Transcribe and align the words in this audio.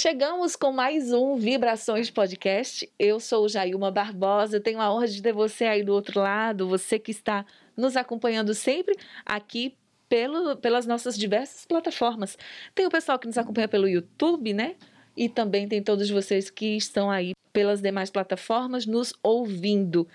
Chegamos 0.00 0.54
com 0.54 0.70
mais 0.70 1.12
um 1.12 1.34
Vibrações 1.34 2.08
Podcast. 2.08 2.88
Eu 2.96 3.18
sou 3.18 3.48
Jailma 3.48 3.90
Barbosa, 3.90 4.60
tenho 4.60 4.80
a 4.80 4.94
honra 4.94 5.08
de 5.08 5.20
ter 5.20 5.32
você 5.32 5.64
aí 5.64 5.82
do 5.82 5.92
outro 5.92 6.20
lado, 6.20 6.68
você 6.68 7.00
que 7.00 7.10
está 7.10 7.44
nos 7.76 7.96
acompanhando 7.96 8.54
sempre 8.54 8.94
aqui 9.26 9.76
pelo, 10.08 10.56
pelas 10.56 10.86
nossas 10.86 11.18
diversas 11.18 11.66
plataformas. 11.66 12.38
Tem 12.76 12.86
o 12.86 12.90
pessoal 12.90 13.18
que 13.18 13.26
nos 13.26 13.36
acompanha 13.36 13.66
pelo 13.66 13.88
YouTube, 13.88 14.52
né? 14.52 14.76
E 15.16 15.28
também 15.28 15.66
tem 15.66 15.82
todos 15.82 16.08
vocês 16.08 16.48
que 16.48 16.76
estão 16.76 17.10
aí 17.10 17.32
pelas 17.52 17.82
demais 17.82 18.08
plataformas 18.08 18.86
nos 18.86 19.12
ouvindo. 19.20 20.06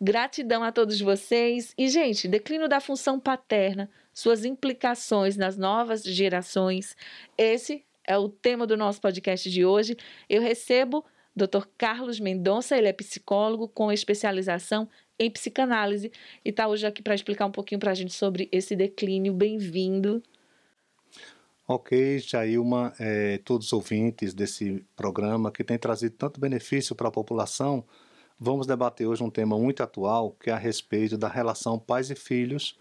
Gratidão 0.00 0.62
a 0.62 0.70
todos 0.70 1.00
vocês. 1.00 1.74
E, 1.76 1.88
gente, 1.88 2.28
declínio 2.28 2.68
da 2.68 2.78
função 2.78 3.18
paterna, 3.18 3.90
suas 4.14 4.44
implicações 4.44 5.36
nas 5.36 5.56
novas 5.56 6.04
gerações. 6.04 6.94
Esse 7.36 7.84
é 8.06 8.16
o 8.18 8.28
tema 8.28 8.66
do 8.66 8.76
nosso 8.76 9.00
podcast 9.00 9.50
de 9.50 9.64
hoje. 9.64 9.96
Eu 10.28 10.42
recebo 10.42 11.04
Dr. 11.34 11.66
Carlos 11.78 12.20
Mendonça, 12.20 12.76
ele 12.76 12.88
é 12.88 12.92
psicólogo 12.92 13.68
com 13.68 13.90
especialização 13.90 14.88
em 15.18 15.30
psicanálise 15.30 16.10
e 16.44 16.50
está 16.50 16.68
hoje 16.68 16.86
aqui 16.86 17.02
para 17.02 17.14
explicar 17.14 17.46
um 17.46 17.50
pouquinho 17.50 17.78
para 17.78 17.92
a 17.92 17.94
gente 17.94 18.12
sobre 18.12 18.48
esse 18.52 18.76
declínio. 18.76 19.32
Bem-vindo. 19.32 20.22
Ok, 21.66 22.18
Jailma, 22.18 22.92
é, 22.98 23.38
todos 23.38 23.68
os 23.68 23.72
ouvintes 23.72 24.34
desse 24.34 24.84
programa 24.96 25.50
que 25.50 25.64
tem 25.64 25.78
trazido 25.78 26.14
tanto 26.16 26.40
benefício 26.40 26.94
para 26.94 27.08
a 27.08 27.12
população, 27.12 27.84
vamos 28.38 28.66
debater 28.66 29.06
hoje 29.06 29.22
um 29.22 29.30
tema 29.30 29.56
muito 29.58 29.82
atual 29.82 30.32
que 30.32 30.50
é 30.50 30.52
a 30.52 30.58
respeito 30.58 31.16
da 31.16 31.28
relação 31.28 31.78
pais 31.78 32.10
e 32.10 32.14
filhos, 32.14 32.78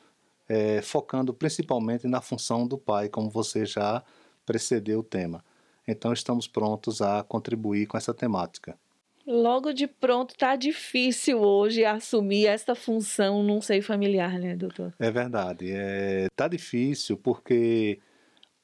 é, 0.49 0.81
focando 0.81 1.33
principalmente 1.33 2.07
na 2.07 2.19
função 2.19 2.67
do 2.67 2.77
pai, 2.77 3.07
como 3.07 3.29
você 3.29 3.65
já 3.65 4.03
preceder 4.45 4.97
o 4.97 5.03
tema. 5.03 5.43
Então 5.87 6.13
estamos 6.13 6.47
prontos 6.47 7.01
a 7.01 7.23
contribuir 7.23 7.87
com 7.87 7.97
essa 7.97 8.13
temática. 8.13 8.77
Logo 9.25 9.71
de 9.71 9.87
pronto 9.87 10.35
tá 10.35 10.55
difícil 10.55 11.39
hoje 11.39 11.85
assumir 11.85 12.47
essa 12.47 12.73
função 12.73 13.43
num 13.43 13.61
seio 13.61 13.83
familiar, 13.83 14.39
né, 14.39 14.55
doutor? 14.55 14.93
É 14.99 15.11
verdade, 15.11 15.71
é 15.71 16.27
tá 16.35 16.47
difícil 16.47 17.17
porque 17.17 17.99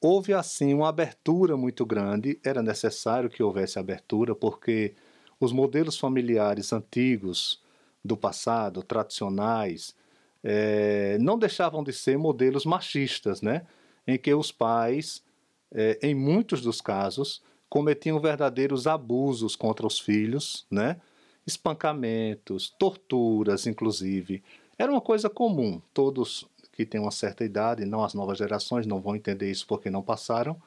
houve 0.00 0.34
assim 0.34 0.74
uma 0.74 0.88
abertura 0.88 1.56
muito 1.56 1.86
grande, 1.86 2.38
era 2.44 2.62
necessário 2.62 3.30
que 3.30 3.42
houvesse 3.42 3.78
abertura 3.78 4.34
porque 4.34 4.94
os 5.40 5.52
modelos 5.52 5.96
familiares 5.96 6.72
antigos 6.72 7.62
do 8.04 8.16
passado, 8.16 8.82
tradicionais, 8.82 9.94
é, 10.42 11.18
não 11.20 11.38
deixavam 11.38 11.82
de 11.84 11.92
ser 11.92 12.18
modelos 12.18 12.64
machistas, 12.64 13.42
né? 13.42 13.66
Em 14.06 14.18
que 14.18 14.32
os 14.34 14.50
pais 14.50 15.22
é, 15.72 15.98
em 16.02 16.14
muitos 16.14 16.60
dos 16.60 16.80
casos, 16.80 17.42
cometiam 17.68 18.18
verdadeiros 18.20 18.86
abusos 18.86 19.54
contra 19.54 19.86
os 19.86 19.98
filhos, 19.98 20.66
né? 20.70 21.00
espancamentos, 21.46 22.68
torturas, 22.78 23.66
inclusive. 23.66 24.42
Era 24.78 24.92
uma 24.92 25.00
coisa 25.00 25.30
comum. 25.30 25.80
Todos 25.94 26.46
que 26.72 26.84
têm 26.84 27.00
uma 27.00 27.10
certa 27.10 27.44
idade, 27.44 27.84
não 27.84 28.04
as 28.04 28.14
novas 28.14 28.38
gerações, 28.38 28.86
não 28.86 29.00
vão 29.00 29.16
entender 29.16 29.50
isso 29.50 29.66
porque 29.66 29.90
não 29.90 30.02
passaram, 30.02 30.60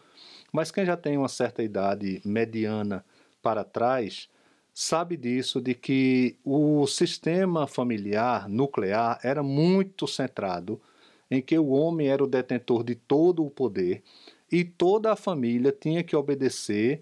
mas 0.51 0.71
quem 0.71 0.85
já 0.85 0.97
tem 0.97 1.17
uma 1.17 1.29
certa 1.29 1.63
idade 1.63 2.21
mediana 2.25 3.05
para 3.41 3.63
trás, 3.63 4.27
sabe 4.73 5.15
disso, 5.15 5.61
de 5.61 5.73
que 5.73 6.35
o 6.43 6.85
sistema 6.87 7.65
familiar 7.65 8.49
nuclear 8.49 9.19
era 9.23 9.41
muito 9.41 10.07
centrado 10.07 10.81
em 11.29 11.41
que 11.41 11.57
o 11.57 11.69
homem 11.69 12.09
era 12.09 12.23
o 12.23 12.27
detentor 12.27 12.83
de 12.83 12.95
todo 12.95 13.45
o 13.45 13.49
poder 13.49 14.03
e 14.51 14.63
toda 14.63 15.11
a 15.11 15.15
família 15.15 15.71
tinha 15.71 16.03
que 16.03 16.15
obedecer 16.15 17.01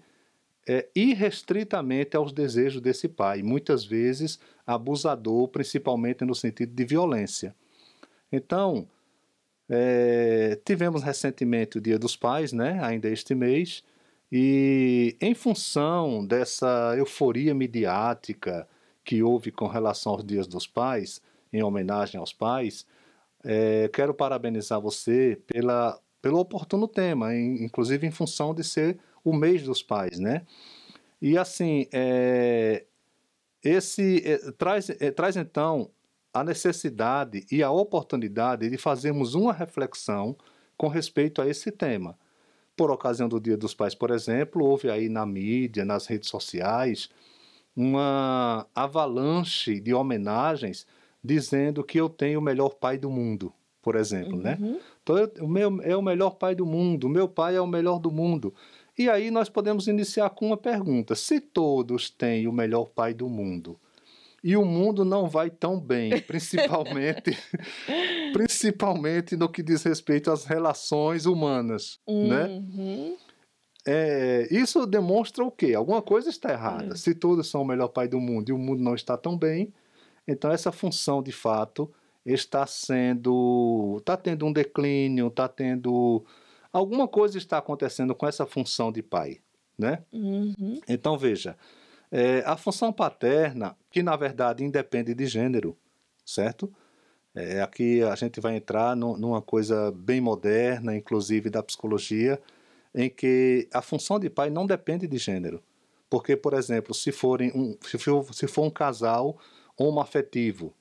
é, 0.68 0.88
irrestritamente 0.94 2.16
aos 2.16 2.32
desejos 2.32 2.80
desse 2.80 3.08
pai, 3.08 3.42
muitas 3.42 3.84
vezes 3.84 4.38
abusador, 4.66 5.48
principalmente 5.48 6.24
no 6.24 6.34
sentido 6.34 6.72
de 6.72 6.84
violência. 6.84 7.54
Então, 8.30 8.86
é, 9.68 10.58
tivemos 10.64 11.02
recentemente 11.02 11.78
o 11.78 11.80
Dia 11.80 11.98
dos 11.98 12.16
Pais, 12.16 12.52
né, 12.52 12.78
ainda 12.82 13.08
este 13.08 13.34
mês, 13.34 13.82
e 14.30 15.16
em 15.20 15.34
função 15.34 16.24
dessa 16.24 16.94
euforia 16.96 17.52
midiática 17.52 18.68
que 19.04 19.22
houve 19.22 19.50
com 19.50 19.66
relação 19.66 20.12
aos 20.12 20.24
Dias 20.24 20.46
dos 20.46 20.68
Pais, 20.68 21.20
em 21.52 21.62
homenagem 21.62 22.20
aos 22.20 22.32
pais, 22.32 22.86
é, 23.42 23.88
quero 23.92 24.14
parabenizar 24.14 24.80
você 24.80 25.40
pela 25.46 25.98
pelo 26.20 26.38
oportuno 26.38 26.86
tema, 26.86 27.34
em, 27.34 27.64
inclusive 27.64 28.06
em 28.06 28.10
função 28.10 28.54
de 28.54 28.62
ser 28.64 28.98
o 29.24 29.32
mês 29.32 29.62
dos 29.62 29.82
pais, 29.82 30.18
né? 30.18 30.46
E 31.20 31.36
assim, 31.36 31.86
é, 31.92 32.84
esse 33.62 34.22
é, 34.24 34.52
traz, 34.52 34.88
é, 34.90 35.10
traz 35.10 35.36
então 35.36 35.90
a 36.32 36.44
necessidade 36.44 37.44
e 37.50 37.62
a 37.62 37.70
oportunidade 37.70 38.68
de 38.70 38.78
fazermos 38.78 39.34
uma 39.34 39.52
reflexão 39.52 40.36
com 40.76 40.88
respeito 40.88 41.42
a 41.42 41.46
esse 41.46 41.70
tema. 41.70 42.18
Por 42.76 42.90
ocasião 42.90 43.28
do 43.28 43.40
Dia 43.40 43.56
dos 43.56 43.74
Pais, 43.74 43.94
por 43.94 44.10
exemplo, 44.10 44.64
houve 44.64 44.88
aí 44.90 45.08
na 45.08 45.26
mídia, 45.26 45.84
nas 45.84 46.06
redes 46.06 46.30
sociais, 46.30 47.10
uma 47.76 48.66
avalanche 48.74 49.80
de 49.80 49.92
homenagens 49.92 50.86
dizendo 51.22 51.84
que 51.84 52.00
eu 52.00 52.08
tenho 52.08 52.38
o 52.38 52.42
melhor 52.42 52.70
pai 52.70 52.96
do 52.96 53.10
mundo 53.10 53.52
por 53.82 53.96
exemplo, 53.96 54.36
né? 54.36 54.56
uhum. 54.60 54.72
né? 54.72 54.80
Então, 55.02 55.18
eu, 55.18 55.32
o 55.40 55.48
meu 55.48 55.80
é 55.82 55.96
o 55.96 56.02
melhor 56.02 56.30
pai 56.30 56.54
do 56.54 56.66
mundo, 56.66 57.04
o 57.04 57.10
meu 57.10 57.28
pai 57.28 57.56
é 57.56 57.60
o 57.60 57.66
melhor 57.66 57.98
do 57.98 58.10
mundo. 58.10 58.54
E 58.98 59.08
aí 59.08 59.30
nós 59.30 59.48
podemos 59.48 59.88
iniciar 59.88 60.30
com 60.30 60.48
uma 60.48 60.56
pergunta: 60.56 61.14
se 61.14 61.40
todos 61.40 62.10
têm 62.10 62.46
o 62.46 62.52
melhor 62.52 62.86
pai 62.86 63.14
do 63.14 63.28
mundo 63.28 63.78
e 64.42 64.56
o 64.56 64.64
mundo 64.64 65.04
não 65.04 65.28
vai 65.28 65.50
tão 65.50 65.80
bem, 65.80 66.20
principalmente, 66.22 67.36
principalmente 68.32 69.36
no 69.36 69.48
que 69.48 69.62
diz 69.62 69.82
respeito 69.82 70.30
às 70.30 70.44
relações 70.44 71.26
humanas, 71.26 71.98
né? 72.06 72.46
uhum. 72.46 73.10
né? 73.10 73.16
É, 73.86 74.46
isso 74.50 74.86
demonstra 74.86 75.42
o 75.42 75.50
quê? 75.50 75.72
Alguma 75.74 76.02
coisa 76.02 76.28
está 76.28 76.52
errada. 76.52 76.90
Uhum. 76.90 76.96
Se 76.96 77.14
todos 77.14 77.48
são 77.48 77.62
o 77.62 77.66
melhor 77.66 77.88
pai 77.88 78.06
do 78.06 78.20
mundo 78.20 78.50
e 78.50 78.52
o 78.52 78.58
mundo 78.58 78.82
não 78.82 78.94
está 78.94 79.16
tão 79.16 79.38
bem, 79.38 79.72
então 80.28 80.50
essa 80.52 80.70
função 80.70 81.22
de 81.22 81.32
fato 81.32 81.90
está 82.24 82.66
sendo, 82.66 83.96
está 83.98 84.16
tendo 84.16 84.46
um 84.46 84.52
declínio, 84.52 85.28
está 85.28 85.48
tendo 85.48 86.24
alguma 86.72 87.08
coisa 87.08 87.38
está 87.38 87.58
acontecendo 87.58 88.14
com 88.14 88.26
essa 88.26 88.46
função 88.46 88.92
de 88.92 89.02
pai, 89.02 89.40
né? 89.78 90.02
Uhum. 90.12 90.80
Então 90.88 91.18
veja, 91.18 91.56
é, 92.10 92.42
a 92.46 92.56
função 92.56 92.92
paterna, 92.92 93.76
que 93.90 94.02
na 94.02 94.16
verdade 94.16 94.64
independe 94.64 95.14
de 95.14 95.26
gênero, 95.26 95.76
certo? 96.24 96.72
É, 97.34 97.60
aqui 97.62 98.02
a 98.02 98.14
gente 98.16 98.40
vai 98.40 98.56
entrar 98.56 98.96
no, 98.96 99.16
numa 99.16 99.40
coisa 99.40 99.92
bem 99.92 100.20
moderna, 100.20 100.96
inclusive 100.96 101.48
da 101.48 101.62
psicologia, 101.62 102.40
em 102.94 103.08
que 103.08 103.68
a 103.72 103.80
função 103.80 104.18
de 104.18 104.28
pai 104.28 104.50
não 104.50 104.66
depende 104.66 105.06
de 105.06 105.16
gênero. 105.16 105.62
Porque, 106.08 106.36
por 106.36 106.54
exemplo, 106.54 106.92
se, 106.92 107.12
forem 107.12 107.52
um, 107.54 107.76
se, 107.82 107.96
for, 107.96 108.34
se 108.34 108.48
for 108.48 108.64
um 108.64 108.70
casal 108.70 109.38
homoafetivo, 109.76 110.74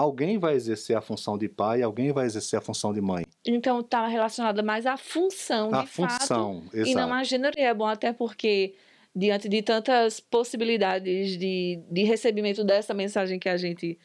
alguém 0.00 0.38
vai 0.38 0.54
exercer 0.54 0.96
a 0.96 1.00
função 1.00 1.36
de 1.36 1.48
pai, 1.48 1.82
alguém 1.82 2.12
vai 2.12 2.26
exercer 2.26 2.58
a 2.58 2.62
função 2.62 2.92
de 2.92 3.00
mãe. 3.00 3.24
Então 3.46 3.80
está 3.80 4.06
relacionada 4.06 4.62
mais 4.62 4.86
à 4.86 4.96
função, 4.96 5.72
a 5.74 5.82
de 5.82 5.88
função, 5.88 6.62
fato, 6.62 6.76
exato. 6.76 6.90
e 6.90 6.94
não 6.94 7.12
à 7.12 7.22
gênero. 7.22 7.54
É 7.58 7.72
bom 7.74 7.86
até 7.86 8.12
porque 8.12 8.74
diante 9.14 9.48
de 9.48 9.60
tantas 9.62 10.20
possibilidades 10.20 11.36
de, 11.36 11.82
de 11.90 12.04
recebimento 12.04 12.64
dessa 12.64 12.94
mensagem 12.94 13.38
que 13.38 13.48
a 13.48 13.56
gente 13.56 13.98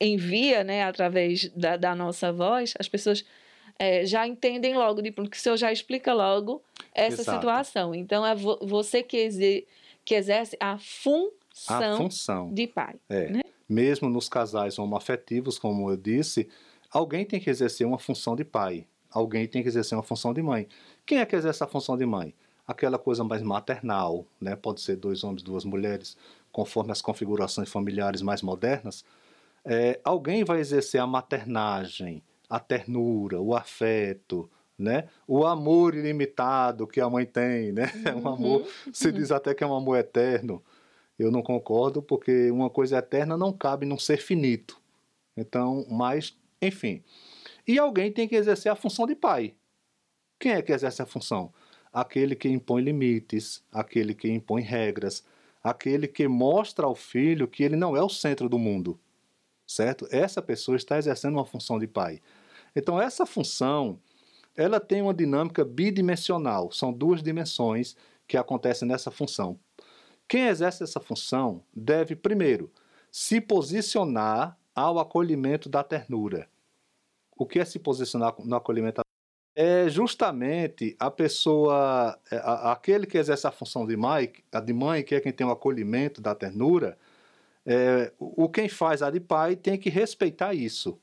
envia, 0.00 0.62
né, 0.64 0.84
através 0.84 1.48
da, 1.50 1.76
da 1.76 1.94
nossa 1.94 2.32
voz, 2.32 2.74
as 2.78 2.88
pessoas 2.88 3.24
é, 3.78 4.04
já 4.04 4.26
entendem 4.26 4.74
logo, 4.74 5.00
de 5.00 5.10
porque 5.10 5.36
o 5.36 5.40
senhor 5.40 5.56
já 5.56 5.72
explica 5.72 6.12
logo 6.12 6.62
essa 6.94 7.22
Exato. 7.22 7.38
situação. 7.38 7.94
Então, 7.94 8.26
é 8.26 8.34
vo, 8.34 8.58
você 8.62 9.02
que, 9.02 9.16
exer, 9.16 9.66
que 10.04 10.14
exerce 10.14 10.56
a 10.60 10.76
função, 10.78 11.94
a 11.94 11.96
função. 11.96 12.52
de 12.52 12.66
pai. 12.66 12.96
É. 13.08 13.28
Né? 13.28 13.42
Mesmo 13.68 14.08
nos 14.08 14.28
casais 14.28 14.78
homoafetivos, 14.78 15.58
como 15.58 15.90
eu 15.90 15.96
disse, 15.96 16.48
alguém 16.90 17.24
tem 17.24 17.40
que 17.40 17.50
exercer 17.50 17.86
uma 17.86 17.98
função 17.98 18.36
de 18.36 18.44
pai, 18.44 18.86
alguém 19.10 19.46
tem 19.46 19.62
que 19.62 19.68
exercer 19.68 19.96
uma 19.96 20.02
função 20.02 20.32
de 20.32 20.42
mãe. 20.42 20.68
Quem 21.04 21.18
é 21.18 21.26
que 21.26 21.36
exerce 21.36 21.62
a 21.62 21.66
função 21.66 21.96
de 21.96 22.06
mãe? 22.06 22.34
Aquela 22.66 22.98
coisa 22.98 23.24
mais 23.24 23.42
maternal, 23.42 24.24
né? 24.40 24.54
pode 24.54 24.80
ser 24.80 24.96
dois 24.96 25.24
homens, 25.24 25.42
duas 25.42 25.64
mulheres, 25.64 26.16
conforme 26.50 26.92
as 26.92 27.02
configurações 27.02 27.68
familiares 27.68 28.22
mais 28.22 28.42
modernas. 28.42 29.04
É, 29.64 30.00
alguém 30.04 30.44
vai 30.44 30.60
exercer 30.60 31.00
a 31.00 31.06
maternagem, 31.06 32.22
a 32.48 32.60
ternura, 32.60 33.40
o 33.40 33.54
afeto, 33.54 34.48
né? 34.78 35.08
O 35.26 35.46
amor 35.46 35.94
ilimitado 35.94 36.86
que 36.86 37.00
a 37.00 37.08
mãe 37.08 37.24
tem, 37.24 37.72
né? 37.72 37.90
Uhum. 38.14 38.22
Um 38.22 38.28
amor, 38.28 38.66
se 38.92 39.12
diz 39.12 39.30
até 39.30 39.54
que 39.54 39.64
é 39.64 39.66
um 39.66 39.74
amor 39.74 39.98
eterno. 39.98 40.62
Eu 41.18 41.30
não 41.30 41.42
concordo 41.42 42.02
porque 42.02 42.50
uma 42.50 42.70
coisa 42.70 42.98
eterna 42.98 43.36
não 43.36 43.52
cabe 43.52 43.86
num 43.86 43.98
ser 43.98 44.18
finito. 44.18 44.80
Então, 45.36 45.86
mas, 45.88 46.36
enfim. 46.60 47.02
E 47.66 47.78
alguém 47.78 48.12
tem 48.12 48.28
que 48.28 48.34
exercer 48.34 48.70
a 48.70 48.76
função 48.76 49.06
de 49.06 49.14
pai. 49.14 49.54
Quem 50.38 50.52
é 50.52 50.62
que 50.62 50.72
exerce 50.72 51.00
a 51.02 51.06
função? 51.06 51.52
aquele 51.92 52.34
que 52.34 52.48
impõe 52.48 52.82
limites, 52.82 53.62
aquele 53.70 54.14
que 54.14 54.28
impõe 54.28 54.62
regras, 54.62 55.22
aquele 55.62 56.08
que 56.08 56.26
mostra 56.26 56.86
ao 56.86 56.94
filho 56.94 57.46
que 57.46 57.62
ele 57.62 57.76
não 57.76 57.96
é 57.96 58.02
o 58.02 58.08
centro 58.08 58.48
do 58.48 58.58
mundo, 58.58 58.98
certo? 59.66 60.08
Essa 60.10 60.40
pessoa 60.40 60.76
está 60.76 60.96
exercendo 60.96 61.34
uma 61.34 61.44
função 61.44 61.78
de 61.78 61.86
pai. 61.86 62.20
Então, 62.74 63.00
essa 63.00 63.26
função, 63.26 64.00
ela 64.56 64.80
tem 64.80 65.02
uma 65.02 65.12
dinâmica 65.12 65.64
bidimensional, 65.64 66.72
são 66.72 66.92
duas 66.92 67.22
dimensões 67.22 67.94
que 68.26 68.38
acontecem 68.38 68.88
nessa 68.88 69.10
função. 69.10 69.58
Quem 70.32 70.46
exerce 70.46 70.82
essa 70.82 70.98
função 70.98 71.62
deve, 71.76 72.16
primeiro, 72.16 72.72
se 73.10 73.38
posicionar 73.38 74.58
ao 74.74 74.98
acolhimento 74.98 75.68
da 75.68 75.84
ternura. 75.84 76.48
O 77.36 77.44
que 77.44 77.58
é 77.58 77.66
se 77.66 77.78
posicionar 77.78 78.34
no 78.38 78.56
acolhimento? 78.56 79.02
É 79.54 79.90
justamente 79.90 80.96
a 80.98 81.10
pessoa, 81.10 82.18
é, 82.30 82.40
aquele 82.42 83.04
que 83.04 83.18
exerce 83.18 83.46
a 83.46 83.50
função 83.50 83.86
de 83.86 83.94
mãe, 83.94 84.32
a 84.50 84.58
de 84.58 84.72
mãe, 84.72 85.02
que 85.02 85.14
é 85.14 85.20
quem 85.20 85.32
tem 85.32 85.46
o 85.46 85.50
acolhimento 85.50 86.22
da 86.22 86.34
ternura, 86.34 86.96
é, 87.66 88.10
o 88.18 88.48
quem 88.48 88.70
faz 88.70 89.02
a 89.02 89.10
de 89.10 89.20
pai 89.20 89.54
tem 89.54 89.76
que 89.76 89.90
respeitar 89.90 90.54
isso, 90.54 90.98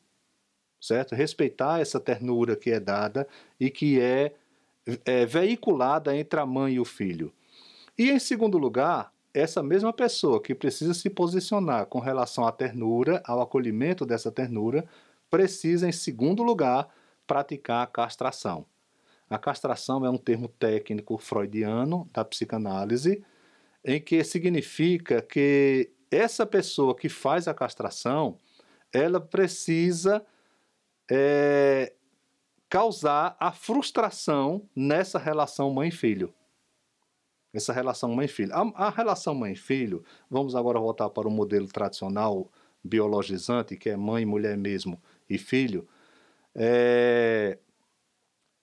certo? 0.82 1.14
Respeitar 1.14 1.80
essa 1.80 2.00
ternura 2.00 2.56
que 2.56 2.72
é 2.72 2.80
dada 2.80 3.28
e 3.60 3.70
que 3.70 4.02
é, 4.02 4.34
é 5.06 5.24
veiculada 5.28 6.18
entre 6.18 6.40
a 6.40 6.48
mãe 6.48 6.74
e 6.74 6.80
o 6.80 6.86
filho. 6.86 7.32
E 7.96 8.10
em 8.10 8.18
segundo 8.18 8.58
lugar, 8.58 9.14
essa 9.34 9.62
mesma 9.62 9.94
pessoa 9.94 10.42
que 10.42 10.56
precisa 10.56 10.94
se 10.94 11.10
posicionar 11.10 11.86
com 11.86 12.00
relação 12.00 12.46
à 12.46 12.52
ternura, 12.52 13.22
ao 13.26 13.42
acolhimento 13.42 14.06
dessa 14.06 14.32
ternura, 14.32 14.88
precisa, 15.30 15.88
em 15.88 15.92
segundo 15.92 16.42
lugar, 16.42 16.90
praticar 17.28 17.84
a 17.84 17.88
castração. 17.88 18.66
A 19.30 19.38
castração 19.38 20.04
é 20.04 20.10
um 20.10 20.18
termo 20.18 20.48
técnico 20.48 21.18
freudiano 21.18 22.10
da 22.12 22.26
psicanálise, 22.26 23.24
em 23.86 24.02
que 24.02 24.24
significa 24.24 25.22
que 25.22 25.92
essa 26.10 26.46
pessoa 26.46 26.96
que 26.96 27.08
faz 27.08 27.48
a 27.48 27.54
castração, 27.54 28.38
ela 28.92 29.22
precisa 29.22 30.26
é, 31.10 31.94
causar 32.68 33.38
a 33.40 33.52
frustração 33.52 34.68
nessa 34.76 35.20
relação 35.20 35.72
mãe-filho. 35.72 36.34
Essa 37.54 37.74
relação 37.74 38.14
mãe-filho. 38.14 38.54
A, 38.54 38.88
a, 38.88 38.90
relação 38.90 39.34
mãe-filho, 39.34 40.04
vamos 40.30 40.56
agora 40.56 40.80
voltar 40.80 41.10
para 41.10 41.28
o 41.28 41.32
modelo 41.32 41.68
tradicional 41.68 42.52
biologizante, 42.84 43.76
que 43.76 43.90
é 43.90 43.98
mãe, 43.98 44.26
mulher 44.26 44.58
mesmo 44.58 45.02
e 45.30 45.38
filho. 45.38 45.88
É, 46.56 47.58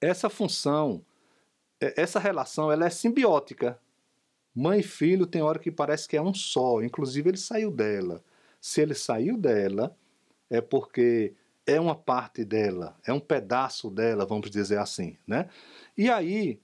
essa 0.00 0.30
função, 0.30 1.04
é, 1.80 2.00
essa 2.00 2.18
relação, 2.18 2.70
ela 2.70 2.86
é 2.86 2.90
simbiótica. 2.90 3.78
Mãe 4.54 4.80
e 4.80 4.82
filho 4.82 5.26
tem 5.26 5.42
hora 5.42 5.58
que 5.58 5.70
parece 5.70 6.08
que 6.08 6.16
é 6.16 6.22
um 6.22 6.32
só, 6.32 6.82
inclusive 6.82 7.28
ele 7.28 7.36
saiu 7.36 7.70
dela. 7.70 8.22
Se 8.60 8.80
ele 8.80 8.94
saiu 8.94 9.36
dela, 9.36 9.94
é 10.48 10.60
porque 10.60 11.34
é 11.66 11.80
uma 11.80 11.94
parte 11.94 12.44
dela, 12.44 12.96
é 13.04 13.12
um 13.12 13.20
pedaço 13.20 13.90
dela, 13.90 14.24
vamos 14.24 14.50
dizer 14.50 14.78
assim, 14.78 15.18
né? 15.26 15.48
E 15.98 16.08
aí, 16.08 16.60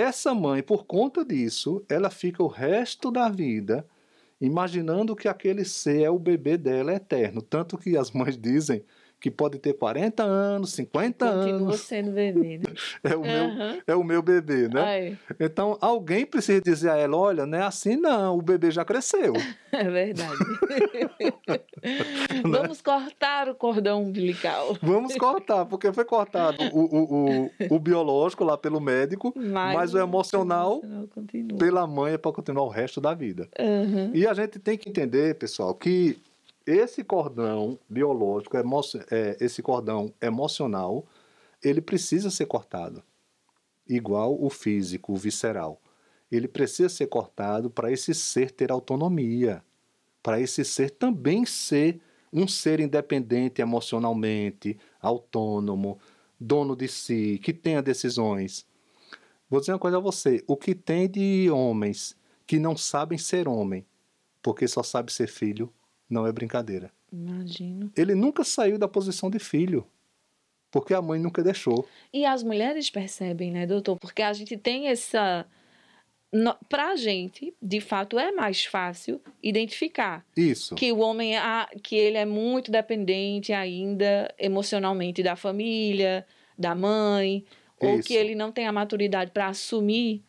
essa 0.00 0.34
mãe, 0.34 0.62
por 0.62 0.84
conta 0.86 1.24
disso, 1.24 1.84
ela 1.88 2.10
fica 2.10 2.42
o 2.42 2.48
resto 2.48 3.10
da 3.10 3.28
vida 3.28 3.86
imaginando 4.40 5.14
que 5.14 5.28
aquele 5.28 5.64
ser 5.64 6.02
é 6.02 6.10
o 6.10 6.18
bebê 6.18 6.56
dela 6.56 6.94
eterno. 6.94 7.42
Tanto 7.42 7.76
que 7.76 7.96
as 7.96 8.10
mães 8.10 8.38
dizem 8.38 8.82
que 9.20 9.30
pode 9.30 9.58
ter 9.58 9.74
40 9.74 10.22
anos, 10.22 10.72
50 10.72 11.26
Continua 11.26 11.44
anos. 11.44 11.52
Continua 11.52 11.76
sendo 11.76 12.12
bebê, 12.12 12.58
né? 12.58 12.64
é, 13.04 13.14
o 13.14 13.18
uhum. 13.18 13.24
meu, 13.26 13.82
é 13.86 13.94
o 13.94 14.02
meu 14.02 14.22
bebê, 14.22 14.68
né? 14.68 14.82
Ai. 14.82 15.18
Então, 15.38 15.76
alguém 15.80 16.24
precisa 16.24 16.60
dizer 16.60 16.90
a 16.90 16.96
ela, 16.96 17.16
olha, 17.16 17.44
não 17.44 17.58
é 17.58 17.62
assim 17.62 17.96
não, 17.96 18.38
o 18.38 18.42
bebê 18.42 18.70
já 18.70 18.84
cresceu. 18.84 19.34
É 19.72 19.88
verdade. 19.88 20.36
Né? 21.80 22.58
Vamos 22.58 22.82
cortar 22.82 23.48
o 23.48 23.54
cordão 23.54 24.02
umbilical. 24.02 24.76
Vamos 24.82 25.14
cortar, 25.16 25.64
porque 25.64 25.92
foi 25.92 26.04
cortado 26.04 26.62
o, 26.72 26.80
o, 26.80 27.46
o, 27.70 27.76
o 27.76 27.78
biológico 27.78 28.44
lá 28.44 28.58
pelo 28.58 28.80
médico, 28.80 29.32
mas, 29.36 29.74
mas 29.74 29.94
o 29.94 29.98
emocional, 29.98 30.80
emocional 30.82 31.58
pela 31.58 31.86
mãe 31.86 32.14
é 32.14 32.18
para 32.18 32.32
continuar 32.32 32.64
o 32.64 32.68
resto 32.68 33.00
da 33.00 33.14
vida. 33.14 33.48
Uhum. 33.58 34.10
E 34.12 34.26
a 34.26 34.34
gente 34.34 34.58
tem 34.58 34.76
que 34.76 34.88
entender, 34.88 35.36
pessoal, 35.36 35.74
que 35.74 36.20
esse 36.70 37.02
cordão 37.04 37.78
biológico, 37.88 38.56
é, 38.56 39.36
esse 39.40 39.62
cordão 39.62 40.12
emocional, 40.20 41.06
ele 41.62 41.80
precisa 41.80 42.30
ser 42.30 42.46
cortado. 42.46 43.02
Igual 43.88 44.42
o 44.42 44.48
físico, 44.48 45.12
o 45.12 45.16
visceral. 45.16 45.80
Ele 46.30 46.46
precisa 46.46 46.88
ser 46.88 47.08
cortado 47.08 47.68
para 47.68 47.90
esse 47.90 48.14
ser 48.14 48.50
ter 48.50 48.70
autonomia, 48.70 49.64
para 50.22 50.40
esse 50.40 50.64
ser 50.64 50.90
também 50.90 51.44
ser 51.44 52.00
um 52.32 52.46
ser 52.46 52.78
independente 52.78 53.60
emocionalmente, 53.60 54.78
autônomo, 55.00 55.98
dono 56.38 56.76
de 56.76 56.86
si, 56.86 57.40
que 57.42 57.52
tenha 57.52 57.82
decisões. 57.82 58.64
Vou 59.48 59.58
dizer 59.58 59.72
uma 59.72 59.78
coisa 59.78 59.96
a 59.96 60.00
você: 60.00 60.44
o 60.46 60.56
que 60.56 60.74
tem 60.74 61.08
de 61.10 61.50
homens 61.50 62.16
que 62.46 62.58
não 62.58 62.76
sabem 62.76 63.18
ser 63.18 63.48
homem, 63.48 63.84
porque 64.42 64.66
só 64.66 64.82
sabe 64.82 65.12
ser 65.12 65.26
filho, 65.26 65.72
não 66.10 66.26
é 66.26 66.32
brincadeira. 66.32 66.90
Imagino. 67.12 67.90
Ele 67.96 68.14
nunca 68.14 68.42
saiu 68.44 68.78
da 68.78 68.88
posição 68.88 69.30
de 69.30 69.38
filho, 69.38 69.86
porque 70.70 70.92
a 70.92 71.00
mãe 71.00 71.20
nunca 71.20 71.42
deixou. 71.42 71.88
E 72.12 72.24
as 72.24 72.42
mulheres 72.42 72.90
percebem, 72.90 73.50
né, 73.50 73.66
doutor? 73.66 73.96
Porque 73.98 74.22
a 74.22 74.32
gente 74.32 74.56
tem 74.56 74.88
essa. 74.88 75.46
Pra 76.68 76.94
gente, 76.94 77.52
de 77.60 77.80
fato, 77.80 78.16
é 78.16 78.30
mais 78.30 78.64
fácil 78.64 79.20
identificar. 79.42 80.24
Isso. 80.36 80.76
Que 80.76 80.92
o 80.92 80.98
homem, 80.98 81.34
que 81.82 81.96
ele 81.96 82.16
é 82.16 82.24
muito 82.24 82.70
dependente 82.70 83.52
ainda 83.52 84.32
emocionalmente 84.38 85.24
da 85.24 85.34
família, 85.34 86.24
da 86.56 86.72
mãe, 86.72 87.44
Isso. 87.80 87.90
ou 87.90 88.00
que 88.00 88.14
ele 88.14 88.36
não 88.36 88.52
tem 88.52 88.68
a 88.68 88.72
maturidade 88.72 89.32
para 89.32 89.48
assumir 89.48 90.22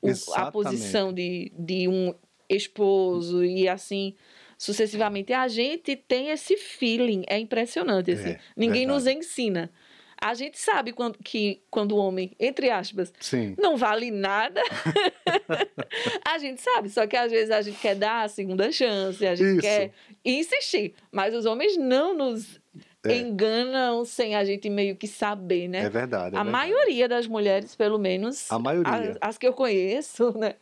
o, 0.00 0.08
a 0.34 0.50
posição 0.50 1.12
de, 1.12 1.52
de 1.58 1.86
um 1.86 2.14
esposo 2.48 3.44
e 3.44 3.68
assim 3.68 4.14
sucessivamente. 4.62 5.32
A 5.32 5.48
gente 5.48 5.96
tem 5.96 6.28
esse 6.28 6.56
feeling, 6.56 7.24
é 7.26 7.36
impressionante. 7.36 8.12
Assim. 8.12 8.30
É, 8.30 8.40
Ninguém 8.56 8.86
verdade. 8.86 9.04
nos 9.04 9.06
ensina. 9.08 9.70
A 10.16 10.34
gente 10.34 10.56
sabe 10.56 10.92
quando, 10.92 11.18
que 11.18 11.60
quando 11.68 11.96
o 11.96 11.98
homem, 11.98 12.30
entre 12.38 12.70
aspas, 12.70 13.12
Sim. 13.18 13.56
não 13.58 13.76
vale 13.76 14.12
nada, 14.12 14.62
a 16.24 16.38
gente 16.38 16.62
sabe. 16.62 16.90
Só 16.90 17.08
que 17.08 17.16
às 17.16 17.32
vezes 17.32 17.50
a 17.50 17.60
gente 17.60 17.80
quer 17.80 17.96
dar 17.96 18.22
a 18.22 18.28
segunda 18.28 18.70
chance, 18.70 19.26
a 19.26 19.34
gente 19.34 19.54
Isso. 19.54 19.60
quer 19.62 19.90
insistir. 20.24 20.94
Mas 21.10 21.34
os 21.34 21.44
homens 21.44 21.76
não 21.76 22.14
nos 22.14 22.60
é. 23.04 23.16
enganam 23.16 24.04
sem 24.04 24.36
a 24.36 24.44
gente 24.44 24.70
meio 24.70 24.94
que 24.94 25.08
saber, 25.08 25.66
né? 25.66 25.86
É 25.86 25.90
verdade. 25.90 26.36
É 26.36 26.38
a 26.38 26.44
verdade. 26.44 26.50
maioria 26.50 27.08
das 27.08 27.26
mulheres, 27.26 27.74
pelo 27.74 27.98
menos. 27.98 28.48
A 28.52 28.60
maioria. 28.60 28.92
As, 28.92 29.18
as, 29.20 29.38
que 29.38 29.48
eu 29.48 29.52
conheço, 29.52 30.38
né? 30.38 30.54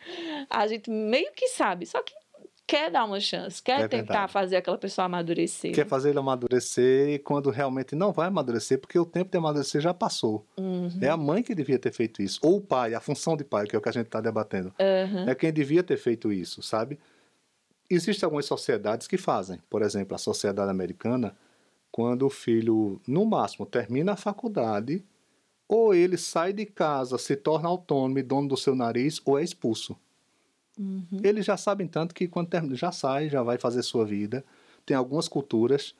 A 0.48 0.66
gente 0.66 0.90
meio 0.90 1.30
que 1.36 1.48
sabe. 1.48 1.84
Só 1.84 2.02
que 2.02 2.14
quer 2.70 2.88
dar 2.88 3.04
uma 3.04 3.18
chance, 3.18 3.60
quer 3.60 3.80
é 3.80 3.88
tentar 3.88 4.12
verdade. 4.12 4.32
fazer 4.32 4.56
aquela 4.56 4.78
pessoa 4.78 5.06
amadurecer. 5.06 5.74
Quer 5.74 5.86
fazer 5.88 6.10
ele 6.10 6.20
amadurecer 6.20 7.08
e 7.08 7.18
quando 7.18 7.50
realmente 7.50 7.96
não 7.96 8.12
vai 8.12 8.28
amadurecer, 8.28 8.78
porque 8.78 8.96
o 8.96 9.04
tempo 9.04 9.28
de 9.28 9.36
amadurecer 9.36 9.80
já 9.80 9.92
passou. 9.92 10.46
Uhum. 10.56 10.88
É 11.00 11.08
a 11.08 11.16
mãe 11.16 11.42
que 11.42 11.52
devia 11.52 11.80
ter 11.80 11.92
feito 11.92 12.22
isso. 12.22 12.38
Ou 12.42 12.58
o 12.58 12.60
pai, 12.60 12.94
a 12.94 13.00
função 13.00 13.36
de 13.36 13.42
pai, 13.42 13.66
que 13.66 13.74
é 13.74 13.78
o 13.78 13.82
que 13.82 13.88
a 13.88 13.92
gente 13.92 14.06
está 14.06 14.20
debatendo. 14.20 14.72
Uhum. 14.78 15.28
É 15.28 15.34
quem 15.34 15.52
devia 15.52 15.82
ter 15.82 15.96
feito 15.96 16.32
isso, 16.32 16.62
sabe? 16.62 16.96
Existem 17.90 18.24
algumas 18.24 18.46
sociedades 18.46 19.08
que 19.08 19.18
fazem. 19.18 19.60
Por 19.68 19.82
exemplo, 19.82 20.14
a 20.14 20.18
sociedade 20.18 20.70
americana, 20.70 21.34
quando 21.90 22.24
o 22.24 22.30
filho, 22.30 23.00
no 23.04 23.26
máximo, 23.26 23.66
termina 23.66 24.12
a 24.12 24.16
faculdade, 24.16 25.04
ou 25.68 25.92
ele 25.92 26.16
sai 26.16 26.52
de 26.52 26.66
casa, 26.66 27.18
se 27.18 27.34
torna 27.34 27.68
autônomo 27.68 28.20
e 28.20 28.22
dono 28.22 28.46
do 28.46 28.56
seu 28.56 28.76
nariz, 28.76 29.20
ou 29.24 29.36
é 29.36 29.42
expulso. 29.42 29.96
Uhum. 30.78 31.20
Eles 31.22 31.44
já 31.44 31.56
sabem 31.56 31.86
tanto 31.86 32.14
que 32.14 32.28
quando 32.28 32.48
termina, 32.48 32.74
já 32.74 32.92
sai, 32.92 33.28
já 33.28 33.42
vai 33.42 33.58
fazer 33.58 33.82
sua 33.82 34.04
vida. 34.04 34.44
Tem 34.86 34.96
algumas 34.96 35.28
culturas 35.28 35.94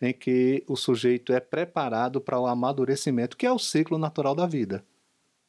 em 0.00 0.12
que 0.12 0.62
o 0.68 0.76
sujeito 0.76 1.32
é 1.32 1.40
preparado 1.40 2.20
para 2.20 2.38
o 2.38 2.46
amadurecimento, 2.46 3.36
que 3.36 3.46
é 3.46 3.52
o 3.52 3.58
ciclo 3.58 3.96
natural 3.98 4.34
da 4.34 4.46
vida, 4.46 4.84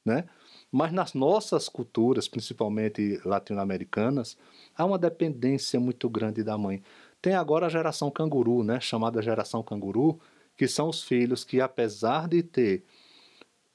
né? 0.06 0.26
Mas 0.72 0.92
nas 0.92 1.14
nossas 1.14 1.70
culturas, 1.70 2.28
principalmente 2.28 3.22
latino-americanas, 3.26 4.38
há 4.76 4.86
uma 4.86 4.98
dependência 4.98 5.80
muito 5.80 6.10
grande 6.10 6.44
da 6.44 6.58
mãe. 6.58 6.82
Tem 7.22 7.34
agora 7.36 7.66
a 7.68 7.70
geração 7.70 8.12
canguru, 8.12 8.64
né? 8.64 8.80
Chamada 8.80 9.22
geração 9.22 9.64
canguru, 9.64 10.20
que 10.58 10.68
são 10.68 10.90
os 10.90 11.04
filhos 11.04 11.44
que, 11.44 11.62
apesar 11.62 12.28
de 12.28 12.44
ter 12.44 12.84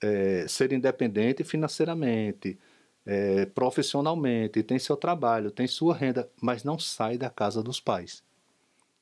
é, 0.03 0.47
ser 0.49 0.73
independente 0.73 1.45
financeiramente, 1.45 2.59
é, 3.05 3.47
profissionalmente, 3.47 4.63
tem 4.63 4.79
seu 4.79 4.97
trabalho, 4.97 5.51
tem 5.51 5.67
sua 5.67 5.95
renda, 5.95 6.29
mas 6.41 6.65
não 6.65 6.79
sai 6.79 7.19
da 7.19 7.29
casa 7.29 7.63
dos 7.63 7.81
pais. 7.81 8.23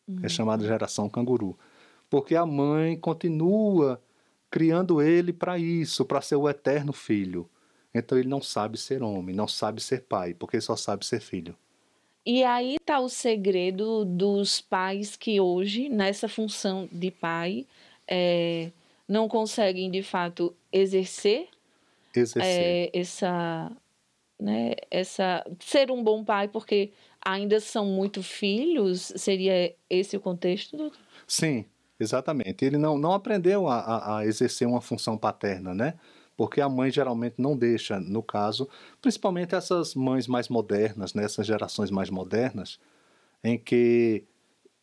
É 0.09 0.13
uhum. 0.13 0.21
É 0.23 0.29
chamada 0.29 0.67
geração 0.67 1.09
canguru. 1.09 1.59
Porque 2.09 2.35
a 2.35 2.45
mãe 2.45 2.97
continua 2.97 4.01
criando 4.51 5.01
ele 5.01 5.33
para 5.33 5.59
isso, 5.59 6.05
para 6.05 6.21
ser 6.21 6.37
o 6.37 6.49
eterno 6.49 6.93
filho. 6.93 7.49
Então 7.95 8.19
ele 8.19 8.29
não 8.29 8.43
sabe 8.43 8.79
ser 8.79 9.03
homem, 9.03 9.35
não 9.35 9.47
sabe 9.47 9.81
ser 9.81 10.03
pai, 10.03 10.35
porque 10.35 10.61
só 10.61 10.77
sabe 10.77 11.07
ser 11.07 11.21
filho. 11.21 11.57
E 12.25 12.45
aí 12.45 12.77
está 12.77 13.01
o 13.01 13.09
segredo 13.09 14.05
dos 14.05 14.61
pais 14.61 15.17
que 15.17 15.41
hoje, 15.41 15.89
nessa 15.89 16.29
função 16.29 16.89
de 16.93 17.11
pai, 17.11 17.67
é, 18.07 18.71
não 19.09 19.29
conseguem 19.29 19.91
de 19.91 20.03
fato 20.03 20.55
exercer, 20.73 21.49
exercer. 22.15 22.45
É, 22.45 22.91
essa, 22.93 23.73
né, 24.41 24.75
essa. 24.91 25.45
ser 25.61 25.91
um 25.91 26.03
bom 26.03 26.25
pai, 26.25 26.49
porque 26.49 26.93
ainda 27.25 27.61
são 27.61 27.87
muito 27.87 28.23
filhos? 28.23 29.13
Seria 29.17 29.75
esse 29.89 30.17
o 30.17 30.21
contexto? 30.21 30.77
Doutor? 30.77 30.99
Sim, 31.27 31.65
exatamente. 31.99 32.65
Ele 32.65 32.79
não, 32.79 32.99
não 32.99 33.13
aprendeu 33.13 33.69
a, 33.69 33.79
a, 33.79 34.19
a 34.19 34.27
exercer 34.27 34.67
uma 34.67 34.81
função 34.81 35.17
paterna, 35.19 35.75
né? 35.75 35.95
porque 36.41 36.63
a 36.63 36.71
mãe 36.71 36.91
geralmente 36.91 37.35
não 37.37 37.55
deixa, 37.55 38.01
no 38.01 38.23
caso, 38.23 38.67
principalmente 39.03 39.55
essas 39.55 39.95
mães 39.95 40.27
mais 40.27 40.49
modernas, 40.49 41.13
nessas 41.13 41.47
né, 41.47 41.53
gerações 41.53 41.91
mais 41.91 42.09
modernas, 42.09 42.81
em 43.45 43.59
que 43.59 44.25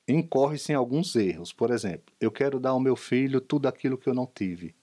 incorre-se 0.08 0.72
em 0.72 0.76
alguns 0.76 1.16
erros. 1.16 1.52
Por 1.52 1.72
exemplo, 1.72 2.14
eu 2.22 2.30
quero 2.30 2.60
dar 2.60 2.70
ao 2.70 2.80
meu 2.80 2.96
filho 2.96 3.42
tudo 3.42 3.68
aquilo 3.68 3.98
que 3.98 4.08
eu 4.08 4.14
não 4.14 4.28
tive, 4.28 4.76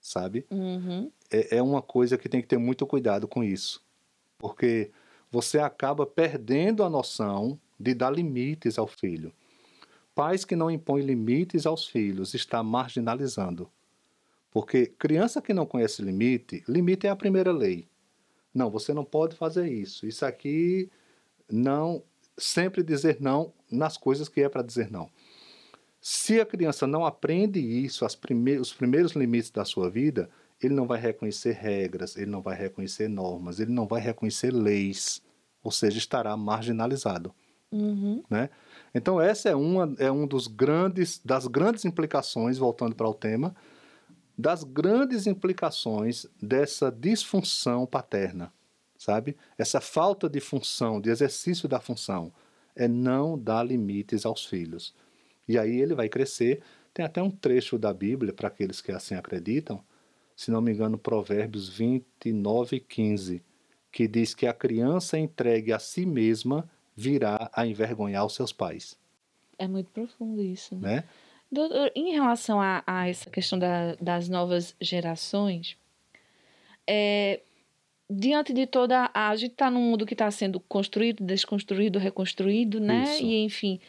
sabe? 0.00 0.46
Uhum. 0.50 1.12
É, 1.30 1.58
é 1.58 1.62
uma 1.62 1.82
coisa 1.82 2.16
que 2.16 2.30
tem 2.30 2.40
que 2.40 2.48
ter 2.48 2.56
muito 2.56 2.86
cuidado 2.86 3.28
com 3.28 3.44
isso, 3.44 3.84
porque 4.46 4.92
você 5.28 5.58
acaba 5.58 6.06
perdendo 6.06 6.84
a 6.84 6.88
noção 6.88 7.58
de 7.78 7.92
dar 7.92 8.10
limites 8.10 8.78
ao 8.78 8.86
filho. 8.86 9.32
Pais 10.14 10.44
que 10.44 10.54
não 10.54 10.70
impõem 10.70 11.02
limites 11.02 11.66
aos 11.66 11.84
filhos 11.84 12.32
está 12.32 12.62
marginalizando. 12.62 13.68
Porque 14.52 14.86
criança 14.86 15.42
que 15.42 15.52
não 15.52 15.66
conhece 15.66 16.00
limite, 16.00 16.62
limite 16.68 17.08
é 17.08 17.10
a 17.10 17.16
primeira 17.16 17.50
lei. 17.50 17.88
Não, 18.54 18.70
você 18.70 18.94
não 18.94 19.04
pode 19.04 19.34
fazer 19.34 19.68
isso. 19.68 20.06
Isso 20.06 20.24
aqui 20.24 20.88
não. 21.50 22.04
Sempre 22.38 22.84
dizer 22.84 23.16
não 23.20 23.52
nas 23.68 23.96
coisas 23.96 24.28
que 24.28 24.42
é 24.42 24.48
para 24.48 24.62
dizer 24.62 24.92
não. 24.92 25.10
Se 26.00 26.40
a 26.40 26.46
criança 26.46 26.86
não 26.86 27.04
aprende 27.04 27.58
isso, 27.58 28.06
os 28.06 28.72
primeiros 28.72 29.12
limites 29.12 29.50
da 29.50 29.64
sua 29.64 29.90
vida, 29.90 30.30
ele 30.60 30.74
não 30.74 30.86
vai 30.86 31.00
reconhecer 31.00 31.52
regras, 31.52 32.16
ele 32.16 32.30
não 32.30 32.40
vai 32.40 32.56
reconhecer 32.56 33.08
normas, 33.08 33.60
ele 33.60 33.72
não 33.72 33.86
vai 33.86 34.00
reconhecer 34.00 34.50
leis, 34.52 35.22
ou 35.62 35.70
seja, 35.70 35.98
estará 35.98 36.36
marginalizado. 36.36 37.34
Uhum. 37.70 38.22
Né? 38.30 38.48
Então 38.94 39.20
essa 39.20 39.48
é 39.48 39.56
uma 39.56 39.94
é 39.98 40.10
um 40.10 40.26
dos 40.26 40.46
grandes 40.46 41.20
das 41.24 41.46
grandes 41.46 41.84
implicações 41.84 42.58
voltando 42.58 42.94
para 42.94 43.08
o 43.08 43.14
tema 43.14 43.54
das 44.38 44.62
grandes 44.62 45.26
implicações 45.26 46.26
dessa 46.40 46.92
disfunção 46.92 47.86
paterna, 47.86 48.52
sabe? 48.98 49.36
Essa 49.56 49.80
falta 49.80 50.28
de 50.28 50.40
função, 50.40 51.00
de 51.00 51.08
exercício 51.08 51.68
da 51.68 51.80
função, 51.80 52.32
é 52.74 52.86
não 52.86 53.38
dar 53.38 53.62
limites 53.62 54.26
aos 54.26 54.44
filhos. 54.44 54.94
E 55.48 55.58
aí 55.58 55.80
ele 55.80 55.94
vai 55.94 56.08
crescer. 56.08 56.62
Tem 56.92 57.04
até 57.04 57.22
um 57.22 57.30
trecho 57.30 57.78
da 57.78 57.92
Bíblia, 57.94 58.32
para 58.32 58.48
aqueles 58.48 58.80
que 58.80 58.92
assim 58.92 59.14
acreditam, 59.14 59.82
se 60.36 60.50
não 60.50 60.60
me 60.60 60.70
engano, 60.70 60.98
Provérbios 60.98 61.70
29, 61.70 62.78
15, 62.80 63.42
que 63.90 64.06
diz 64.06 64.34
que 64.34 64.46
a 64.46 64.52
criança 64.52 65.18
entregue 65.18 65.72
a 65.72 65.78
si 65.78 66.04
mesma 66.04 66.68
virá 66.94 67.50
a 67.54 67.66
envergonhar 67.66 68.24
os 68.26 68.34
seus 68.34 68.52
pais. 68.52 68.98
É 69.58 69.66
muito 69.66 69.90
profundo 69.90 70.42
isso. 70.42 70.76
Né? 70.76 70.96
né? 70.96 71.04
Doutor, 71.50 71.90
em 71.94 72.12
relação 72.12 72.60
a, 72.60 72.82
a 72.86 73.08
essa 73.08 73.30
questão 73.30 73.58
da, 73.58 73.94
das 73.94 74.28
novas 74.28 74.76
gerações, 74.78 75.78
é, 76.86 77.40
diante 78.10 78.52
de 78.52 78.66
toda 78.66 79.10
a, 79.14 79.30
a 79.30 79.36
gente 79.36 79.52
está 79.52 79.70
num 79.70 79.80
mundo 79.80 80.04
que 80.04 80.14
está 80.14 80.30
sendo 80.30 80.60
construído, 80.60 81.24
desconstruído, 81.24 81.98
reconstruído, 81.98 82.78
né? 82.78 83.04
Isso. 83.04 83.22
E 83.22 83.42
enfim, 83.42 83.80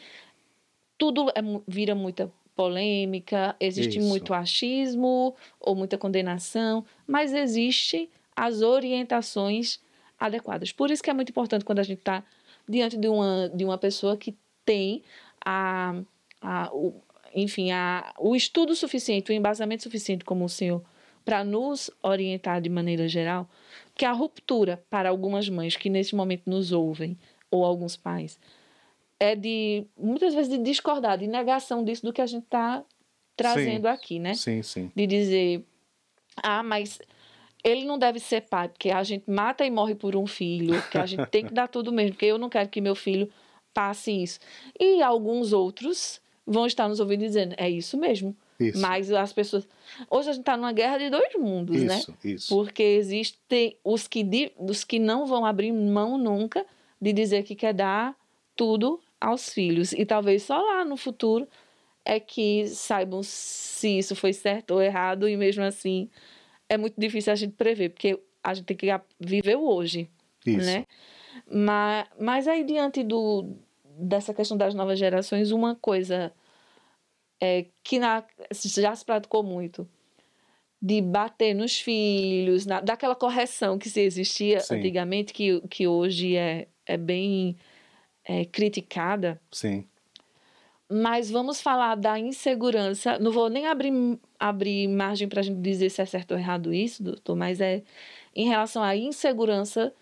tudo 0.96 1.28
é, 1.30 1.42
vira 1.66 1.94
muita 1.94 2.32
polêmica, 2.58 3.54
existe 3.60 4.00
Isso. 4.00 4.08
muito 4.08 4.34
achismo 4.34 5.36
ou 5.60 5.76
muita 5.76 5.96
condenação, 5.96 6.84
mas 7.06 7.32
existe 7.32 8.10
as 8.34 8.62
orientações 8.62 9.78
adequadas. 10.18 10.72
Por 10.72 10.90
isso 10.90 11.00
que 11.00 11.08
é 11.08 11.14
muito 11.14 11.30
importante 11.30 11.64
quando 11.64 11.78
a 11.78 11.84
gente 11.84 12.00
está 12.00 12.24
diante 12.68 12.96
de 12.96 13.06
uma, 13.06 13.48
de 13.54 13.64
uma 13.64 13.78
pessoa 13.78 14.16
que 14.16 14.36
tem 14.64 15.04
a, 15.40 16.02
a, 16.42 16.68
o, 16.74 17.00
enfim, 17.32 17.70
a, 17.70 18.12
o 18.18 18.34
estudo 18.34 18.74
suficiente, 18.74 19.30
o 19.30 19.34
embasamento 19.34 19.84
suficiente 19.84 20.24
como 20.24 20.44
o 20.44 20.48
senhor 20.48 20.82
para 21.24 21.44
nos 21.44 21.92
orientar 22.02 22.60
de 22.60 22.68
maneira 22.68 23.06
geral, 23.06 23.48
que 23.94 24.04
a 24.04 24.10
ruptura 24.10 24.82
para 24.90 25.10
algumas 25.10 25.48
mães 25.48 25.76
que 25.76 25.88
nesse 25.88 26.16
momento 26.16 26.42
nos 26.46 26.72
ouvem 26.72 27.16
ou 27.52 27.64
alguns 27.64 27.96
pais 27.96 28.36
é 29.20 29.34
de 29.34 29.84
muitas 29.96 30.34
vezes 30.34 30.50
de 30.50 30.58
discordar, 30.58 31.18
de 31.18 31.26
negação 31.26 31.84
disso 31.84 32.04
do 32.04 32.12
que 32.12 32.20
a 32.20 32.26
gente 32.26 32.44
está 32.44 32.84
trazendo 33.36 33.82
sim, 33.82 33.92
aqui, 33.92 34.18
né? 34.18 34.34
Sim, 34.34 34.62
sim. 34.62 34.90
De 34.94 35.06
dizer, 35.06 35.64
ah, 36.42 36.62
mas 36.62 36.98
ele 37.64 37.84
não 37.84 37.98
deve 37.98 38.20
ser 38.20 38.42
pai, 38.42 38.68
porque 38.68 38.90
a 38.90 39.02
gente 39.02 39.28
mata 39.28 39.64
e 39.64 39.70
morre 39.70 39.94
por 39.94 40.16
um 40.16 40.26
filho, 40.26 40.80
que 40.90 40.98
a 40.98 41.06
gente 41.06 41.26
tem 41.26 41.44
que 41.44 41.52
dar 41.52 41.68
tudo 41.68 41.92
mesmo, 41.92 42.12
porque 42.12 42.26
eu 42.26 42.38
não 42.38 42.48
quero 42.48 42.68
que 42.68 42.80
meu 42.80 42.94
filho 42.94 43.28
passe 43.74 44.10
isso. 44.10 44.38
E 44.78 45.02
alguns 45.02 45.52
outros 45.52 46.20
vão 46.46 46.66
estar 46.66 46.88
nos 46.88 47.00
ouvindo 47.00 47.20
dizendo, 47.20 47.54
é 47.58 47.68
isso 47.68 47.96
mesmo. 47.96 48.36
Isso. 48.58 48.80
Mas 48.80 49.12
as 49.12 49.32
pessoas. 49.32 49.68
Hoje 50.10 50.30
a 50.30 50.32
gente 50.32 50.42
está 50.42 50.56
numa 50.56 50.72
guerra 50.72 50.98
de 50.98 51.10
dois 51.10 51.32
mundos, 51.36 51.76
isso, 51.76 51.86
né? 51.86 51.98
Isso, 51.98 52.16
isso. 52.24 52.48
Porque 52.48 52.82
existem 52.82 53.76
os 53.84 54.08
que, 54.08 54.52
os 54.58 54.82
que 54.82 54.98
não 54.98 55.26
vão 55.26 55.46
abrir 55.46 55.70
mão 55.70 56.18
nunca 56.18 56.66
de 57.00 57.12
dizer 57.12 57.44
que 57.44 57.54
quer 57.54 57.72
dar 57.72 58.16
tudo 58.56 59.00
aos 59.20 59.52
filhos. 59.52 59.92
E 59.92 60.04
talvez 60.04 60.42
só 60.42 60.58
lá 60.60 60.84
no 60.84 60.96
futuro 60.96 61.48
é 62.04 62.18
que 62.18 62.66
saibam 62.68 63.22
se 63.22 63.98
isso 63.98 64.16
foi 64.16 64.32
certo 64.32 64.72
ou 64.72 64.82
errado, 64.82 65.28
e 65.28 65.36
mesmo 65.36 65.62
assim 65.62 66.08
é 66.68 66.76
muito 66.76 66.98
difícil 66.98 67.32
a 67.32 67.36
gente 67.36 67.54
prever, 67.54 67.90
porque 67.90 68.18
a 68.42 68.54
gente 68.54 68.66
tem 68.66 68.76
que 68.76 68.86
viver 69.20 69.56
o 69.56 69.68
hoje. 69.68 70.08
Isso. 70.46 70.66
Né? 70.66 70.86
Mas, 71.50 72.08
mas 72.18 72.48
aí, 72.48 72.64
diante 72.64 73.02
do, 73.02 73.56
dessa 73.84 74.34
questão 74.34 74.56
das 74.56 74.74
novas 74.74 74.98
gerações, 74.98 75.50
uma 75.50 75.74
coisa 75.74 76.32
é, 77.40 77.66
que 77.82 77.98
na, 77.98 78.24
já 78.52 78.94
se 78.94 79.04
praticou 79.04 79.42
muito 79.42 79.88
de 80.80 81.02
bater 81.02 81.54
nos 81.54 81.80
filhos, 81.80 82.64
na, 82.64 82.80
daquela 82.80 83.14
correção 83.14 83.78
que 83.78 83.90
se 83.90 84.00
existia 84.00 84.60
Sim. 84.60 84.76
antigamente, 84.76 85.32
que, 85.32 85.60
que 85.68 85.88
hoje 85.88 86.36
é, 86.36 86.68
é 86.86 86.96
bem 86.96 87.56
é, 88.28 88.44
criticada. 88.44 89.40
Sim. 89.50 89.84
Mas 90.90 91.30
vamos 91.30 91.60
falar 91.60 91.94
da 91.94 92.18
insegurança. 92.18 93.18
Não 93.18 93.32
vou 93.32 93.48
nem 93.48 93.66
abrir, 93.66 93.92
abrir 94.38 94.86
margem 94.88 95.28
para 95.28 95.40
a 95.40 95.42
gente 95.42 95.60
dizer 95.60 95.90
se 95.90 96.02
é 96.02 96.06
certo 96.06 96.32
ou 96.32 96.38
errado 96.38 96.72
isso, 96.72 97.02
doutor, 97.02 97.34
mas 97.34 97.60
é 97.60 97.82
em 98.36 98.46
relação 98.46 98.82
à 98.82 98.94
insegurança 98.94 99.92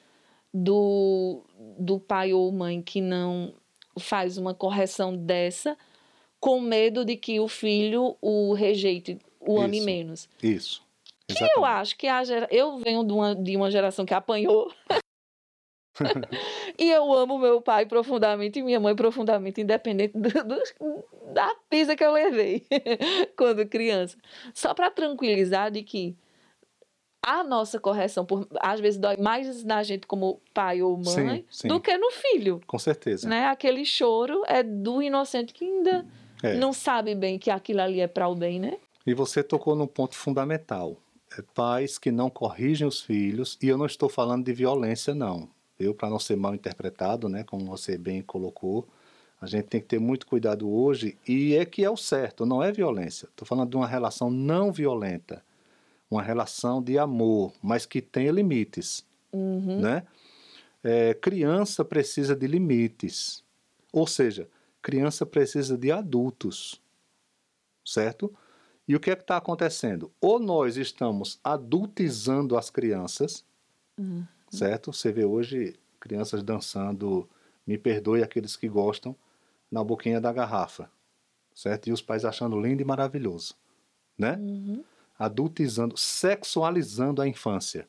do, 0.53 1.43
do 1.79 1.99
pai 1.99 2.33
ou 2.33 2.51
mãe 2.53 2.83
que 2.83 3.01
não 3.01 3.55
faz 3.99 4.37
uma 4.37 4.55
correção 4.55 5.17
dessa 5.17 5.77
com 6.39 6.61
medo 6.61 7.05
de 7.05 7.17
que 7.17 7.41
o 7.41 7.49
filho 7.49 8.17
o 8.21 8.53
rejeite, 8.53 9.19
o 9.41 9.61
ame 9.61 9.79
Isso. 9.79 9.87
menos. 9.87 10.29
Isso. 10.43 10.83
Que 11.27 11.33
Exatamente. 11.33 11.57
eu 11.57 11.65
acho 11.65 11.97
que 11.97 12.07
a 12.07 12.23
gera... 12.23 12.49
eu 12.51 12.79
venho 12.79 13.03
de 13.05 13.13
uma, 13.13 13.35
de 13.35 13.57
uma 13.57 13.71
geração 13.71 14.05
que 14.05 14.15
apanhou. 14.15 14.71
e 16.79 16.91
eu 16.91 17.13
amo 17.13 17.39
meu 17.39 17.61
pai 17.61 17.87
profundamente 17.87 18.59
e 18.59 18.63
minha 18.63 18.81
mãe 18.81 18.95
profundamente, 18.95 19.61
independente 19.61 20.17
do, 20.19 20.29
do- 20.29 21.05
da 21.33 21.55
pisa 21.69 21.97
que 21.97 22.05
eu 22.05 22.13
levei 22.13 22.65
quando 23.37 23.67
criança. 23.67 24.17
Só 24.55 24.75
para 24.75 24.91
tranquilizar 24.91 25.71
de 25.71 25.83
que 25.83 26.17
a 27.25 27.43
nossa 27.43 27.81
correção, 27.81 28.25
por, 28.25 28.47
às 28.61 28.79
vezes, 28.79 29.01
dói 29.01 29.17
mais 29.17 29.65
na 29.65 29.83
gente 29.83 30.07
como 30.07 30.41
pai 30.55 30.81
ou 30.81 30.97
mãe 30.97 31.05
Sim, 31.39 31.45
sim. 31.51 31.69
do 31.69 31.81
que 31.81 31.97
no 31.99 32.11
filho. 32.13 32.61
Com 32.67 32.79
certeza. 32.79 33.29
Né? 33.29 33.47
Aquele 33.47 33.85
choro 33.85 34.43
é 34.47 34.63
do 34.63 35.03
inocente 35.03 35.53
que 35.53 35.65
ainda 35.65 36.07
É. 36.43 36.55
não 36.55 36.73
sabe 36.73 37.15
bem 37.17 37.37
que 37.39 37.51
aquilo 37.51 37.81
ali 37.81 38.01
é 38.01 38.07
para 38.07 38.29
o 38.29 38.35
bem, 38.37 38.61
né? 38.61 38.79
E 39.05 39.13
você 39.13 39.43
tocou 39.43 39.75
num 39.75 39.87
ponto 39.89 40.15
fundamental. 40.15 40.97
É 41.37 41.43
pais 41.55 41.99
que 41.99 42.13
não 42.13 42.31
corrigem 42.31 42.87
os 42.87 43.01
filhos, 43.01 43.59
e 43.61 43.69
eu 43.69 43.77
não 43.77 43.87
estou 43.87 44.09
falando 44.09 44.45
de 44.45 44.53
violência, 44.53 45.13
não. 45.13 45.49
Eu, 45.79 45.95
para 45.95 46.09
não 46.09 46.19
ser 46.19 46.37
mal 46.37 46.55
interpretado, 46.55 47.29
né, 47.29 47.45
como 47.45 47.65
você 47.67 47.99
bem 47.99 48.23
colocou, 48.23 48.87
a 49.41 49.47
gente 49.47 49.67
tem 49.67 49.81
que 49.81 49.87
ter 49.87 49.99
muito 49.99 50.27
cuidado 50.27 50.69
hoje, 50.69 51.19
e 51.29 51.55
é 51.55 51.65
que 51.65 51.85
é 51.85 51.91
o 51.91 51.97
certo, 51.97 52.47
não 52.47 52.63
é 52.63 52.73
violência. 52.73 53.27
Estou 53.27 53.47
falando 53.47 53.71
de 53.71 53.77
uma 53.77 53.87
relação 53.87 54.31
não 54.31 54.73
violenta, 54.73 55.45
uma 56.11 56.23
relação 56.23 56.83
de 56.83 56.99
amor, 56.99 57.53
mas 57.63 57.85
que 57.85 58.01
tenha 58.01 58.33
limites. 58.33 59.05
Uhum. 59.33 59.81
né? 59.81 60.07
É, 60.83 61.13
criança 61.13 61.85
precisa 61.85 62.35
de 62.35 62.47
limites. 62.47 63.45
Ou 63.93 64.07
seja, 64.07 64.49
criança 64.81 65.27
precisa 65.27 65.77
de 65.77 65.93
adultos. 65.93 66.81
Certo? 67.85 68.33
E 68.89 68.97
o 68.97 69.01
que 69.01 69.11
é 69.11 69.17
que 69.17 69.23
está 69.23 69.37
acontecendo? 69.37 70.11
Ou 70.21 70.39
nós 70.39 70.77
estamos 70.77 71.39
adultizando 71.45 72.57
as 72.57 72.71
crianças, 72.71 73.45
Uhum. 73.99 74.27
Certo? 74.51 74.93
Você 74.93 75.13
vê 75.13 75.25
hoje 75.25 75.79
crianças 76.01 76.43
dançando 76.43 77.29
Me 77.67 77.77
Perdoe 77.77 78.23
Aqueles 78.23 78.57
que 78.57 78.69
Gostam 78.69 79.15
na 79.71 79.83
boquinha 79.83 80.21
da 80.21 80.33
garrafa. 80.33 80.91
Certo? 81.55 81.89
E 81.89 81.93
os 81.93 82.03
pais 82.03 82.25
achando 82.25 82.61
lindo 82.61 82.83
e 82.83 82.85
maravilhoso. 82.85 83.55
Né? 84.17 84.37
Uhum. 84.37 84.85
Adultizando, 85.19 85.97
sexualizando 85.97 87.23
a 87.23 87.29
infância. 87.29 87.89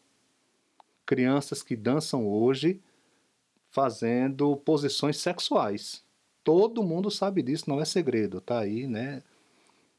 Crianças 1.06 1.62
que 1.62 1.76
dançam 1.76 2.28
hoje 2.28 2.82
fazendo 3.70 4.56
posições 4.58 5.18
sexuais. 5.18 6.04
Todo 6.44 6.84
mundo 6.84 7.12
sabe 7.12 7.42
disso, 7.42 7.70
não 7.70 7.82
é 7.82 7.86
segredo. 7.86 8.40
Tá 8.40 8.60
aí, 8.60 8.88
né? 8.88 9.22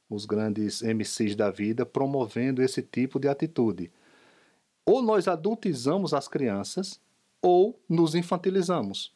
Os 0.09 0.25
grandes 0.25 0.81
MCs 0.83 1.37
da 1.37 1.51
vida 1.51 1.85
promovendo 1.85 2.63
esse 2.63 2.83
tipo 2.83 3.21
de 3.21 3.29
atitude. 3.29 3.93
Ou 4.89 5.03
nós 5.03 5.29
adultizamos 5.29 6.15
as 6.15 6.27
crianças, 6.27 6.99
ou 7.43 7.79
nos 7.87 8.15
infantilizamos. 8.15 9.13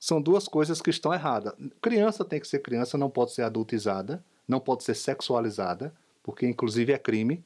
São 0.00 0.22
duas 0.22 0.48
coisas 0.48 0.80
que 0.80 0.90
estão 0.90 1.12
erradas. 1.12 1.52
Criança 1.82 2.24
tem 2.24 2.40
que 2.40 2.48
ser 2.48 2.60
criança, 2.60 2.96
não 2.96 3.10
pode 3.10 3.32
ser 3.32 3.42
adultizada, 3.42 4.24
não 4.46 4.58
pode 4.58 4.84
ser 4.84 4.94
sexualizada, 4.94 5.92
porque 6.22 6.46
inclusive 6.46 6.92
é 6.92 6.98
crime, 6.98 7.44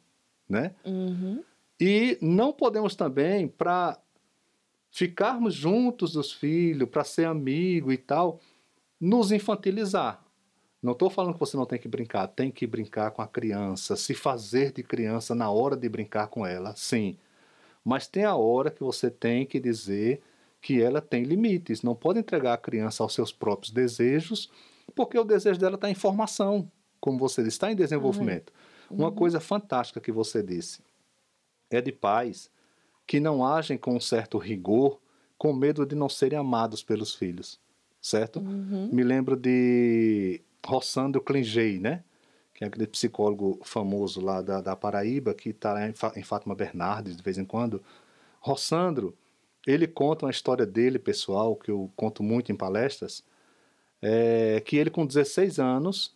né? 0.48 0.74
Uhum. 0.84 1.42
E 1.80 2.16
não 2.20 2.52
podemos 2.52 2.94
também, 2.94 3.48
para 3.48 3.98
ficarmos 4.90 5.54
juntos 5.54 6.12
dos 6.12 6.30
filhos, 6.32 6.88
para 6.88 7.02
ser 7.02 7.24
amigo 7.24 7.90
e 7.90 7.96
tal, 7.96 8.38
nos 9.00 9.32
infantilizar. 9.32 10.22
Não 10.82 10.92
estou 10.92 11.08
falando 11.08 11.34
que 11.34 11.40
você 11.40 11.56
não 11.56 11.64
tem 11.64 11.78
que 11.78 11.86
brincar, 11.86 12.26
tem 12.26 12.50
que 12.50 12.66
brincar 12.66 13.12
com 13.12 13.22
a 13.22 13.28
criança, 13.28 13.94
se 13.94 14.14
fazer 14.14 14.72
de 14.72 14.82
criança 14.82 15.34
na 15.34 15.48
hora 15.48 15.76
de 15.76 15.88
brincar 15.88 16.26
com 16.26 16.44
ela, 16.44 16.74
sim. 16.74 17.16
Mas 17.84 18.08
tem 18.08 18.24
a 18.24 18.34
hora 18.34 18.70
que 18.70 18.82
você 18.82 19.08
tem 19.08 19.46
que 19.46 19.60
dizer 19.60 20.20
que 20.60 20.82
ela 20.82 21.00
tem 21.00 21.22
limites. 21.22 21.82
Não 21.82 21.94
pode 21.94 22.18
entregar 22.18 22.54
a 22.54 22.58
criança 22.58 23.02
aos 23.02 23.14
seus 23.14 23.32
próprios 23.32 23.72
desejos, 23.72 24.50
porque 24.94 25.18
o 25.18 25.24
desejo 25.24 25.58
dela 25.58 25.76
está 25.76 25.88
em 25.88 25.94
formação, 25.94 26.70
como 27.00 27.18
você 27.18 27.42
disse, 27.42 27.56
está 27.56 27.70
em 27.70 27.76
desenvolvimento. 27.76 28.52
Uhum. 28.90 28.98
Uma 28.98 29.12
coisa 29.12 29.40
fantástica 29.40 30.00
que 30.00 30.12
você 30.12 30.42
disse 30.42 30.80
é 31.70 31.80
de 31.80 31.92
pais 31.92 32.50
que 33.06 33.18
não 33.20 33.44
agem 33.44 33.78
com 33.78 33.96
um 33.96 34.00
certo 34.00 34.38
rigor, 34.38 35.00
com 35.38 35.52
medo 35.52 35.84
de 35.84 35.94
não 35.94 36.08
serem 36.08 36.38
amados 36.38 36.82
pelos 36.82 37.14
filhos, 37.14 37.58
certo? 38.00 38.40
Uhum. 38.40 38.88
Me 38.92 39.02
lembro 39.02 39.36
de 39.36 40.40
Rossandro 40.66 41.20
Klingey, 41.20 41.78
né? 41.78 42.02
Que 42.54 42.64
é 42.64 42.66
aquele 42.66 42.86
psicólogo 42.86 43.60
famoso 43.64 44.20
lá 44.20 44.40
da, 44.42 44.60
da 44.60 44.76
Paraíba, 44.76 45.34
que 45.34 45.50
está 45.50 45.88
em, 45.88 45.94
em 46.16 46.22
Fátima 46.22 46.54
Bernardes 46.54 47.16
de 47.16 47.22
vez 47.22 47.38
em 47.38 47.44
quando. 47.44 47.82
Rossandro, 48.40 49.16
ele 49.66 49.86
conta 49.86 50.26
uma 50.26 50.30
história 50.30 50.66
dele, 50.66 50.98
pessoal, 50.98 51.56
que 51.56 51.70
eu 51.70 51.90
conto 51.96 52.22
muito 52.22 52.50
em 52.50 52.56
palestras, 52.56 53.24
é, 54.00 54.60
que 54.60 54.76
ele 54.76 54.90
com 54.90 55.06
16 55.06 55.58
anos 55.58 56.14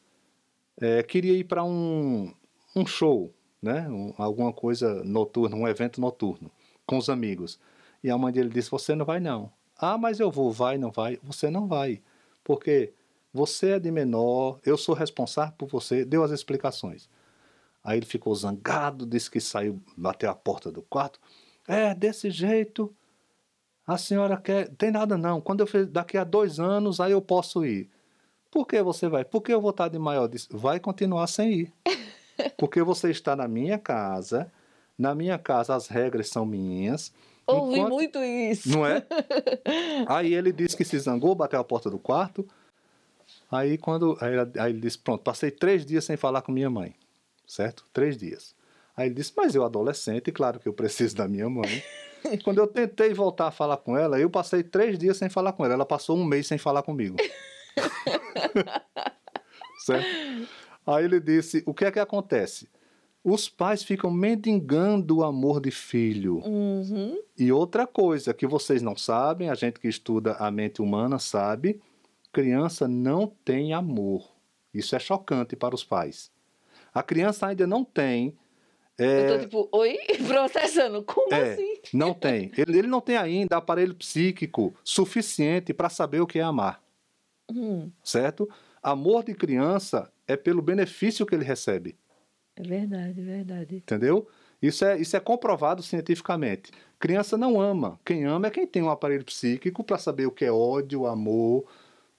é, 0.80 1.02
queria 1.02 1.32
ir 1.32 1.44
para 1.44 1.64
um, 1.64 2.32
um 2.74 2.84
show, 2.86 3.32
né? 3.62 3.88
Um, 3.88 4.12
alguma 4.18 4.52
coisa 4.52 5.02
noturna, 5.04 5.56
um 5.56 5.68
evento 5.68 6.00
noturno, 6.00 6.50
com 6.84 6.98
os 6.98 7.08
amigos. 7.08 7.58
E 8.02 8.10
a 8.10 8.18
mãe 8.18 8.32
dele 8.32 8.50
disse, 8.50 8.70
você 8.70 8.94
não 8.94 9.04
vai 9.04 9.20
não. 9.20 9.50
Ah, 9.78 9.96
mas 9.96 10.20
eu 10.20 10.30
vou, 10.30 10.52
vai, 10.52 10.78
não 10.78 10.90
vai? 10.90 11.18
Você 11.22 11.50
não 11.50 11.66
vai, 11.66 12.00
porque 12.42 12.92
você 13.36 13.72
é 13.72 13.78
de 13.78 13.90
menor, 13.90 14.58
eu 14.64 14.76
sou 14.76 14.94
responsável 14.94 15.54
por 15.56 15.68
você, 15.68 16.04
deu 16.04 16.24
as 16.24 16.30
explicações. 16.30 17.08
Aí 17.84 17.98
ele 17.98 18.06
ficou 18.06 18.34
zangado, 18.34 19.06
disse 19.06 19.30
que 19.30 19.40
saiu, 19.40 19.80
bateu 19.96 20.28
a 20.30 20.34
porta 20.34 20.72
do 20.72 20.82
quarto. 20.82 21.20
É, 21.68 21.94
desse 21.94 22.30
jeito, 22.30 22.92
a 23.86 23.96
senhora 23.96 24.36
quer. 24.36 24.68
Tem 24.76 24.90
nada 24.90 25.16
não. 25.16 25.40
Quando 25.40 25.60
eu 25.60 25.66
fiz, 25.66 25.86
daqui 25.86 26.18
a 26.18 26.24
dois 26.24 26.58
anos, 26.58 26.98
aí 26.98 27.12
eu 27.12 27.22
posso 27.22 27.64
ir. 27.64 27.88
Por 28.50 28.66
que 28.66 28.82
você 28.82 29.08
vai? 29.08 29.24
Porque 29.24 29.52
eu 29.52 29.60
vou 29.60 29.70
estar 29.70 29.88
de 29.88 29.98
maior. 29.98 30.26
Disse, 30.26 30.48
vai 30.50 30.80
continuar 30.80 31.26
sem 31.28 31.52
ir. 31.52 31.72
Porque 32.58 32.82
você 32.82 33.10
está 33.10 33.36
na 33.36 33.46
minha 33.46 33.78
casa. 33.78 34.50
Na 34.98 35.14
minha 35.14 35.38
casa 35.38 35.74
as 35.74 35.86
regras 35.88 36.28
são 36.28 36.44
minhas. 36.46 37.12
Ouvi 37.46 37.74
enquanto- 37.78 37.92
muito 37.92 38.18
isso. 38.18 38.68
Não 38.70 38.84
é? 38.84 39.06
Aí 40.08 40.34
ele 40.34 40.52
disse 40.52 40.76
que 40.76 40.84
se 40.84 40.98
zangou, 40.98 41.34
bateu 41.34 41.60
a 41.60 41.64
porta 41.64 41.88
do 41.90 41.98
quarto. 41.98 42.46
Aí 43.50 43.78
quando. 43.78 44.16
Aí, 44.20 44.34
aí 44.58 44.72
ele 44.72 44.80
disse: 44.80 44.98
Pronto, 44.98 45.22
passei 45.22 45.50
três 45.50 45.84
dias 45.84 46.04
sem 46.04 46.16
falar 46.16 46.42
com 46.42 46.52
minha 46.52 46.70
mãe. 46.70 46.94
Certo? 47.46 47.84
Três 47.92 48.16
dias. 48.16 48.54
Aí 48.96 49.06
ele 49.06 49.14
disse: 49.14 49.32
Mas 49.36 49.54
eu, 49.54 49.64
adolescente, 49.64 50.32
claro 50.32 50.58
que 50.58 50.68
eu 50.68 50.72
preciso 50.72 51.16
da 51.16 51.28
minha 51.28 51.48
mãe. 51.48 51.82
quando 52.44 52.58
eu 52.58 52.66
tentei 52.66 53.14
voltar 53.14 53.48
a 53.48 53.50
falar 53.50 53.76
com 53.76 53.96
ela, 53.96 54.18
eu 54.18 54.28
passei 54.28 54.62
três 54.62 54.98
dias 54.98 55.16
sem 55.16 55.28
falar 55.28 55.52
com 55.52 55.64
ela. 55.64 55.74
Ela 55.74 55.86
passou 55.86 56.16
um 56.16 56.24
mês 56.24 56.46
sem 56.46 56.58
falar 56.58 56.82
comigo. 56.82 57.16
certo? 59.78 60.06
Aí 60.86 61.04
ele 61.04 61.20
disse: 61.20 61.62
O 61.66 61.74
que 61.74 61.84
é 61.84 61.90
que 61.90 61.98
acontece? 61.98 62.68
Os 63.22 63.48
pais 63.48 63.82
ficam 63.82 64.08
mendigando 64.08 65.16
o 65.16 65.24
amor 65.24 65.60
de 65.60 65.72
filho. 65.72 66.36
Uhum. 66.44 67.20
E 67.36 67.50
outra 67.50 67.84
coisa 67.84 68.32
que 68.32 68.46
vocês 68.46 68.82
não 68.82 68.96
sabem, 68.96 69.50
a 69.50 69.54
gente 69.54 69.80
que 69.80 69.88
estuda 69.88 70.34
a 70.34 70.48
mente 70.48 70.80
humana 70.80 71.18
sabe, 71.18 71.80
criança 72.40 72.86
não 72.86 73.26
tem 73.26 73.72
amor. 73.72 74.30
Isso 74.74 74.94
é 74.94 74.98
chocante 74.98 75.56
para 75.56 75.74
os 75.74 75.82
pais. 75.82 76.30
A 76.92 77.02
criança 77.02 77.46
ainda 77.46 77.66
não 77.66 77.82
tem. 77.82 78.36
é, 78.98 79.22
Eu 79.22 79.26
tô 79.38 79.38
tipo, 79.40 79.68
oi? 79.72 79.96
Processando. 80.28 81.02
Como 81.02 81.32
É. 81.32 81.54
assim? 81.54 81.74
não 81.94 82.12
tem. 82.12 82.52
Ele, 82.58 82.78
ele 82.80 82.86
não 82.88 83.00
tem 83.00 83.16
ainda 83.16 83.56
aparelho 83.56 83.94
psíquico 83.94 84.74
suficiente 84.84 85.72
para 85.72 85.88
saber 85.88 86.20
o 86.20 86.26
que 86.26 86.38
é 86.38 86.42
amar, 86.42 86.82
Hum, 87.50 87.90
certo? 88.04 88.46
Amor 88.82 89.24
de 89.24 89.32
criança 89.34 90.12
é 90.28 90.36
pelo 90.36 90.60
benefício 90.60 91.24
que 91.24 91.34
ele 91.34 91.44
recebe. 91.44 91.96
é 92.56 92.62
verdade, 92.62 93.18
é 93.20 93.24
verdade. 93.24 93.76
Entendeu? 93.76 94.28
Isso 94.60 94.84
é, 94.84 94.98
isso 95.00 95.16
é 95.16 95.20
comprovado 95.20 95.82
cientificamente. 95.82 96.70
Criança 96.98 97.36
não 97.38 97.58
ama. 97.60 97.98
Quem 98.04 98.24
ama 98.26 98.48
é 98.48 98.50
quem 98.50 98.66
tem 98.66 98.82
um 98.82 98.90
aparelho 98.90 99.24
psíquico 99.24 99.82
para 99.84 99.96
saber 99.98 100.26
o 100.26 100.30
que 100.30 100.44
é 100.44 100.52
ódio, 100.52 101.06
amor, 101.06 101.64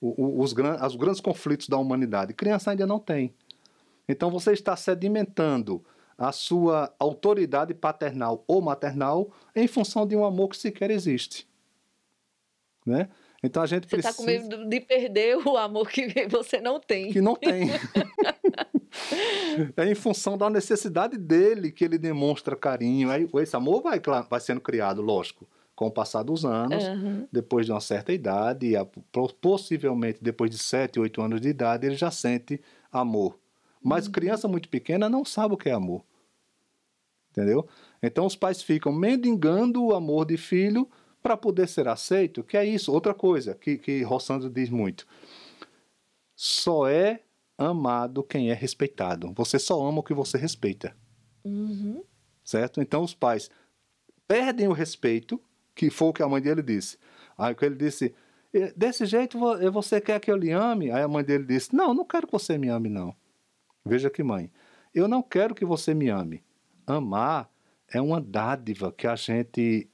o- 0.02 0.42
os, 0.42 0.54
gran, 0.54 0.78
os 0.86 0.96
grandes 0.96 1.22
conflitos 1.22 1.68
da 1.70 1.78
humanidade. 1.78 2.34
Criança 2.34 2.72
ainda 2.72 2.86
não 2.86 3.00
tem. 3.00 3.34
Então 4.08 4.30
você 4.32 4.54
está 4.54 4.76
sedimentando 4.76 5.84
a 6.18 6.32
sua 6.32 6.94
autoridade 7.00 7.74
paternal 7.74 8.44
ou 8.48 8.62
maternal 8.62 9.30
em 9.56 9.68
função 9.68 10.08
de 10.08 10.16
um 10.16 10.26
amor 10.26 10.50
que 10.50 10.58
sequer 10.58 10.90
existe. 10.90 11.48
Né? 12.86 13.10
Então 13.44 13.62
a 13.62 13.68
gente 13.68 13.84
Você 13.84 13.90
precisa. 13.98 14.14
tá 14.14 14.18
com 14.18 14.24
medo 14.24 14.68
de 14.68 14.80
perder 14.80 15.38
o 15.46 15.58
amor 15.58 15.90
que 15.90 16.08
você 16.30 16.60
não 16.60 16.80
tem. 16.80 17.12
que 17.12 17.22
não 17.22 17.36
tem. 17.36 17.70
é 19.76 19.92
em 19.92 19.96
função 19.96 20.38
da 20.38 20.50
necessidade 20.50 21.18
dele 21.18 21.72
que 21.72 21.84
ele 21.84 21.98
demonstra 21.98 22.56
carinho. 22.56 23.12
Aí 23.12 23.28
esse 23.36 23.56
amor 23.56 23.82
vai, 23.82 24.00
vai 24.30 24.40
sendo 24.40 24.62
criado, 24.62 25.02
lógico, 25.02 25.48
com 25.78 25.86
o 25.86 25.92
passar 25.92 26.24
dos 26.24 26.44
anos, 26.44 26.84
Aham. 26.86 27.28
depois 27.32 27.68
de 27.68 27.72
uma 27.72 27.80
certa 27.80 28.12
idade, 28.12 28.72
possivelmente 29.40 30.18
depois 30.24 30.50
de 30.50 30.58
7, 30.58 31.00
8 31.00 31.22
anos 31.22 31.40
de 31.40 31.50
idade, 31.50 31.86
ele 31.86 31.96
já 31.96 32.10
sente 32.10 32.60
amor. 32.92 33.38
Mas 33.80 34.08
criança 34.08 34.48
muito 34.48 34.68
pequena 34.70 35.08
não 35.08 35.24
sabe 35.24 35.54
o 35.54 35.58
que 35.58 35.70
é 35.70 35.74
amor. 35.74 36.04
Entendeu? 37.30 37.68
Então 38.02 38.26
os 38.26 38.36
pais 38.36 38.64
ficam 38.64 38.92
mendigando 38.92 39.84
o 39.86 39.94
amor 39.94 40.26
de 40.26 40.36
filho 40.36 40.90
para 41.22 41.38
poder 41.38 41.68
ser 41.68 41.88
aceito, 41.88 42.44
que 42.44 42.58
é 42.58 42.66
isso. 42.66 42.92
Outra 42.92 43.14
coisa 43.14 43.54
que, 43.54 43.78
que 43.78 44.02
Rossandro 44.02 44.50
diz 44.50 44.72
muito. 44.72 45.06
Só 46.36 46.88
é 46.88 47.22
amado 47.56 48.24
quem 48.24 48.50
é 48.50 48.54
respeitado. 48.56 49.32
Você 49.36 49.60
só 49.60 49.80
ama 49.88 50.00
o 50.00 50.04
que 50.04 50.14
você 50.16 50.40
respeita, 50.40 50.98
Uhum. 51.46 52.04
certo? 52.44 52.82
Então 52.82 53.04
os 53.04 53.14
pais 53.14 53.52
perdem 54.28 54.68
o 54.68 54.74
respeito, 54.74 55.40
que 55.78 55.92
foi 55.92 56.08
o 56.08 56.14
que 56.14 56.24
a 56.24 56.28
mãe 56.28 56.42
dele 56.42 56.64
disse. 56.64 56.98
Aí 57.38 57.54
que 57.54 57.64
ele 57.64 57.76
disse, 57.76 58.14
"Eh, 58.52 58.74
desse 58.76 59.06
jeito 59.06 59.38
eh, 59.62 59.70
você 59.70 60.02
quer 60.02 60.20
que 60.20 60.32
eu 60.32 60.36
lhe 60.36 60.52
ame? 60.52 60.92
Aí 60.92 61.04
a 61.04 61.08
mãe 61.08 61.24
dele 61.24 61.46
disse, 61.46 61.76
não, 61.76 61.94
não 61.94 62.04
quero 62.04 62.26
que 62.26 62.34
você 62.34 62.58
me 62.58 62.68
ame 62.68 62.90
não. 62.90 63.16
Veja 63.86 64.10
que 64.10 64.24
mãe, 64.24 64.52
eu 64.94 65.08
não 65.08 65.22
quero 65.22 65.54
que 65.54 65.64
você 65.64 65.94
me 65.94 66.10
ame. 66.10 66.44
Amar 66.86 67.50
é 67.94 68.02
uma 68.02 68.20
dádiva 68.20 68.92
que 68.92 69.06
a 69.06 69.16
gente 69.16 69.88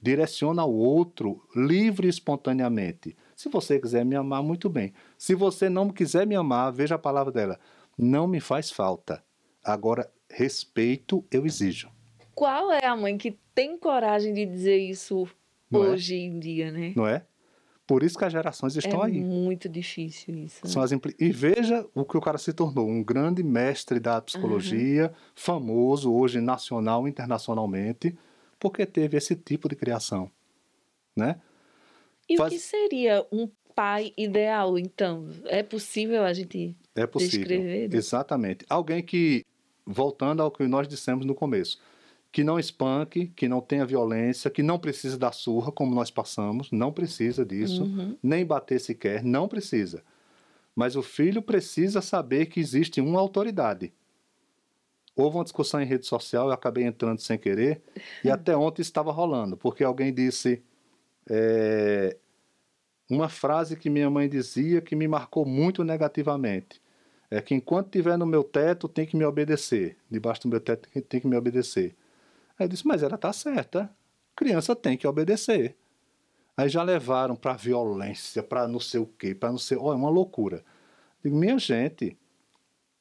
direciona 0.00 0.62
ao 0.62 0.72
outro 0.72 1.42
livre 1.54 2.06
e 2.08 2.10
espontaneamente. 2.10 3.16
Se 3.36 3.48
você 3.48 3.78
quiser 3.78 4.04
me 4.04 4.16
amar, 4.16 4.42
muito 4.42 4.68
bem. 4.68 4.92
Se 5.16 5.34
você 5.34 5.68
não 5.68 5.90
quiser 5.90 6.26
me 6.26 6.34
amar, 6.34 6.72
veja 6.72 6.96
a 6.96 6.98
palavra 6.98 7.32
dela. 7.32 7.58
Não 7.96 8.26
me 8.26 8.40
faz 8.40 8.70
falta. 8.70 9.22
Agora, 9.64 10.10
respeito 10.30 11.24
eu 11.30 11.46
exijo. 11.46 11.90
Qual 12.38 12.70
é 12.72 12.86
a 12.86 12.94
mãe 12.96 13.18
que 13.18 13.36
tem 13.54 13.76
coragem 13.76 14.32
de 14.32 14.46
dizer 14.46 14.76
isso 14.78 15.26
Não 15.70 15.84
é? 15.84 15.88
hoje 15.88 16.14
em 16.14 16.38
dia, 16.38 16.70
né? 16.70 16.92
Não 16.94 17.06
é? 17.06 17.24
Por 17.86 18.02
isso 18.02 18.18
que 18.18 18.24
as 18.24 18.32
gerações 18.32 18.76
estão 18.76 19.02
é 19.02 19.06
aí. 19.06 19.20
muito 19.20 19.68
difícil 19.68 20.36
isso. 20.36 20.60
né? 20.64 20.70
São 20.70 20.82
as 20.82 20.92
impli- 20.92 21.16
E 21.18 21.32
veja 21.32 21.86
o 21.94 22.04
que 22.04 22.16
o 22.16 22.20
cara 22.20 22.36
se 22.38 22.52
tornou, 22.52 22.86
um 22.86 23.02
grande 23.02 23.42
mestre 23.42 23.98
da 23.98 24.20
psicologia, 24.20 25.12
famoso 25.34 26.12
hoje 26.12 26.40
nacional 26.40 27.06
e 27.06 27.10
internacionalmente, 27.10 28.16
porque 28.60 28.84
teve 28.86 29.16
esse 29.16 29.34
tipo 29.34 29.68
de 29.68 29.74
criação, 29.74 30.30
né? 31.16 31.40
E 32.28 32.36
Faz- 32.36 32.52
o 32.52 32.54
que 32.56 32.60
seria 32.60 33.26
um 33.32 33.48
pai 33.74 34.12
ideal, 34.18 34.78
então? 34.78 35.28
É 35.46 35.62
possível 35.62 36.24
a 36.24 36.32
gente 36.32 36.76
É 36.94 37.06
possível. 37.06 37.38
descrever? 37.40 37.94
Exatamente. 37.94 38.66
Alguém 38.68 39.02
que, 39.02 39.44
voltando 39.86 40.42
ao 40.42 40.50
que 40.50 40.66
nós 40.66 40.86
dissemos 40.86 41.24
no 41.24 41.34
começo, 41.34 41.80
que 42.30 42.44
não 42.44 42.58
espanque, 42.58 43.28
que 43.34 43.48
não 43.48 43.60
tenha 43.60 43.86
violência, 43.86 44.50
que 44.50 44.62
não 44.62 44.78
precisa 44.78 45.16
da 45.16 45.32
surra, 45.32 45.72
como 45.72 45.94
nós 45.94 46.10
passamos, 46.10 46.70
não 46.70 46.92
precisa 46.92 47.44
disso, 47.44 47.84
Uhum. 47.84 48.16
nem 48.22 48.44
bater 48.44 48.78
sequer, 48.80 49.24
não 49.24 49.48
precisa. 49.48 50.02
Mas 50.76 50.94
o 50.94 51.02
filho 51.02 51.40
precisa 51.42 52.00
saber 52.00 52.46
que 52.46 52.60
existe 52.60 53.00
uma 53.00 53.18
autoridade. 53.18 53.92
Houve 55.16 55.36
uma 55.38 55.42
discussão 55.44 55.80
em 55.80 55.86
rede 55.86 56.06
social, 56.06 56.46
eu 56.46 56.52
acabei 56.52 56.84
entrando 56.84 57.18
sem 57.20 57.36
querer, 57.36 57.82
e 58.22 58.30
até 58.30 58.56
ontem 58.56 58.82
estava 58.82 59.10
rolando, 59.10 59.56
porque 59.56 59.82
alguém 59.82 60.12
disse 60.14 60.62
é, 61.28 62.16
uma 63.10 63.28
frase 63.28 63.76
que 63.76 63.90
minha 63.90 64.08
mãe 64.10 64.28
dizia 64.28 64.80
que 64.80 64.94
me 64.94 65.08
marcou 65.08 65.44
muito 65.44 65.82
negativamente. 65.82 66.80
É 67.30 67.42
que 67.42 67.54
enquanto 67.54 67.86
estiver 67.86 68.16
no 68.16 68.24
meu 68.24 68.42
teto, 68.44 68.88
tem 68.88 69.04
que 69.04 69.16
me 69.16 69.24
obedecer. 69.24 69.96
Debaixo 70.10 70.42
do 70.42 70.48
meu 70.48 70.60
teto, 70.60 70.88
tem 71.08 71.20
que 71.20 71.26
me 71.26 71.36
obedecer. 71.36 71.94
Aí 72.58 72.64
eu 72.64 72.68
disse, 72.68 72.86
mas 72.86 73.02
ela 73.02 73.16
tá 73.16 73.32
certa. 73.32 73.90
Criança 74.34 74.74
tem 74.74 74.96
que 74.96 75.06
obedecer. 75.06 75.76
Aí 76.56 76.68
já 76.68 76.82
levaram 76.82 77.36
para 77.36 77.52
violência, 77.54 78.42
para 78.42 78.66
não 78.66 78.80
sei 78.80 78.98
o 78.98 79.06
quê, 79.06 79.34
para 79.34 79.50
não 79.50 79.58
sei. 79.58 79.78
Olha, 79.78 79.94
é 79.94 79.98
uma 79.98 80.10
loucura. 80.10 80.64
Digo, 81.22 81.36
minha 81.36 81.56
gente, 81.58 82.18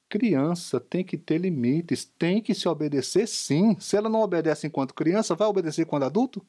criança 0.07 0.79
tem 0.79 1.03
que 1.03 1.17
ter 1.17 1.39
limites, 1.39 2.05
tem 2.05 2.39
que 2.39 2.53
se 2.53 2.67
obedecer 2.67 3.27
sim. 3.27 3.75
Se 3.79 3.97
ela 3.97 4.09
não 4.09 4.21
obedece 4.21 4.67
enquanto 4.67 4.93
criança, 4.93 5.33
vai 5.33 5.47
obedecer 5.47 5.85
quando 5.85 6.03
adulto? 6.03 6.45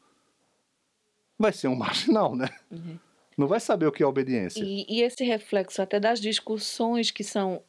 Vai 1.39 1.53
ser 1.53 1.69
um 1.69 1.77
marginal, 1.77 2.37
né? 2.37 2.49
Uhum. 2.71 2.99
Não 3.39 3.47
vai 3.47 3.61
saber 3.61 3.87
o 3.87 3.93
que 3.93 4.03
é 4.03 4.07
obediência. 4.07 4.63
E, 4.63 4.85
e 4.89 5.01
esse 5.01 5.25
reflexo 5.25 5.81
até 5.81 5.99
das 5.99 6.21
discussões 6.21 7.11
que 7.11 7.23
são 7.25 7.63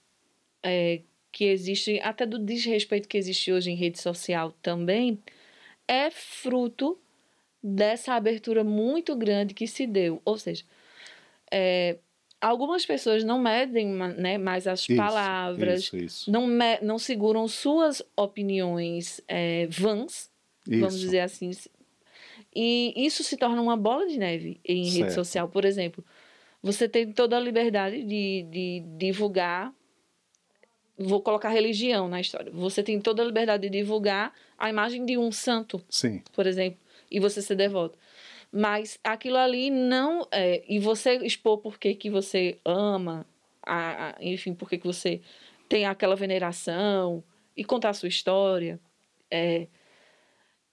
é, 0.64 1.02
que 1.32 1.46
existem, 1.46 2.02
até 2.02 2.26
do 2.26 2.40
desrespeito 2.40 3.08
que 3.08 3.18
existe 3.18 3.52
hoje 3.52 3.72
em 3.72 3.76
rede 3.76 4.00
social 4.02 4.52
também, 4.62 5.20
é 5.88 6.10
fruto 6.10 6.98
dessa 7.62 8.14
abertura 8.14 8.64
muito 8.64 9.16
grande 9.16 9.54
que 9.54 9.68
se 9.68 9.86
deu. 9.86 10.22
Ou 10.26 10.38
seja, 10.38 10.64
é, 11.52 11.98
algumas 12.40 12.86
pessoas 12.86 13.24
não 13.24 13.40
medem 13.40 13.88
né, 13.88 14.38
mais 14.38 14.68
as 14.68 14.82
Isso, 14.82 14.96
palavras, 14.96 15.84
Isso, 15.86 15.98
isso. 15.98 16.32
não, 16.32 16.48
me- 16.48 16.80
não 16.82 16.98
seguram 16.98 17.48
suas 17.48 18.02
opiniões 18.16 19.22
é, 19.28 19.68
vãs, 19.68 20.30
vamos 20.66 21.00
dizer 21.00 21.20
assim. 21.22 21.52
E 22.56 22.94
isso 22.96 23.24
se 23.24 23.38
torna 23.38 23.62
uma 23.62 23.78
bola 23.78 24.08
de 24.08 24.18
neve 24.18 24.60
em 24.66 24.84
rede 24.86 24.98
Certo. 24.98 25.14
social. 25.14 25.48
Por 25.50 25.66
exemplo, 25.66 26.04
você 26.62 26.88
tem 26.90 27.12
toda 27.12 27.38
a 27.38 27.40
liberdade 27.40 28.04
de, 28.04 28.44
de 28.50 28.84
divulgar. 28.98 29.74
Vou 31.02 31.22
colocar 31.22 31.48
religião 31.50 32.10
na 32.10 32.20
história. 32.20 32.52
Você 32.52 32.84
tem 32.84 33.00
toda 33.00 33.22
a 33.24 33.26
liberdade 33.26 33.64
de 33.64 33.70
divulgar 33.70 34.34
a 34.58 34.70
imagem 34.70 35.06
de 35.06 35.18
um 35.18 35.32
santo, 35.32 35.82
Sim, 35.90 36.22
por 36.34 36.46
exemplo, 36.46 36.78
e 37.10 37.20
você 37.20 37.42
ser 37.42 37.56
devoto. 37.56 37.98
Mas 38.52 39.00
aquilo 39.04 39.38
ali 39.38 39.70
não. 39.70 40.28
É, 40.32 40.62
e 40.68 40.78
você 40.80 41.14
expor 41.18 41.60
por 41.60 41.80
que, 41.80 41.96
que 41.96 42.10
você 42.10 42.58
ama, 42.66 43.26
a, 43.64 44.10
a- 44.10 44.16
enfim, 44.20 44.54
por 44.54 44.68
que, 44.70 44.78
que 44.78 44.86
você 44.88 45.22
tem 45.70 45.86
aquela 45.86 46.16
veneração, 46.16 47.24
e 47.56 47.64
contar 47.64 47.90
a 47.90 47.94
sua 47.94 48.10
história. 48.10 48.80
é. 49.32 49.68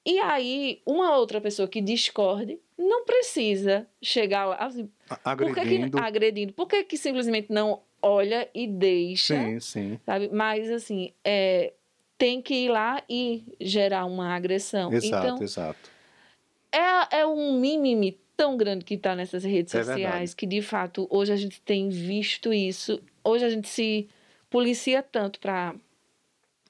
E 0.09 0.19
aí, 0.21 0.81
uma 0.87 1.17
outra 1.17 1.41
pessoa 1.41 1.67
que 1.67 1.81
discorde 1.81 2.61
não 2.79 3.05
precisa 3.05 3.89
chegar 4.01 4.45
lá. 4.47 4.57
Assim, 4.57 4.89
A- 5.11 5.17
por 5.37 5.53
que 5.53 5.55
que, 5.55 5.61
agredindo. 5.61 5.99
agredindo. 5.99 6.53
Por 6.53 6.67
que, 6.69 6.85
que 6.85 6.97
simplesmente 6.97 7.53
não 7.53 7.83
olha 8.07 8.49
e 8.55 8.67
deixa? 8.67 9.35
Sim, 9.35 9.61
sim. 9.61 10.01
Sabe? 10.07 10.29
Mas, 10.33 10.71
assim, 10.71 11.13
é, 11.25 11.73
tem 12.17 12.41
que 12.41 12.55
ir 12.55 12.69
lá 12.69 13.03
e 13.09 13.45
gerar 13.61 14.05
uma 14.07 14.35
agressão. 14.35 14.93
Exato, 14.93 15.27
então, 15.27 15.43
exato. 15.43 15.91
é, 16.73 17.19
é 17.21 17.27
um 17.27 17.59
mimimi 17.59 18.19
tão 18.37 18.57
grande 18.57 18.85
que 18.85 18.95
está 18.95 19.15
nessas 19.17 19.45
redes 19.45 19.75
É 19.75 19.79
sociais 19.83 20.01
verdade. 20.11 20.37
que, 20.37 20.47
de 20.47 20.63
fato, 20.63 21.07
hoje 21.11 21.33
a 21.33 21.37
gente 21.37 21.61
tem 21.63 21.89
visto 21.89 22.53
isso. 22.53 23.03
Hoje 23.25 23.45
a 23.45 23.51
gente 23.51 23.69
se 23.69 24.09
policia 24.51 25.03
tanto 25.03 25.41
para 25.41 25.75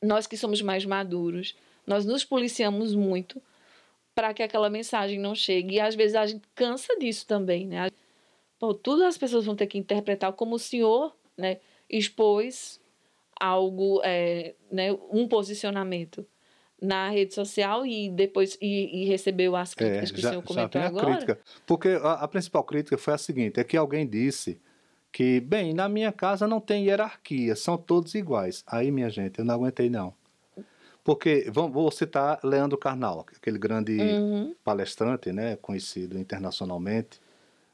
nós 0.03 0.27
que 0.27 0.37
somos 0.37 0.63
mais 0.63 0.85
maduros, 0.85 1.57
nós 1.87 2.05
nos 2.05 2.25
policiamos 2.25 2.95
muito 2.95 3.43
para 4.15 4.33
que 4.33 4.43
aquela 4.43 4.71
mensagem 4.71 5.19
não 5.19 5.35
chegue. 5.35 5.77
E 5.77 5.81
às 5.81 5.95
vezes 5.95 6.15
a 6.17 6.27
gente 6.27 6.43
cansa 6.55 6.97
disso 6.99 7.27
também, 7.27 7.67
né? 7.67 7.91
Pô, 8.59 8.73
tudo 8.73 9.05
as 9.05 9.19
pessoas 9.19 9.45
vão 9.45 9.55
ter 9.55 9.67
que 9.67 9.77
interpretar 9.77 10.33
como 10.33 10.55
o 10.55 10.59
senhor, 10.59 11.15
né, 11.37 11.61
expôs 11.89 12.81
algo, 13.41 14.01
é, 14.05 14.55
né, 14.71 14.93
um 15.11 15.29
posicionamento 15.29 16.27
na 16.81 17.11
rede 17.11 17.35
social 17.35 17.87
e 17.87 18.11
depois 18.11 18.59
e, 18.61 19.03
e 19.03 19.07
recebeu 19.07 19.57
as 19.57 19.75
É, 19.79 20.07
críticas 20.07 20.11
que 20.11 20.21
o 20.21 20.23
já, 20.23 20.29
senhor 20.29 20.43
já 20.45 20.69
comentou 20.69 20.83
a 20.87 20.91
agora. 20.91 20.93
crítica. 20.93 21.39
Porque 21.67 21.89
a, 22.03 22.13
a 22.15 22.29
principal 22.29 22.65
crítica 22.65 22.97
foi 22.97 23.15
a 23.15 23.19
seguinte: 23.19 23.61
é 23.61 23.65
que 23.65 23.77
alguém 23.77 24.07
disse 24.09 24.61
que, 25.13 25.41
bem, 25.41 25.75
na 25.75 25.89
minha 25.89 26.13
casa 26.13 26.47
não 26.49 26.61
tem 26.61 26.85
hierarquia, 26.87 27.55
são 27.57 27.77
todos 27.79 28.15
iguais. 28.15 28.65
Aí, 28.67 28.91
minha 28.91 29.11
gente, 29.11 29.39
eu 29.39 29.45
não 29.45 29.55
aguentei, 29.55 29.91
não. 29.91 30.15
Porque, 31.05 31.51
vamos, 31.53 31.73
vou 31.73 31.91
citar 31.93 32.41
Leandro 32.45 32.79
Carnal, 32.79 33.27
aquele 33.37 33.59
grande 33.59 34.19
Uhum. 34.21 34.55
palestrante, 34.65 35.33
né, 35.33 35.57
conhecido 35.57 36.19
internacionalmente, 36.19 37.21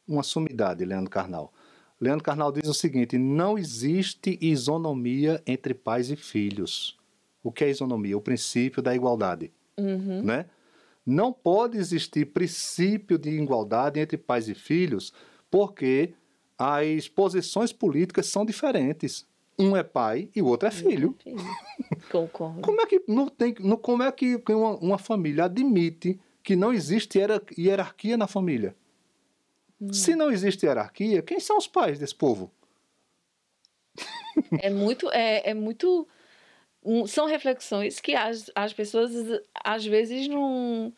uma 0.08 0.22
sumidade, 0.22 0.84
Leandro 0.84 1.10
Carnal. 1.10 1.52
Leandro 2.02 2.24
Carnal 2.24 2.50
diz 2.50 2.68
o 2.68 2.74
seguinte: 2.74 3.16
não 3.16 3.56
existe 3.56 4.36
isonomia 4.40 5.40
entre 5.46 5.72
pais 5.72 6.10
e 6.10 6.16
filhos. 6.16 6.98
O 7.44 7.52
que 7.52 7.62
é 7.64 7.70
isonomia? 7.70 8.16
O 8.18 8.20
princípio 8.20 8.82
da 8.82 8.94
igualdade 8.94 9.52
Uhum. 9.78 10.22
né? 10.22 10.46
Não 11.06 11.32
pode 11.32 11.78
existir 11.78 12.26
princípio 12.26 13.16
de 13.18 13.30
igualdade 13.30 13.98
entre 13.98 14.16
pais 14.16 14.48
e 14.48 14.54
filhos, 14.54 15.12
porque 15.50 16.12
as 16.58 17.08
posições 17.08 17.72
políticas 17.72 18.26
são 18.26 18.44
diferentes. 18.44 19.24
Um 19.58 19.76
é 19.76 19.82
pai 19.82 20.28
e 20.34 20.42
o 20.42 20.46
outro 20.46 20.68
é 20.68 20.70
filho. 20.70 21.16
Concordo. 22.10 22.60
Como 22.60 22.80
é 22.80 22.86
que 22.86 23.02
não 23.08 23.28
tem, 23.28 23.54
não- 23.60 23.76
como 23.76 24.02
é 24.02 24.10
que 24.12 24.40
uma, 24.50 24.76
uma 24.78 24.98
família 24.98 25.44
admite 25.44 26.18
que 26.42 26.54
não 26.56 26.72
existe 26.72 27.18
hierar- 27.18 27.42
hierarquia 27.56 28.16
na 28.16 28.26
família? 28.26 28.74
Se 29.90 30.14
não 30.14 30.30
existe 30.30 30.66
hierarquia, 30.66 31.22
quem 31.22 31.40
são 31.40 31.56
os 31.58 31.66
pais 31.66 31.98
desse 31.98 32.14
povo? 32.14 32.50
É 34.58 34.70
muito, 34.70 35.10
é, 35.10 35.50
é 35.50 35.54
muito. 35.54 36.06
um, 36.84 37.06
São 37.06 37.26
reflexões 37.26 38.00
que 38.00 38.14
as, 38.14 38.50
as 38.54 38.72
pessoas 38.72 39.12
às 39.64 39.84
vezes 39.84 40.28
não, 40.28 40.92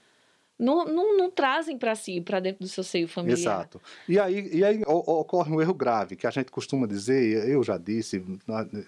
não, 0.58 0.84
não, 0.84 1.16
não 1.16 1.30
trazem 1.30 1.78
para 1.78 1.94
si, 1.94 2.20
para 2.20 2.40
dentro 2.40 2.62
do 2.64 2.68
seu 2.68 2.84
seio 2.84 3.08
familiar. 3.08 3.38
Exato. 3.38 3.80
E 4.08 4.18
aí, 4.18 4.50
e 4.54 4.64
aí 4.64 4.82
ocorre 4.86 5.52
um 5.52 5.60
erro 5.60 5.74
grave, 5.74 6.16
que 6.16 6.26
a 6.26 6.30
gente 6.30 6.50
costuma 6.50 6.86
dizer, 6.86 7.48
eu 7.48 7.62
já 7.62 7.78
disse, 7.78 8.22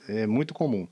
é 0.09 0.27
muito 0.27 0.53
comum, 0.53 0.87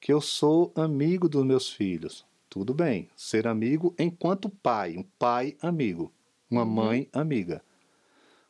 que 0.00 0.12
eu 0.12 0.20
sou 0.20 0.72
amigo 0.74 1.28
dos 1.28 1.44
meus 1.44 1.72
filhos. 1.72 2.24
Tudo 2.48 2.74
bem, 2.74 3.08
ser 3.16 3.46
amigo 3.46 3.94
enquanto 3.98 4.50
pai, 4.50 4.96
um 4.98 5.02
pai 5.18 5.56
amigo, 5.62 6.12
uma 6.50 6.62
Uhum. 6.62 6.70
mãe 6.70 7.08
amiga. 7.12 7.62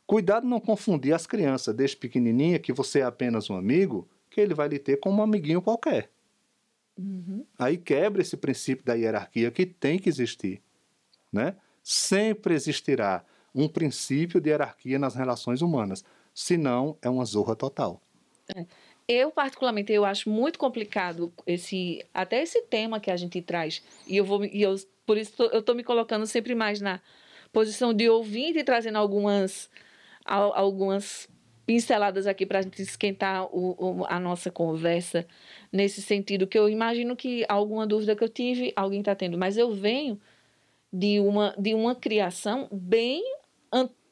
Cuidado 0.05 0.45
não 0.47 0.59
confundir 0.59 1.13
as 1.13 1.25
crianças 1.25 1.73
desde 1.75 1.97
pequenininha 1.97 2.59
que 2.59 2.73
você 2.73 2.99
é 2.99 3.03
apenas 3.03 3.49
um 3.49 3.55
amigo, 3.55 4.07
que 4.29 4.41
ele 4.41 4.53
vai 4.53 4.67
lhe 4.67 4.79
ter 4.79 4.97
como 4.97 5.19
um 5.19 5.23
amiguinho 5.23 5.61
qualquer. 5.61 6.09
Uhum. 6.97 7.45
Aí 7.57 7.77
quebra 7.77 8.21
esse 8.21 8.37
princípio 8.37 8.85
da 8.85 8.93
hierarquia 8.93 9.49
que 9.49 9.65
tem 9.65 9.97
que 9.97 10.09
existir, 10.09 10.61
né? 11.31 11.55
Sempre 11.81 12.53
existirá 12.53 13.25
um 13.53 13.67
princípio 13.67 14.39
de 14.41 14.49
hierarquia 14.49 14.99
nas 14.99 15.15
relações 15.15 15.61
humanas, 15.61 16.03
senão 16.33 16.97
é 17.01 17.09
uma 17.09 17.25
zorra 17.25 17.55
total. 17.55 18.01
Eu, 19.07 19.31
particularmente, 19.31 19.91
eu 19.91 20.05
acho 20.05 20.29
muito 20.29 20.57
complicado 20.57 21.31
esse, 21.45 22.05
até 22.13 22.41
esse 22.41 22.61
tema 22.63 22.99
que 22.99 23.11
a 23.11 23.17
gente 23.17 23.41
traz. 23.41 23.81
E 24.07 24.17
eu 24.17 24.25
vou, 24.25 24.43
e 24.45 24.61
eu, 24.61 24.75
por 25.05 25.17
isso 25.17 25.33
tô- 25.35 25.45
eu 25.45 25.59
estou 25.59 25.75
me 25.75 25.83
colocando 25.83 26.25
sempre 26.25 26.55
mais 26.55 26.79
na 26.79 27.01
posição 27.51 27.93
de 27.93 28.09
ouvinte 28.09 28.59
e 28.59 28.63
trazendo 28.63 28.97
algumas, 28.97 29.69
al- 29.69 29.71
algumas 30.25 31.27
pinceladas 31.65 32.27
aqui 32.27 32.45
para 32.45 32.59
a 32.59 32.61
gente 32.61 32.81
esquentar 32.81 33.45
o, 33.45 34.01
o- 34.01 34.05
a 34.07 34.19
nossa 34.19 34.51
conversa 34.51 35.25
nesse 35.71 36.01
sentido, 36.01 36.45
que 36.45 36.57
eu 36.59 36.67
imagino 36.67 37.15
que 37.15 37.45
alguma 37.47 37.87
dúvida 37.87 38.15
que 38.15 38.23
eu 38.23 38.29
tive, 38.29 38.73
alguém 38.75 38.99
está 38.99 39.15
tendo. 39.15 39.37
Mas 39.37 39.57
eu 39.57 39.71
venho 39.71 40.19
de 40.91 41.19
uma, 41.21 41.55
de 41.57 41.73
uma 41.73 41.95
criação 41.95 42.67
bem, 42.71 43.23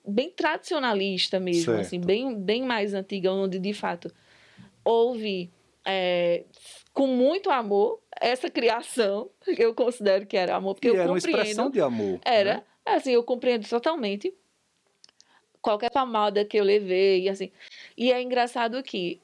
bem 0.08 0.30
tradicionalista 0.32 1.39
mesmo, 1.39 1.65
Certo. 1.74 1.80
assim, 1.82 2.00
bem, 2.00 2.36
bem 2.39 2.63
mais 2.63 2.93
antiga, 2.93 3.32
onde 3.32 3.60
de 3.60 3.74
fato 3.74 4.12
houve 4.84 5.52
é, 5.86 6.45
com 6.93 7.06
muito 7.08 7.50
amor 7.50 8.00
essa 8.19 8.50
criação, 8.50 9.30
eu 9.58 9.74
considero 9.76 10.26
que 10.26 10.38
era 10.38 10.56
amor, 10.56 10.76
porque 10.76 10.88
e 10.88 10.91
eu 10.91 10.95
era 10.95 11.08
uma 11.12 11.15
compreendo. 11.17 11.38
expressão 11.39 11.69
de 11.69 11.82
amor. 11.82 12.19
Era, 12.24 12.56
né? 12.56 12.63
assim, 12.86 13.12
eu 13.12 13.24
compreendo 13.24 13.67
totalmente 13.67 14.34
qualquer 15.62 15.91
palmada 15.91 16.43
que 16.45 16.58
eu 16.58 16.63
levei, 16.63 17.30
assim. 17.30 17.52
E 17.97 18.12
é 18.12 18.21
engraçado 18.21 18.82
que 18.84 19.19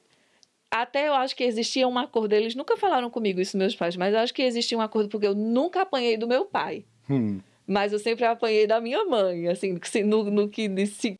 até 0.70 1.08
eu 1.08 1.14
acho 1.14 1.34
que 1.34 1.44
existia 1.44 1.88
um 1.88 1.98
acordo, 1.98 2.34
eles 2.34 2.54
nunca 2.54 2.76
falaram 2.76 3.08
comigo 3.10 3.40
isso, 3.40 3.56
meus 3.56 3.74
pais, 3.74 3.96
mas 3.96 4.12
eu 4.12 4.20
acho 4.20 4.34
que 4.34 4.42
existia 4.42 4.76
um 4.76 4.82
acordo 4.82 5.08
porque 5.08 5.26
eu 5.26 5.34
nunca 5.34 5.82
apanhei 5.82 6.16
do 6.16 6.28
meu 6.28 6.44
pai. 6.44 6.84
Hum, 7.08 7.40
Mas 7.66 7.92
eu 7.92 7.98
sempre 7.98 8.24
apanhei 8.24 8.66
da 8.66 8.80
minha 8.80 9.04
mãe, 9.04 9.48
assim, 9.48 9.78
no, 10.04 10.24
no 10.24 10.48
que 10.48 10.68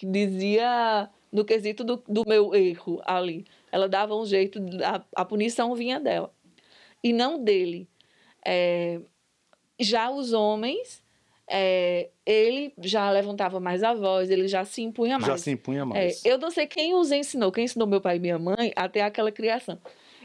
dizia, 0.02 1.09
no 1.33 1.44
quesito 1.44 1.83
do, 1.83 2.02
do 2.07 2.24
meu 2.26 2.54
erro 2.54 3.00
ali. 3.04 3.46
Ela 3.72 3.88
dava 3.88 4.14
um 4.14 4.24
jeito, 4.24 4.59
a, 4.85 5.02
a 5.22 5.24
punição 5.24 5.74
vinha 5.74 5.98
dela. 5.98 6.33
E 7.02 7.12
não 7.12 7.42
dele. 7.42 7.88
É, 8.44 9.00
já 9.81 10.11
os 10.11 10.33
homens, 10.33 11.02
é, 11.48 12.11
ele 12.26 12.72
já 12.78 13.11
levantava 13.11 13.58
mais 13.58 13.82
a 13.82 13.94
voz, 13.94 14.30
ele 14.30 14.46
já 14.48 14.64
se 14.64 14.82
impunha 14.82 15.18
mais. 15.18 15.26
já 15.32 15.38
se 15.38 15.50
impunha 15.50 15.82
É, 15.82 15.84
mais. 15.84 16.24
eu 16.24 16.38
não 16.38 16.50
sei 16.50 16.66
quem 16.66 16.94
os 16.94 17.11
ensinou, 17.11 17.50
quem 17.50 17.64
ensinou 17.64 17.87
meu 17.88 18.00
pai 18.00 18.16
e 18.16 18.20
minha 18.20 18.38
mãe 18.38 18.72
a 18.76 18.88
ter 18.88 19.00
aquela 19.00 19.32
criação. 19.32 19.78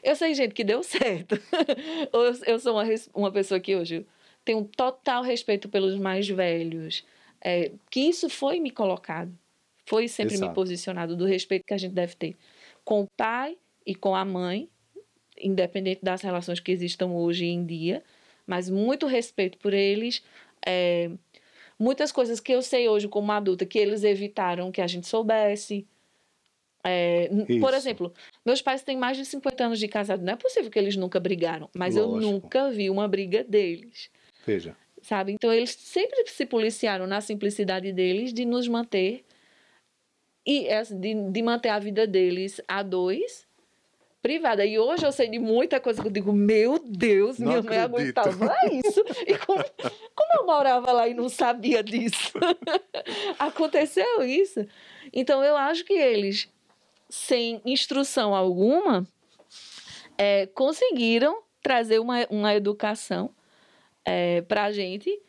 Eu 0.03 0.15
sei, 0.15 0.33
gente, 0.33 0.53
que 0.53 0.63
deu 0.63 0.83
certo. 0.83 1.39
eu, 2.45 2.59
sou 2.59 2.73
uma, 2.73 2.83
uma 3.13 3.31
pessoa 3.31 3.59
que 3.59 3.75
hoje 3.75 4.05
tem 4.43 4.55
um 4.55 4.63
total 4.63 5.23
respeito 5.23 5.69
pelos 5.69 5.97
mais 5.97 6.27
velhos. 6.27 7.05
É, 7.41 7.71
que 7.89 8.01
isso 8.01 8.29
foi 8.29 8.59
me 8.59 8.69
colocado. 8.71 9.33
Foi 9.85 10.07
sempre 10.07 10.33
me 10.35 10.39
Exato. 10.39 10.53
posicionado 10.53 11.15
do 11.15 11.25
respeito 11.25 11.65
que 11.65 11.73
a 11.73 11.77
gente 11.77 11.93
deve 11.93 12.15
ter 12.15 12.37
com 12.85 13.01
o 13.01 13.07
pai 13.17 13.57
e 13.85 13.95
com 13.95 14.15
a 14.15 14.23
mãe, 14.25 14.69
independente 15.37 15.99
das 16.03 16.21
relações 16.21 16.59
que 16.59 16.71
existam 16.71 17.07
hoje 17.07 17.45
em 17.45 17.65
dia, 17.65 18.03
mas 18.45 18.69
muito 18.69 19.07
respeito 19.07 19.57
por 19.57 19.73
eles. 19.73 20.21
É, 20.65 21.11
muitas 21.77 22.11
coisas 22.11 22.39
que 22.39 22.51
eu 22.51 22.61
sei 22.61 22.87
hoje 22.87 23.07
como 23.07 23.31
adulta 23.31 23.65
que 23.65 23.77
eles 23.77 24.03
evitaram 24.03 24.71
que 24.71 24.81
a 24.81 24.87
gente 24.87 25.07
soubesse. 25.07 25.87
É, 26.85 27.29
por 27.61 27.73
exemplo, 27.73 28.13
meus 28.45 28.61
pais 28.61 28.83
têm 28.83 28.97
mais 28.97 29.15
de 29.15 29.25
50 29.25 29.65
anos 29.65 29.79
de 29.79 29.87
casado. 29.87 30.21
Não 30.21 30.33
é 30.33 30.35
possível 30.35 30.69
que 30.69 30.77
eles 30.77 30.97
nunca 30.97 31.19
brigaram, 31.19 31.69
mas 31.73 31.95
eu 31.95 32.05
Lógico. 32.07 32.31
nunca 32.31 32.69
vi 32.71 32.89
uma 32.89 33.07
briga 33.07 33.43
deles 33.43 34.11
Veja. 34.45 34.75
sabe? 35.01 35.31
Então 35.31 35.51
eles 35.51 35.71
sempre 35.71 36.27
se 36.27 36.45
policiaram 36.45 37.07
na 37.07 37.21
simplicidade 37.21 37.93
deles 37.93 38.33
de 38.33 38.43
nos 38.43 38.67
manter 38.67 39.23
e 40.45 40.69
assim, 40.69 40.99
de, 40.99 41.31
de 41.31 41.41
manter 41.41 41.69
a 41.69 41.79
vida 41.79 42.05
deles 42.05 42.59
a 42.67 42.83
dois 42.83 43.47
privada. 44.23 44.65
E 44.65 44.79
hoje 44.79 45.05
eu 45.05 45.11
sei 45.11 45.29
de 45.29 45.37
muita 45.37 45.81
coisa 45.81 46.01
que 46.01 46.07
eu 46.07 46.11
digo, 46.11 46.31
meu 46.31 46.79
Deus, 46.79 47.37
Não 47.37 47.49
minha 47.49 47.61
mãe 47.61 47.79
acredito. 47.79 48.17
aguentava 48.19 48.55
isso. 48.71 49.03
E 49.27 49.37
como, 49.37 49.63
como 50.15 50.39
eu 50.39 50.45
morava 50.45 50.91
lá 50.93 51.07
e 51.07 51.13
não 51.13 51.27
sabia 51.27 51.83
disso? 51.83 52.31
Aconteceu 53.37 54.23
isso. 54.23 54.65
Então 55.11 55.43
eu 55.43 55.57
acho 55.57 55.83
que 55.83 55.93
eles, 55.93 56.49
sem 57.09 57.61
instrução 57.65 58.33
alguma, 58.33 59.05
é, 60.17 60.47
conseguiram 60.47 61.43
trazer 61.61 61.99
uma, 61.99 62.25
uma 62.29 62.55
educação 62.55 63.29
é, 64.05 64.41
para 64.41 64.63
a 64.63 64.71
gente 64.71 65.21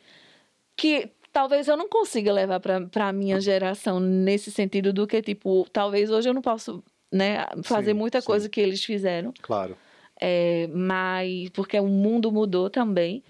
que 0.77 1.09
talvez 1.33 1.67
eu 1.67 1.75
não 1.75 1.89
consiga 1.89 2.31
levar 2.31 2.61
para 2.61 3.07
a 3.09 3.13
minha 3.13 3.41
geração 3.41 3.99
nesse 3.99 4.51
sentido 4.51 4.93
do 4.93 5.05
que, 5.05 5.21
tipo, 5.21 5.67
talvez 5.71 6.09
hoje 6.09 6.29
eu 6.29 6.33
não 6.33 6.41
posso 6.41 6.81
né, 7.11 7.45
fazer 7.63 7.91
Sim, 7.93 7.97
muita 7.97 8.21
sim. 8.21 8.27
coisa 8.27 8.49
que 8.49 8.59
eles 8.59 8.83
fizeram, 8.83 9.33
Claro. 9.41 9.77
é, 10.19 10.67
mas 10.67 11.49
porque 11.49 11.79
o 11.79 11.87
mundo 11.87 12.31
mudou 12.31 12.69
também. 12.69 13.23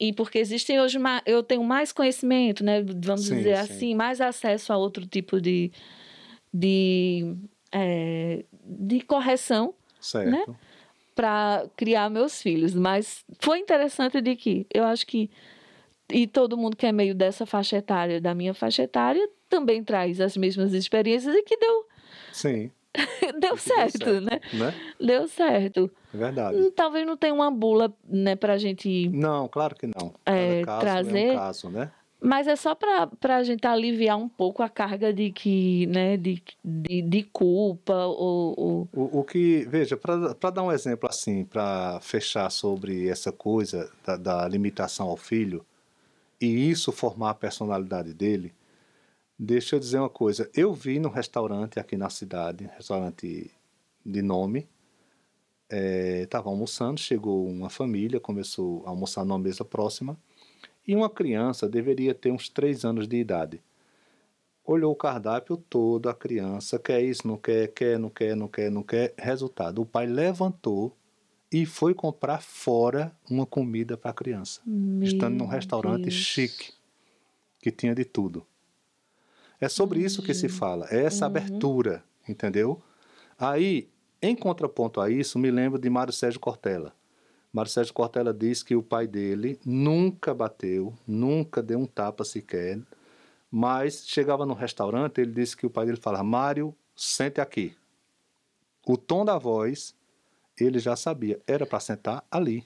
E 0.00 0.12
porque 0.12 0.38
existem 0.38 0.80
hoje, 0.80 0.96
ma- 0.98 1.22
eu 1.26 1.42
tenho 1.42 1.64
mais 1.64 1.90
conhecimento, 1.90 2.62
né? 2.64 2.82
Vamos 2.82 3.22
Sim, 3.24 3.34
dizer 3.36 3.56
sim. 3.56 3.62
assim, 3.72 3.94
mais 3.96 4.20
acesso 4.20 4.72
a 4.72 4.76
outro 4.76 5.04
tipo 5.04 5.40
de, 5.40 5.72
de, 6.54 7.34
é, 7.72 8.44
de 8.64 9.00
correção 9.00 9.74
Certo. 10.00 10.30
Né? 10.52 10.56
para 11.16 11.66
criar 11.76 12.08
meus 12.08 12.40
filhos. 12.40 12.72
Mas 12.74 13.24
foi 13.40 13.58
interessante 13.58 14.20
de 14.20 14.36
que 14.36 14.64
eu 14.72 14.84
acho 14.84 15.04
que 15.04 15.28
e 16.12 16.28
todo 16.28 16.56
mundo 16.56 16.76
que 16.76 16.86
é 16.86 16.92
meio 16.92 17.12
dessa 17.12 17.44
faixa 17.44 17.76
etária, 17.76 18.20
da 18.20 18.32
minha 18.36 18.54
faixa 18.54 18.84
etária, 18.84 19.28
também 19.48 19.82
traz 19.82 20.20
as 20.20 20.36
mesmas 20.36 20.72
experiências 20.72 21.34
e 21.34 21.42
que 21.42 21.56
deu, 21.56 21.86
Sim. 22.32 22.70
deu, 23.40 23.56
certo, 23.56 23.98
deu 23.98 24.14
certo. 24.14 24.20
né? 24.20 24.40
Né? 24.52 24.74
Deu 25.00 25.28
certo. 25.28 25.90
É 26.12 26.16
verdade. 26.16 26.56
Hum, 26.58 26.70
Talvez 26.74 27.06
não 27.06 27.16
tenha 27.16 27.34
uma 27.34 27.50
bula, 27.50 27.92
né, 28.08 28.34
pra 28.36 28.56
gente. 28.58 29.08
Não, 29.10 29.48
claro 29.48 29.74
que 29.76 29.86
não. 29.86 30.14
É, 30.26 30.62
caso 30.64 30.80
é 30.80 30.80
trazer- 30.80 31.30
um 31.32 31.36
caso, 31.36 31.70
né? 31.70 31.90
Mas 32.20 32.48
é 32.48 32.56
só 32.56 32.74
para 32.74 33.08
a 33.36 33.42
gente 33.44 33.64
aliviar 33.64 34.16
um 34.18 34.28
pouco 34.28 34.60
a 34.60 34.68
carga 34.68 35.12
de 35.12 35.30
que, 35.30 35.86
né, 35.86 36.16
de, 36.16 36.42
de, 36.64 37.00
de 37.00 37.22
culpa 37.22 37.94
ou, 38.06 38.54
ou- 38.58 38.88
O, 38.92 39.20
o 39.20 39.24
que, 39.24 39.64
veja, 39.68 39.96
para 39.96 40.50
dar 40.50 40.64
um 40.64 40.72
exemplo 40.72 41.08
assim, 41.08 41.44
para 41.44 42.00
fechar 42.00 42.50
sobre 42.50 43.08
essa 43.08 43.30
coisa 43.30 43.88
da, 44.04 44.16
da 44.16 44.48
limitação 44.48 45.08
ao 45.08 45.16
filho, 45.16 45.64
e 46.40 46.68
isso 46.68 46.90
formar 46.90 47.30
a 47.30 47.34
personalidade 47.34 48.12
dele, 48.12 48.52
deixa 49.38 49.76
eu 49.76 49.80
dizer 49.80 49.98
uma 49.98 50.10
coisa. 50.10 50.50
Eu 50.54 50.72
vi 50.72 50.98
num 50.98 51.08
restaurante 51.10 51.78
aqui 51.78 51.96
na 51.96 52.10
cidade, 52.10 52.68
restaurante 52.76 53.50
de 54.04 54.22
nome, 54.22 54.68
estava 55.70 56.48
almoçando, 56.48 56.98
chegou 56.98 57.46
uma 57.46 57.70
família, 57.70 58.18
começou 58.18 58.84
a 58.86 58.90
almoçar 58.90 59.24
numa 59.24 59.38
mesa 59.38 59.64
próxima, 59.64 60.18
e 60.86 60.96
uma 60.96 61.10
criança 61.10 61.68
deveria 61.68 62.14
ter 62.14 62.32
uns 62.32 62.48
três 62.48 62.84
anos 62.84 63.06
de 63.06 63.16
idade. 63.18 63.62
Olhou 64.64 64.92
o 64.92 64.96
cardápio 64.96 65.56
todo, 65.56 66.08
a 66.08 66.14
criança 66.14 66.78
quer 66.78 67.02
isso, 67.02 67.26
não 67.26 67.36
quer, 67.36 67.68
quer, 67.68 67.98
não 67.98 68.10
quer, 68.10 68.34
não 68.34 68.48
quer, 68.48 68.70
não 68.70 68.82
quer. 68.82 69.14
Resultado, 69.16 69.82
o 69.82 69.86
pai 69.86 70.06
levantou 70.06 70.96
e 71.50 71.64
foi 71.64 71.94
comprar 71.94 72.42
fora 72.42 73.14
uma 73.30 73.46
comida 73.46 73.96
para 73.96 74.10
a 74.10 74.14
criança, 74.14 74.60
estando 75.02 75.36
num 75.36 75.46
Meu 75.46 75.54
restaurante 75.54 76.02
Deus. 76.02 76.14
chique, 76.14 76.72
que 77.60 77.70
tinha 77.70 77.94
de 77.94 78.04
tudo. 78.04 78.46
É 79.60 79.68
sobre 79.68 80.00
isso 80.00 80.22
que 80.22 80.32
se 80.34 80.48
fala, 80.48 80.86
é 80.90 81.04
essa 81.04 81.24
Uhum. 81.24 81.30
abertura, 81.30 82.04
entendeu? 82.28 82.80
Aí, 83.38 83.88
em 84.22 84.34
contraponto 84.36 85.00
a 85.00 85.10
isso, 85.10 85.38
me 85.38 85.50
lembro 85.50 85.78
de 85.78 85.90
Mário 85.90 86.12
Sérgio 86.12 86.40
Cortella. 86.40 86.92
Mário 87.52 87.70
Sérgio 87.70 87.94
Cortella 87.94 88.32
diz 88.32 88.62
que 88.62 88.76
o 88.76 88.82
pai 88.82 89.06
dele 89.06 89.58
nunca 89.64 90.34
bateu, 90.34 90.94
nunca 91.06 91.62
deu 91.62 91.78
um 91.78 91.86
tapa 91.86 92.24
sequer, 92.24 92.80
mas 93.50 94.04
chegava 94.06 94.44
no 94.44 94.54
restaurante, 94.54 95.20
ele 95.20 95.32
disse 95.32 95.56
que 95.56 95.66
o 95.66 95.70
pai 95.70 95.86
dele 95.86 95.98
falava: 96.00 96.22
Mário, 96.24 96.74
sente 96.94 97.40
aqui. 97.40 97.74
O 98.86 98.96
tom 98.96 99.24
da 99.24 99.38
voz, 99.38 99.94
ele 100.58 100.78
já 100.78 100.94
sabia, 100.96 101.40
era 101.46 101.66
para 101.66 101.80
sentar 101.80 102.24
ali. 102.30 102.64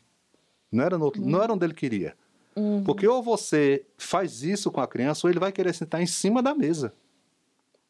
Não 0.70 0.82
era, 0.84 0.98
no 0.98 1.04
outro, 1.04 1.22
não 1.22 1.42
era 1.42 1.52
onde 1.52 1.64
ele 1.64 1.74
queria. 1.74 2.16
Uhum. 2.56 2.84
Porque 2.84 3.06
ou 3.06 3.22
você 3.22 3.84
faz 3.96 4.42
isso 4.42 4.70
com 4.70 4.80
a 4.80 4.86
criança, 4.86 5.26
ou 5.26 5.30
ele 5.30 5.40
vai 5.40 5.52
querer 5.52 5.72
sentar 5.74 6.02
em 6.02 6.06
cima 6.06 6.42
da 6.42 6.54
mesa. 6.54 6.92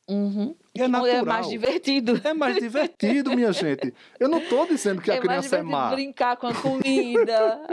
Uhum. 0.09 0.55
É 0.75 0.83
É 0.83 0.89
natural. 0.89 1.25
mais 1.25 1.49
divertido. 1.49 2.21
É 2.25 2.35
mais 2.35 2.57
divertido, 2.57 3.31
minha 3.35 3.53
gente. 3.53 3.93
Eu 4.19 4.29
não 4.29 4.39
estou 4.39 4.67
dizendo 4.67 5.01
que 5.01 5.11
a 5.11 5.15
é 5.15 5.17
mais 5.21 5.29
criança 5.29 5.57
é 5.59 5.63
má. 5.63 5.91
brincar 5.91 6.37
com 6.37 6.47
a 6.47 6.55
comida. 6.55 7.61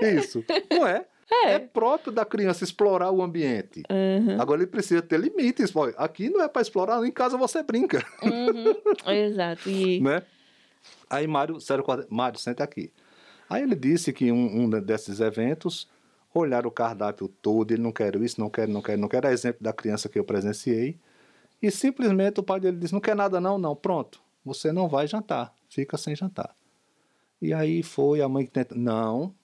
é. 0.00 0.14
Isso. 0.14 0.44
Não 0.70 0.86
é? 0.86 1.04
É. 1.32 1.52
É 1.52 1.58
próprio 1.60 2.12
da 2.12 2.24
criança 2.24 2.64
explorar 2.64 3.10
o 3.12 3.22
ambiente. 3.22 3.82
Uhum. 3.88 4.40
Agora 4.40 4.60
ele 4.60 4.66
precisa 4.70 5.00
ter 5.00 5.18
limites. 5.18 5.70
Pô, 5.70 5.84
Aqui 5.96 6.28
não 6.28 6.42
é 6.42 6.48
para 6.48 6.60
explorar, 6.62 7.04
em 7.06 7.10
casa 7.12 7.36
você 7.36 7.62
brinca, 7.62 8.04
Uhum. 8.22 8.74
Exato. 9.12 9.68
E 9.70 10.00
né? 10.02 10.22
Aí 11.08 11.26
Mário, 11.26 11.56
Mário, 12.08 12.38
senta 12.38 12.64
aqui. 12.64 12.92
Aí 13.48 13.62
ele 13.62 13.74
disse 13.74 14.12
que 14.12 14.30
um, 14.30 14.64
um 14.64 14.70
desses 14.80 15.20
eventos, 15.20 15.88
olhar 16.32 16.66
o 16.66 16.70
cardápio 16.70 17.28
todo, 17.28 17.72
ele 17.72 17.82
não 17.82 17.92
quer 17.92 18.14
isso, 18.16 18.40
não 18.40 18.48
quer, 18.48 18.68
não 18.68 18.80
quer, 18.80 18.96
não 18.96 19.08
quer. 19.08 19.24
É 19.24 19.32
exemplo 19.32 19.62
da 19.62 19.72
criança 19.72 20.08
que 20.08 20.18
eu 20.18 20.24
presenciei. 20.24 20.98
E 21.62 21.70
simplesmente 21.70 22.40
o 22.40 22.42
pai 22.42 22.60
dele 22.60 22.76
disse, 22.76 22.92
não 22.92 23.00
quer 23.00 23.16
nada 23.16 23.40
não, 23.40 23.58
não, 23.58 23.76
pronto. 23.76 24.20
Você 24.44 24.72
não 24.72 24.88
vai 24.88 25.06
jantar, 25.06 25.52
fica 25.68 25.96
sem 25.96 26.16
jantar. 26.16 26.54
E 27.42 27.52
aí 27.52 27.82
foi 27.82 28.22
a 28.22 28.28
mãe 28.28 28.44
que 28.44 28.50
tenta, 28.50 28.74
não. 28.74 29.34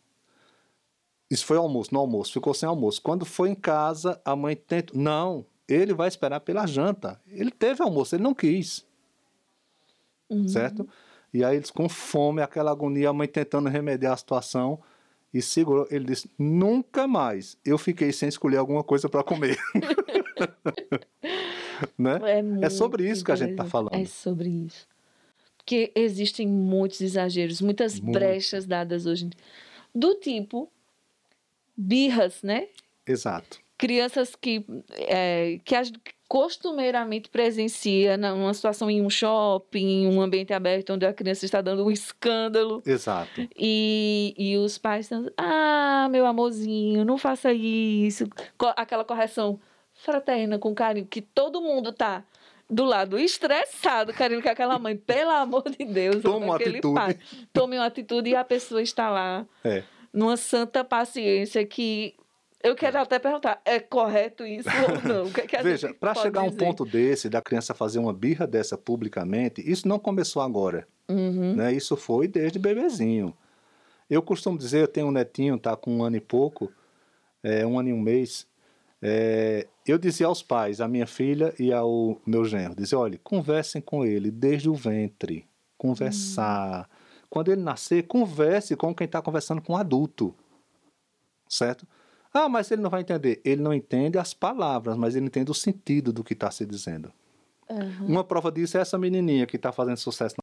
Isso 1.31 1.45
foi 1.45 1.57
almoço, 1.57 1.93
no 1.93 2.01
almoço, 2.01 2.33
ficou 2.33 2.55
sem 2.55 2.69
almoço. 2.69 3.03
Quando 3.03 3.25
foi 3.25 3.51
em 3.51 3.55
casa, 3.55 4.21
a 4.25 4.37
mãe 4.37 4.55
tenta, 4.55 4.93
não, 4.97 5.45
ele 5.69 5.93
vai 5.93 6.09
esperar 6.09 6.41
pela 6.41 6.67
janta. 6.67 7.21
Ele 7.27 7.51
teve 7.51 7.83
almoço, 7.83 8.15
ele 8.15 8.23
não 8.23 8.35
quis 8.35 8.87
Uhum. 10.29 10.49
certo? 10.49 10.89
E 11.33 11.45
aí 11.45 11.57
eles 11.57 11.71
com 11.71 11.89
fome, 11.89 12.43
aquela 12.43 12.71
agonia, 12.71 13.11
a 13.11 13.13
mãe 13.13 13.29
tentando 13.29 13.69
remediar 13.69 14.13
a 14.13 14.17
situação 14.17 14.81
e 15.33 15.43
segurou. 15.43 15.87
Ele 15.91 16.07
disse: 16.07 16.31
nunca 16.39 17.07
mais 17.07 17.57
eu 17.65 17.79
fiquei 17.79 18.13
sem 18.13 18.29
escolher 18.29 18.57
alguma 18.57 18.83
coisa 18.83 19.09
para 19.09 19.23
comer. 19.23 19.59
né? 21.99 22.19
É, 22.25 22.43
muito 22.43 22.71
sobre 22.71 23.09
isso 23.09 23.25
que 23.25 23.33
a 23.33 23.37
gente 23.37 23.49
tá 23.49 23.65
interessante. 23.65 23.71
falando. 23.71 23.95
É 23.95 24.05
sobre 24.05 24.49
isso. 24.49 24.87
Porque 25.57 25.91
existem 25.97 26.47
muitos 26.47 27.01
exageros, 27.01 27.61
muitas 27.61 27.99
Muito. 27.99 28.17
brechas 28.17 28.67
dadas 28.67 29.05
hoje. 29.05 29.27
em 29.27 29.29
dia. 29.31 29.41
Do 29.93 30.15
tipo 30.15 30.71
birras, 31.77 32.43
né? 32.43 32.69
Exato. 33.07 33.59
Crianças 33.77 34.35
que, 34.35 34.65
é, 34.93 35.61
que 35.65 35.75
costumeiramente 36.29 37.29
presencia 37.29 38.17
numa 38.17 38.53
situação 38.55 38.91
em 38.91 39.01
um 39.01 39.09
shopping, 39.11 40.05
em 40.05 40.07
um 40.09 40.21
ambiente 40.21 40.53
aberto 40.53 40.93
onde 40.93 41.07
a 41.07 41.13
criança 41.13 41.45
está 41.45 41.61
dando 41.61 41.85
um 41.85 41.91
escândalo. 41.91 42.83
Exato. 42.85 43.47
E, 43.57 44.35
e 44.37 44.57
os 44.57 44.79
pais 44.79 45.07
estão, 45.07 45.31
ah, 45.37 46.09
meu 46.11 46.27
amorzinho, 46.27 47.05
não 47.05 47.17
faça 47.19 47.53
isso. 47.53 48.29
Aquela 48.77 49.05
correção 49.05 49.59
fraterna 49.95 50.59
com 50.59 50.75
carinho, 50.75 51.07
que 51.07 51.23
todo 51.23 51.61
mundo 51.61 51.93
tá 51.93 52.25
do 52.69 52.85
lado 52.85 53.17
estressado, 53.19 54.13
carinho 54.13 54.43
com 54.43 54.49
aquela 54.49 54.79
mãe, 54.79 54.97
pelo 54.97 55.31
amor 55.31 55.63
de 55.71 55.85
Deus. 55.85 56.23
Toma 56.23 56.37
ou 56.37 56.43
uma 56.43 56.57
atitude. 56.57 56.95
pai. 56.95 57.17
Tome 57.53 57.77
uma 57.79 57.87
atitude 57.87 58.31
e 58.31 58.35
a 58.37 58.45
pessoa 58.45 58.83
está 58.83 59.09
lá 59.09 59.47
É. 59.65 59.85
numa 60.13 60.37
santa 60.37 60.83
paciência 60.85 61.65
que 61.65 62.15
eu 62.63 62.75
quero 62.75 62.99
até 62.99 63.19
perguntar, 63.19 63.61
é 63.65 63.79
correto 63.79 64.45
isso 64.45 64.69
ou 64.69 65.03
não? 65.25 65.31
É 65.57 65.63
Veja, 65.63 65.95
para 65.95 66.15
chegar 66.15 66.41
a 66.41 66.45
um 66.45 66.53
ponto 66.53 66.85
desse, 66.85 67.29
da 67.29 67.41
criança 67.41 67.75
fazer 67.75 67.99
uma 67.99 68.13
birra 68.13 68.47
dessa 68.47 68.77
publicamente, 68.77 69.63
isso 69.65 69.87
não 69.87 69.99
começou 69.99 70.43
agora. 70.43 70.87
Uhum. 71.09 71.55
né? 71.55 71.73
Isso 71.73 71.97
foi 71.97 72.27
desde 72.27 72.59
bebezinho. 72.59 73.33
Eu 74.11 74.23
costumo 74.23 74.59
dizer, 74.59 74.83
eu 74.83 74.89
tenho 74.89 75.07
um 75.07 75.13
netinho, 75.13 75.59
tá 75.59 75.77
com 75.77 75.99
um 75.99 76.03
ano 76.03 76.17
e 76.17 76.21
pouco, 76.21 76.73
é, 77.43 77.67
um 77.67 77.79
ano 77.79 77.91
e 77.91 77.93
um 77.93 78.01
mês. 78.01 78.47
é, 79.01 79.67
eu 79.87 79.99
dizia 79.99 80.27
aos 80.27 80.43
pais, 80.43 80.81
a 80.81 80.89
minha 80.89 81.07
filha 81.07 81.55
e 81.59 81.73
ao 81.73 82.21
meu 82.27 82.45
genro, 82.45 82.75
dizia, 82.75 82.99
olha, 82.99 83.21
conversem 83.23 83.81
com 83.81 84.05
ele 84.05 84.31
desde 84.31 84.69
o 84.69 84.75
ventre, 84.75 85.47
conversar. 85.79 86.89
Quando 87.31 87.53
ele 87.53 87.63
nascer, 87.63 88.05
converse 88.05 88.75
com 88.77 88.95
quem 88.95 89.05
está 89.05 89.21
conversando 89.21 89.61
com 89.61 89.75
um 89.75 89.77
adulto, 89.77 90.35
certo? 91.49 91.87
Ah, 92.37 92.51
mas 92.51 92.71
ele 92.71 92.83
não 92.83 92.91
vai 92.91 93.01
entender. 93.01 93.41
Ele 93.45 93.63
não 93.63 93.73
entende 93.73 94.19
as 94.19 94.35
palavras, 94.35 94.95
mas 94.97 95.17
ele 95.17 95.27
entende 95.27 95.51
o 95.51 95.55
sentido 95.55 96.13
do 96.13 96.23
que 96.23 96.35
está 96.35 96.51
se 96.51 96.67
dizendo. 96.67 97.11
Uhum. 97.69 98.07
Uma 98.07 98.23
prova 98.23 98.53
disso 98.53 98.77
é 98.77 98.81
essa 98.83 98.99
menininha 98.99 99.47
que 99.47 99.57
está 99.57 99.73
fazendo 99.73 99.97
sucesso 99.97 100.37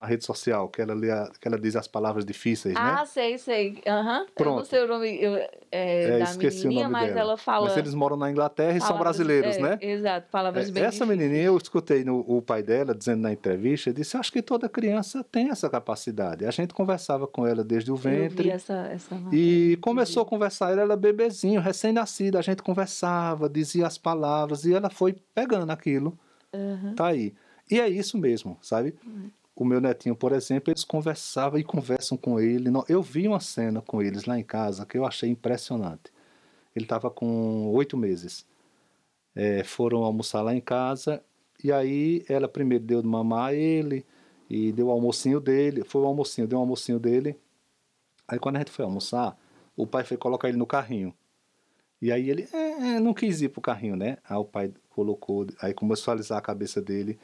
na 0.00 0.06
rede 0.08 0.24
social, 0.24 0.66
que 0.70 0.80
ela, 0.80 0.94
lê 0.94 1.10
a- 1.10 1.30
que 1.38 1.46
ela 1.46 1.58
diz 1.58 1.76
as 1.76 1.86
palavras 1.86 2.24
difíceis, 2.24 2.74
Ah, 2.74 3.00
né? 3.00 3.06
sei, 3.06 3.36
sei. 3.36 3.82
Aham. 3.86 4.20
Eu 4.20 4.24
não 4.24 4.24
Pronto. 4.34 4.64
sei 4.66 4.82
o 4.82 4.88
nome 4.88 5.22
eu, 5.22 5.34
é, 5.36 5.50
É, 5.70 6.18
da 6.18 6.24
esqueci 6.24 6.60
o 6.60 6.68
menininha, 6.68 6.88
nome 6.88 6.92
mas 6.92 7.08
dela. 7.08 7.20
ela 7.20 7.36
fala... 7.36 7.68
Mas 7.68 7.76
eles 7.76 7.92
moram 7.92 8.16
na 8.16 8.30
Inglaterra 8.30 8.78
e 8.78 8.80
são 8.80 8.88
palavras- 8.96 9.16
brasileiros, 9.18 9.56
é, 9.56 9.60
né? 9.62 9.78
Exato, 9.82 10.28
palavras 10.30 10.68
É, 10.70 10.72
bem 10.72 10.82
Essa 10.84 11.04
difíceis. 11.04 11.18
menininha, 11.18 11.44
eu 11.44 11.56
escutei 11.58 12.02
no, 12.02 12.20
o 12.20 12.40
pai 12.40 12.62
dela 12.62 12.94
dizendo 12.94 13.20
na 13.20 13.30
entrevista, 13.32 13.92
disse, 13.92 14.16
acho 14.16 14.32
que 14.32 14.40
toda 14.40 14.70
criança 14.70 15.22
tem 15.22 15.50
essa 15.50 15.68
capacidade. 15.68 16.46
A 16.46 16.50
gente 16.50 16.72
conversava 16.72 17.26
com 17.26 17.46
ela 17.46 17.62
desde 17.62 17.90
o 17.90 17.94
Eu 17.94 17.98
vi 17.98 18.08
ventre. 18.10 18.48
essa, 18.50 18.72
essa 18.90 19.14
E 19.30 19.76
começou 19.82 20.22
a 20.22 20.26
conversar, 20.26 20.72
ela 20.72 20.80
era 20.82 20.96
bebezinho, 20.96 21.60
recém-nascida, 21.60 22.38
a 22.38 22.42
gente 22.42 22.62
conversava, 22.62 23.50
dizia 23.50 23.86
as 23.86 23.98
palavras, 23.98 24.64
e 24.64 24.72
ela 24.72 24.88
foi 24.88 25.14
pegando 25.34 25.70
aquilo. 25.70 26.18
Aham. 26.54 26.94
Tá 26.94 27.08
aí. 27.08 27.34
E 27.70 27.78
é 27.78 27.86
isso 27.86 28.16
mesmo, 28.18 28.56
sabe? 28.62 28.94
O 29.60 29.64
meu 29.66 29.78
netinho, 29.78 30.16
por 30.16 30.32
exemplo, 30.32 30.72
eles 30.72 30.84
conversavam 30.84 31.60
e 31.60 31.62
conversam 31.62 32.16
com 32.16 32.40
ele. 32.40 32.70
Eu 32.88 33.02
vi 33.02 33.28
uma 33.28 33.40
cena 33.40 33.82
com 33.82 34.00
eles 34.00 34.24
lá 34.24 34.38
em 34.38 34.42
casa 34.42 34.86
que 34.86 34.96
eu 34.96 35.04
achei 35.04 35.28
impressionante. 35.28 36.10
Ele 36.74 36.86
estava 36.86 37.10
com 37.10 37.68
oito 37.74 37.94
meses. 37.94 38.46
É, 39.34 39.62
foram 39.62 40.02
almoçar 40.02 40.40
lá 40.40 40.54
em 40.54 40.62
casa 40.62 41.22
e 41.62 41.70
aí 41.70 42.24
ela 42.26 42.48
primeiro 42.48 42.84
deu 42.84 43.02
de 43.02 43.06
mamar 43.06 43.50
a 43.50 43.54
ele 43.54 44.06
e 44.48 44.72
deu 44.72 44.86
o 44.86 44.90
almocinho 44.90 45.38
dele. 45.38 45.84
Foi 45.84 46.00
o 46.00 46.06
almocinho, 46.06 46.48
deu 46.48 46.56
o 46.56 46.62
almocinho 46.62 46.98
dele. 46.98 47.38
Aí 48.26 48.38
quando 48.38 48.56
a 48.56 48.60
gente 48.60 48.70
foi 48.70 48.86
almoçar, 48.86 49.38
o 49.76 49.86
pai 49.86 50.04
foi 50.04 50.16
colocar 50.16 50.48
ele 50.48 50.56
no 50.56 50.66
carrinho. 50.66 51.14
E 52.00 52.10
aí 52.10 52.30
ele 52.30 52.48
é, 52.50 52.96
é, 52.96 52.98
não 52.98 53.12
quis 53.12 53.42
ir 53.42 53.50
pro 53.50 53.60
carrinho, 53.60 53.94
né? 53.94 54.16
Aí 54.24 54.38
o 54.38 54.44
pai 54.46 54.72
colocou, 54.88 55.46
aí 55.60 55.74
começou 55.74 56.12
a 56.12 56.14
alisar 56.14 56.38
a 56.38 56.40
cabeça 56.40 56.80
dele. 56.80 57.18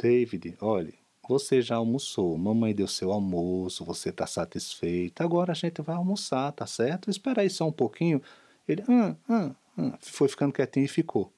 David, 0.00 0.56
olha, 0.60 0.92
você 1.28 1.60
já 1.60 1.76
almoçou, 1.76 2.36
mamãe 2.38 2.74
deu 2.74 2.86
seu 2.86 3.12
almoço, 3.12 3.84
você 3.84 4.10
tá 4.12 4.26
satisfeito, 4.26 5.22
agora 5.22 5.52
a 5.52 5.54
gente 5.54 5.82
vai 5.82 5.96
almoçar, 5.96 6.52
tá 6.52 6.66
certo? 6.66 7.10
Espera 7.10 7.42
aí 7.42 7.50
só 7.50 7.66
um 7.66 7.72
pouquinho. 7.72 8.22
Ele, 8.66 8.82
ah, 8.88 9.16
ah, 9.28 9.50
ah, 9.76 9.98
foi 10.00 10.28
ficando 10.28 10.52
quietinho 10.52 10.84
e 10.84 10.88
ficou. 10.88 11.32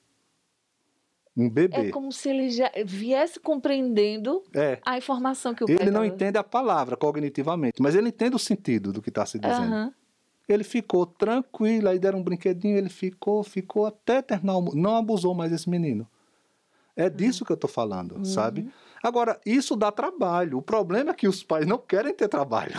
Um 1.37 1.47
É 1.47 1.49
bebê. 1.49 1.91
como 1.91 2.13
se 2.13 2.29
ele 2.29 2.51
já 2.51 2.71
viesse 2.85 3.39
compreendendo 3.41 4.43
É, 4.55 4.79
a 4.85 4.99
informação 4.99 5.55
que 5.55 5.65
o 5.65 5.71
ele 5.71 5.87
não 5.87 5.93
tava- 6.03 6.07
entende 6.09 6.37
a 6.39 6.45
palavra 6.45 6.97
cognitivamente, 6.97 7.81
mas 7.81 7.95
ele 7.95 8.09
entende 8.09 8.35
o 8.35 8.39
sentido 8.39 8.93
do 8.93 9.01
que 9.01 9.09
está 9.11 9.25
se 9.25 9.39
dizendo. 9.39 9.73
Aham. 9.73 9.95
Ele 10.49 10.65
ficou 10.65 11.07
tranquilo, 11.07 11.89
aí 11.89 11.99
deram 12.01 12.19
um 12.19 12.23
brinquedinho, 12.25 12.77
ele 12.77 12.89
ficou, 12.89 13.45
ficou 13.45 13.87
até 13.87 14.21
terminar 14.21 14.55
o 14.55 14.57
almo- 14.57 14.75
Não 14.75 14.97
abusou 14.97 15.33
mais 15.33 15.53
esse 15.53 15.71
menino. 15.71 16.07
É 17.01 17.09
disso 17.09 17.47
que 17.47 17.53
eu 17.53 17.57
tô 17.57 17.67
falando, 17.67 18.23
sabe? 18.27 18.69
Agora, 19.03 19.41
isso 19.47 19.75
dá 19.75 19.91
trabalho. 19.91 20.59
O 20.59 20.63
problema 20.63 21.13
é 21.13 21.15
que 21.15 21.27
os 21.27 21.43
pais 21.43 21.67
não 21.67 21.79
querem 21.79 22.13
ter 22.13 22.29
trabalho, 22.29 22.75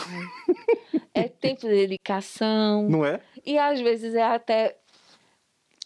É 1.14 1.24
tempo 1.28 1.62
de 1.62 1.70
dedicação. 1.70 2.88
não 2.90 3.04
é? 3.04 3.20
E 3.44 3.58
às 3.58 3.82
vezes 3.82 4.14
é 4.14 4.24
até. 4.24 4.78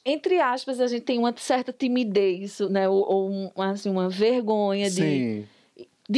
Entre 0.06 0.40
aspas, 0.40 0.82
a 0.82 0.88
gente 0.88 1.04
tem 1.04 1.18
uma 1.18 1.34
certa 1.38 1.72
timidez, 1.72 2.60
né? 2.60 2.90
Ou, 2.90 3.52
ou 3.56 3.64
assim, 3.64 3.90
uma 3.90 4.10
vergonha 4.10 4.90
Sim, 4.90 5.02
de 5.02 5.48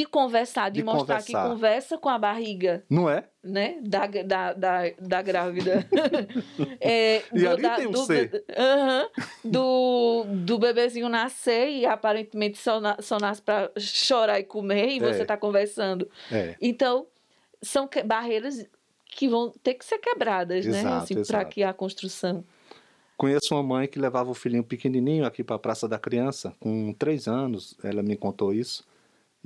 conversar, 0.05 0.69
de, 0.69 0.79
De 0.79 0.83
mostrar 0.83 1.19
conversar. 1.19 1.43
que 1.43 1.49
conversa 1.49 1.97
com 1.97 2.09
a 2.09 2.17
barriga, 2.17 2.83
não 2.89 3.09
é? 3.09 3.23
né? 3.43 3.77
Da, 3.81 4.05
da, 4.07 4.53
da, 4.53 4.81
da 4.99 5.21
grávida. 5.21 5.87
É, 6.79 7.23
E 7.33 7.47
ali 7.47 7.69
tem 7.75 7.87
um 7.87 7.91
do, 7.91 8.05
C. 8.05 8.27
do- 8.27 8.43
aham, 8.57 9.09
do, 9.43 10.25
do 10.45 10.59
bebezinho 10.59 11.07
nascer 11.09 11.69
e 11.69 11.85
aparentemente 11.85 12.57
só, 12.57 12.79
na- 12.79 12.97
só 13.01 13.17
nasce 13.19 13.41
para 13.41 13.71
chorar 13.77 14.39
e 14.39 14.43
comer 14.43 14.89
e 14.89 14.97
É. 14.97 14.99
você 14.99 15.21
está 15.21 15.37
conversando. 15.37 16.09
É. 16.31 16.55
Então, 16.61 17.07
são 17.61 17.87
que- 17.87 18.03
barreiras 18.03 18.65
que 19.05 19.27
vão 19.27 19.51
ter 19.63 19.73
que 19.75 19.85
ser 19.85 19.97
quebradas, 19.99 20.65
né? 20.65 20.79
Exato, 20.79 21.03
Assim, 21.03 21.23
para 21.23 21.45
que 21.45 21.63
a 21.63 21.73
construção. 21.73 22.43
Conheço 23.15 23.55
uma 23.55 23.63
mãe 23.63 23.87
que 23.87 23.97
levava 23.97 24.29
o 24.29 24.33
filhinho 24.35 24.63
pequenininho 24.63 25.25
aqui 25.25 25.43
para 25.43 25.55
a 25.55 25.59
Praça 25.59 25.87
da 25.87 25.97
Criança, 25.97 26.53
com 26.59 26.93
três 26.93 27.27
anos, 27.27 27.75
ela 27.83 28.03
me 28.03 28.15
contou 28.15 28.53
isso. 28.53 28.85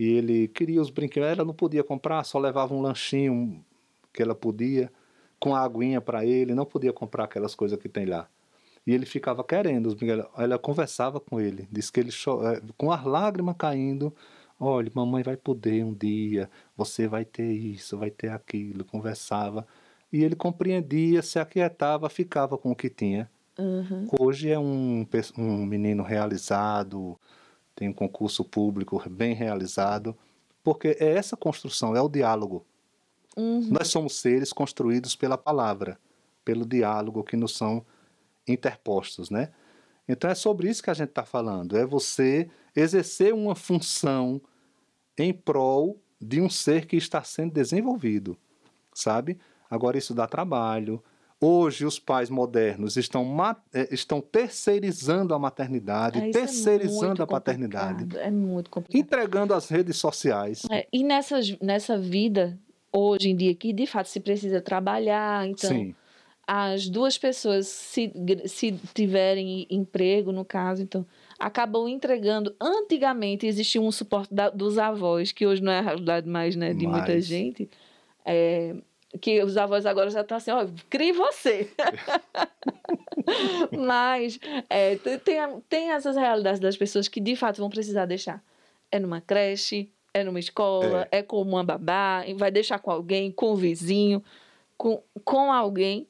E 0.02 0.14
ele 0.14 0.48
queria 0.48 0.82
os 0.82 0.90
brinquedos, 0.90 1.30
ela 1.30 1.46
não 1.46 1.54
podia 1.54 1.84
comprar, 1.84 2.24
só 2.24 2.40
levava 2.40 2.74
um 2.74 2.82
lanchinho 2.82 3.64
que 4.12 4.24
ela 4.24 4.34
podia, 4.34 4.92
com 5.40 5.54
a 5.54 5.62
aguinha 5.62 6.02
para 6.02 6.26
ele, 6.26 6.56
não 6.56 6.66
podia 6.66 6.92
comprar 6.92 7.26
aquelas 7.26 7.54
coisas 7.54 7.78
que 7.78 7.88
tem 7.88 8.08
lá. 8.08 8.28
E 8.86 8.96
ele 8.96 9.06
ficava 9.06 9.44
querendo 9.44 9.86
os 9.86 9.94
brinquedos. 9.94 10.26
Ela 10.36 10.58
conversava 10.58 11.20
com 11.20 11.40
ele, 11.40 11.68
disse 11.72 11.92
que 11.92 12.00
ele, 12.00 12.10
eh, 12.10 12.62
com 12.76 12.92
as 12.92 13.04
lágrimas 13.04 13.54
caindo, 13.56 14.12
olha, 14.60 14.92
mamãe 14.96 15.22
vai 15.22 15.38
poder 15.38 15.86
um 15.86 15.94
dia, 15.94 16.50
você 16.76 17.08
vai 17.08 17.24
ter 17.24 17.52
isso, 17.52 17.96
vai 17.96 18.10
ter 18.10 18.32
aquilo, 18.32 18.84
conversava. 18.84 19.68
E 20.12 20.24
ele 20.24 20.36
compreendia, 20.36 21.22
se 21.22 21.38
aquietava, 21.38 22.10
ficava 22.10 22.58
com 22.58 22.72
o 22.72 22.76
que 22.76 22.90
tinha. 22.90 23.30
Uhum. 23.56 24.08
Hoje 24.20 24.50
é 24.50 24.58
um, 24.58 25.06
um 25.38 25.64
menino 25.64 26.02
realizado, 26.02 27.20
tem 27.82 27.90
um 27.90 27.94
concurso 27.94 28.46
público 28.46 29.02
bem 29.10 29.34
realizado, 29.34 30.16
porque 30.64 30.96
é 31.00 31.14
essa 31.16 31.36
construção, 31.36 31.96
é 31.96 32.02
o 32.02 32.08
diálogo. 32.08 32.64
Uhum. 33.36 33.70
Nós 33.72 33.88
somos 33.88 34.18
seres 34.18 34.54
construídos 34.54 35.16
pela 35.16 35.36
palavra, 35.36 35.98
pelo 36.46 36.64
diálogo 36.64 37.24
que 37.24 37.36
nos 37.36 37.58
são 37.58 37.84
interpostos, 38.48 39.32
né? 39.32 39.50
Então 40.08 40.30
é 40.30 40.36
sobre 40.36 40.70
isso 40.70 40.84
que 40.84 40.92
a 40.92 40.94
gente 40.94 41.10
está 41.10 41.26
falando, 41.26 41.76
é 41.76 41.84
você 41.84 42.48
exercer 42.76 43.34
uma 43.34 43.56
função 43.56 44.40
em 45.18 45.34
prol 45.34 46.00
de 46.22 46.40
um 46.40 46.52
ser 46.52 46.86
que 46.86 46.98
está 46.98 47.24
sendo 47.24 47.52
desenvolvido, 47.52 48.38
sabe? 48.94 49.40
Agora 49.68 49.98
isso 49.98 50.14
dá 50.14 50.28
trabalho. 50.28 51.04
Hoje 51.44 51.86
os 51.88 51.98
pais 51.98 52.30
modernos 52.30 52.98
estão, 52.98 53.26
eh, 53.74 53.88
estão 53.92 54.22
terceirizando 54.22 55.34
a 55.34 55.40
maternidade, 55.40 56.20
É, 56.20 56.30
é 56.30 56.32
terceirizando 56.32 57.08
muito 57.08 57.24
a 57.24 57.28
paternidade, 57.28 58.16
É 58.20 58.30
muito 58.30 58.70
complicado. 58.70 59.02
entregando 59.02 59.54
às 59.56 59.68
redes 59.68 59.98
sociais. 59.98 60.62
É, 60.70 60.86
e 60.94 61.04
nessas, 61.04 61.58
nessa 61.60 61.98
vida, 61.98 62.60
hoje 62.94 63.30
em 63.30 63.36
dia, 63.36 63.56
que 63.56 63.74
de 63.74 63.88
fato 63.88 64.08
se 64.08 64.20
precisa 64.20 64.62
trabalhar, 64.62 65.48
então 65.48 65.68
Sim, 65.68 65.96
as 66.46 66.88
duas 66.88 67.18
pessoas, 67.18 67.66
se, 67.68 68.12
se 68.46 68.74
tiverem 68.94 69.66
emprego, 69.68 70.32
no 70.32 70.46
caso, 70.46 70.84
então, 70.84 71.04
acabam 71.40 71.88
entregando. 71.88 72.54
Antigamente 72.62 73.48
existia 73.48 73.82
um 73.82 73.92
suporte 73.92 74.32
da- 74.32 74.50
dos 74.52 74.78
avós, 74.78 75.32
que 75.32 75.48
hoje 75.48 75.64
não 75.64 75.72
é 75.72 75.80
a 75.80 75.82
realidade 75.82 76.30
mais 76.30 76.56
né, 76.56 76.72
de 76.72 76.86
muita 76.86 77.14
Mas- 77.14 77.26
gente. 77.26 77.68
É, 78.24 78.76
que 79.20 79.44
os 79.44 79.58
avós 79.58 79.86
agora 79.86 80.10
já 80.10 80.22
estão 80.22 80.38
assim, 80.38 80.52
ó, 80.52 80.66
crie 80.90 81.12
você. 81.12 81.70
Mas 83.72 84.40
é, 84.70 84.96
te- 84.96 85.18
tem, 85.20 85.38
tem 85.70 85.92
essas 85.92 86.16
realidades 86.16 86.60
das 86.60 86.78
pessoas 86.78 87.08
que 87.08 87.20
de 87.20 87.36
fato 87.36 87.58
vão 87.58 87.70
precisar 87.70 88.06
deixar. 88.06 88.44
É 88.92 89.00
numa 89.00 89.22
creche, 89.22 89.92
é 90.14 90.24
numa 90.24 90.40
escola, 90.40 91.08
é, 91.12 91.22
com 91.22 91.42
uma 91.42 91.64
babá, 91.64 92.24
vai 92.38 92.52
deixar 92.52 92.80
com 92.80 92.92
alguém, 92.92 93.32
com 93.32 93.52
o 93.52 93.56
vizinho, 93.56 94.24
com, 94.78 95.02
com 95.24 95.52
alguém, 95.52 96.08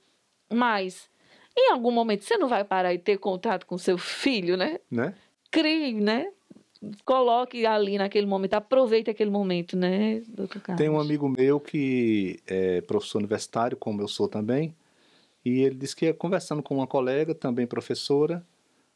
mas 0.52 1.10
em 1.58 1.72
algum 1.72 1.92
momento 1.92 2.24
você 2.24 2.38
não 2.38 2.48
vai 2.48 2.64
parar 2.64 2.94
e 2.94 2.98
ter 2.98 3.18
contato 3.18 3.66
com 3.66 3.78
seu 3.78 3.98
filho, 3.98 4.58
né? 4.58 4.80
Né? 4.90 5.14
Crie, 5.52 5.94
né? 5.94 6.32
Coloque 7.06 7.64
ali 7.66 7.98
naquele 7.98 8.26
momento, 8.26 8.56
aproveite 8.56 9.10
aquele 9.10 9.30
momento, 9.30 9.78
né, 9.78 10.22
doutor 10.28 10.60
Carlos? 10.62 10.82
Tem 10.82 10.90
um 10.90 11.00
amigo 11.00 11.30
meu 11.30 11.60
que 11.60 12.40
é 12.48 12.82
professor 12.82 13.20
universitário, 13.20 13.78
como 13.78 14.02
eu 14.02 14.08
sou 14.08 14.28
também, 14.28 14.76
e 15.46 15.62
ele 15.62 15.76
disse 15.76 15.96
que 15.96 16.06
ia 16.06 16.14
conversando 16.14 16.64
com 16.64 16.76
uma 16.76 16.88
colega, 16.88 17.36
também 17.36 17.68
professora, 17.68 18.44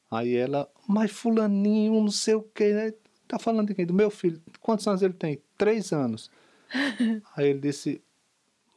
aí 0.10 0.36
ela, 0.36 0.68
mas 0.88 1.12
fulaninho, 1.12 2.02
não 2.02 2.10
sei 2.10 2.34
o 2.34 2.42
que, 2.42 2.74
né? 2.74 2.94
Tá 3.28 3.38
falando 3.38 3.68
de 3.68 3.76
quem? 3.76 3.86
Do 3.86 3.94
meu 3.94 4.10
filho. 4.10 4.42
Quantos 4.62 4.88
anos 4.88 5.04
ele 5.04 5.14
tem? 5.14 5.42
Três 5.56 5.92
anos. 5.92 6.32
aí 7.38 7.50
ele 7.50 7.60
disse, 7.60 8.02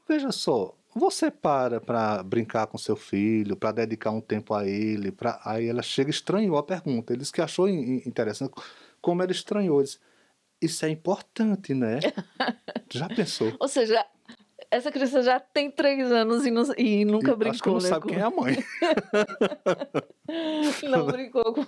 veja 0.07 0.31
só, 0.33 0.75
você 0.95 1.31
para 1.31 1.81
para 1.81 2.23
brincar 2.23 2.67
com 2.67 2.77
seu 2.77 2.97
filho, 2.97 3.57
para 3.57 3.73
dedicar 3.73 4.11
um 4.11 4.21
tempo 4.21 4.53
a 4.53 4.67
ele, 4.67 5.13
pra... 5.13 5.41
aí 5.45 5.67
ela 5.67 5.83
chega 5.83 6.11
e 6.11 6.13
estranhou 6.13 6.59
a 6.59 6.63
pergunta. 6.63 7.13
Ele 7.13 7.21
disse 7.21 7.33
que 7.33 7.41
achou 7.41 7.69
interessante 7.69 8.53
como 9.09 9.23
ela 9.23 9.33
estranhou. 9.33 9.83
Disse, 9.83 9.99
Isso 10.61 10.85
é 10.85 10.91
importante, 10.91 11.73
né? 11.73 12.01
Já 12.93 13.09
pensou? 13.09 13.55
Ou 13.59 13.69
seja, 13.69 14.05
essa 14.71 14.93
criança 14.93 15.23
já 15.23 15.41
tem 15.41 15.71
três 15.71 16.13
anos 16.13 16.45
e, 16.45 16.51
não, 16.51 16.63
e 16.77 17.05
nunca 17.05 17.33
E 17.33 17.37
brincou. 17.37 17.51
Acho 17.53 17.63
que 17.63 17.69
não 17.71 17.77
né, 17.77 17.89
sabe 17.89 18.03
com- 18.03 18.09
quem 18.09 18.19
é 18.19 18.23
a 18.23 18.31
mãe. 18.31 18.57
Não 20.91 21.07
brincou 21.07 21.55
com, 21.55 21.63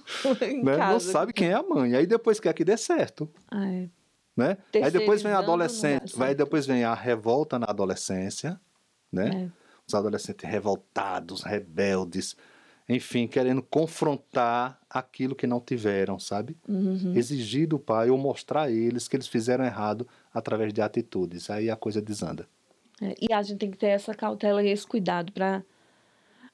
em 0.44 0.62
né? 0.62 0.76
casa. 0.76 0.92
Não 0.92 1.00
sabe 1.00 1.32
quem 1.32 1.48
é 1.48 1.54
a 1.54 1.62
mãe. 1.62 1.94
Aí 1.94 2.06
depois 2.06 2.38
quer 2.38 2.52
que 2.52 2.62
dê 2.62 2.76
certo. 2.76 3.26
É. 3.50 3.88
Né? 4.36 4.58
Aí 4.74 4.90
depois 4.90 5.22
vem 5.22 5.32
a 5.32 5.38
adolescente, 5.38 6.14
vai 6.14 6.28
certo. 6.28 6.38
depois 6.38 6.66
vem 6.66 6.84
a 6.84 6.94
revolta 6.94 7.58
na 7.58 7.66
adolescência, 7.66 8.60
né? 9.10 9.46
É. 9.46 9.48
Os 9.86 9.94
adolescentes 9.94 10.48
revoltados, 10.48 11.42
rebeldes, 11.42 12.36
enfim, 12.94 13.26
querendo 13.28 13.62
confrontar 13.62 14.80
aquilo 14.90 15.34
que 15.36 15.46
não 15.46 15.60
tiveram, 15.60 16.18
sabe? 16.18 16.56
Uhum. 16.68 17.12
Exigir 17.14 17.68
do 17.68 17.78
pai 17.78 18.10
ou 18.10 18.18
mostrar 18.18 18.62
a 18.62 18.70
eles 18.70 19.06
que 19.06 19.14
eles 19.16 19.28
fizeram 19.28 19.64
errado 19.64 20.06
através 20.34 20.72
de 20.72 20.82
atitudes. 20.82 21.48
Aí 21.50 21.70
a 21.70 21.76
coisa 21.76 22.02
desanda. 22.02 22.48
É, 23.00 23.14
E 23.20 23.32
a 23.32 23.40
gente 23.42 23.58
tem 23.58 23.70
que 23.70 23.78
ter 23.78 23.86
essa 23.86 24.12
cautela 24.14 24.62
e 24.62 24.68
esse 24.68 24.86
cuidado 24.86 25.30
para. 25.32 25.62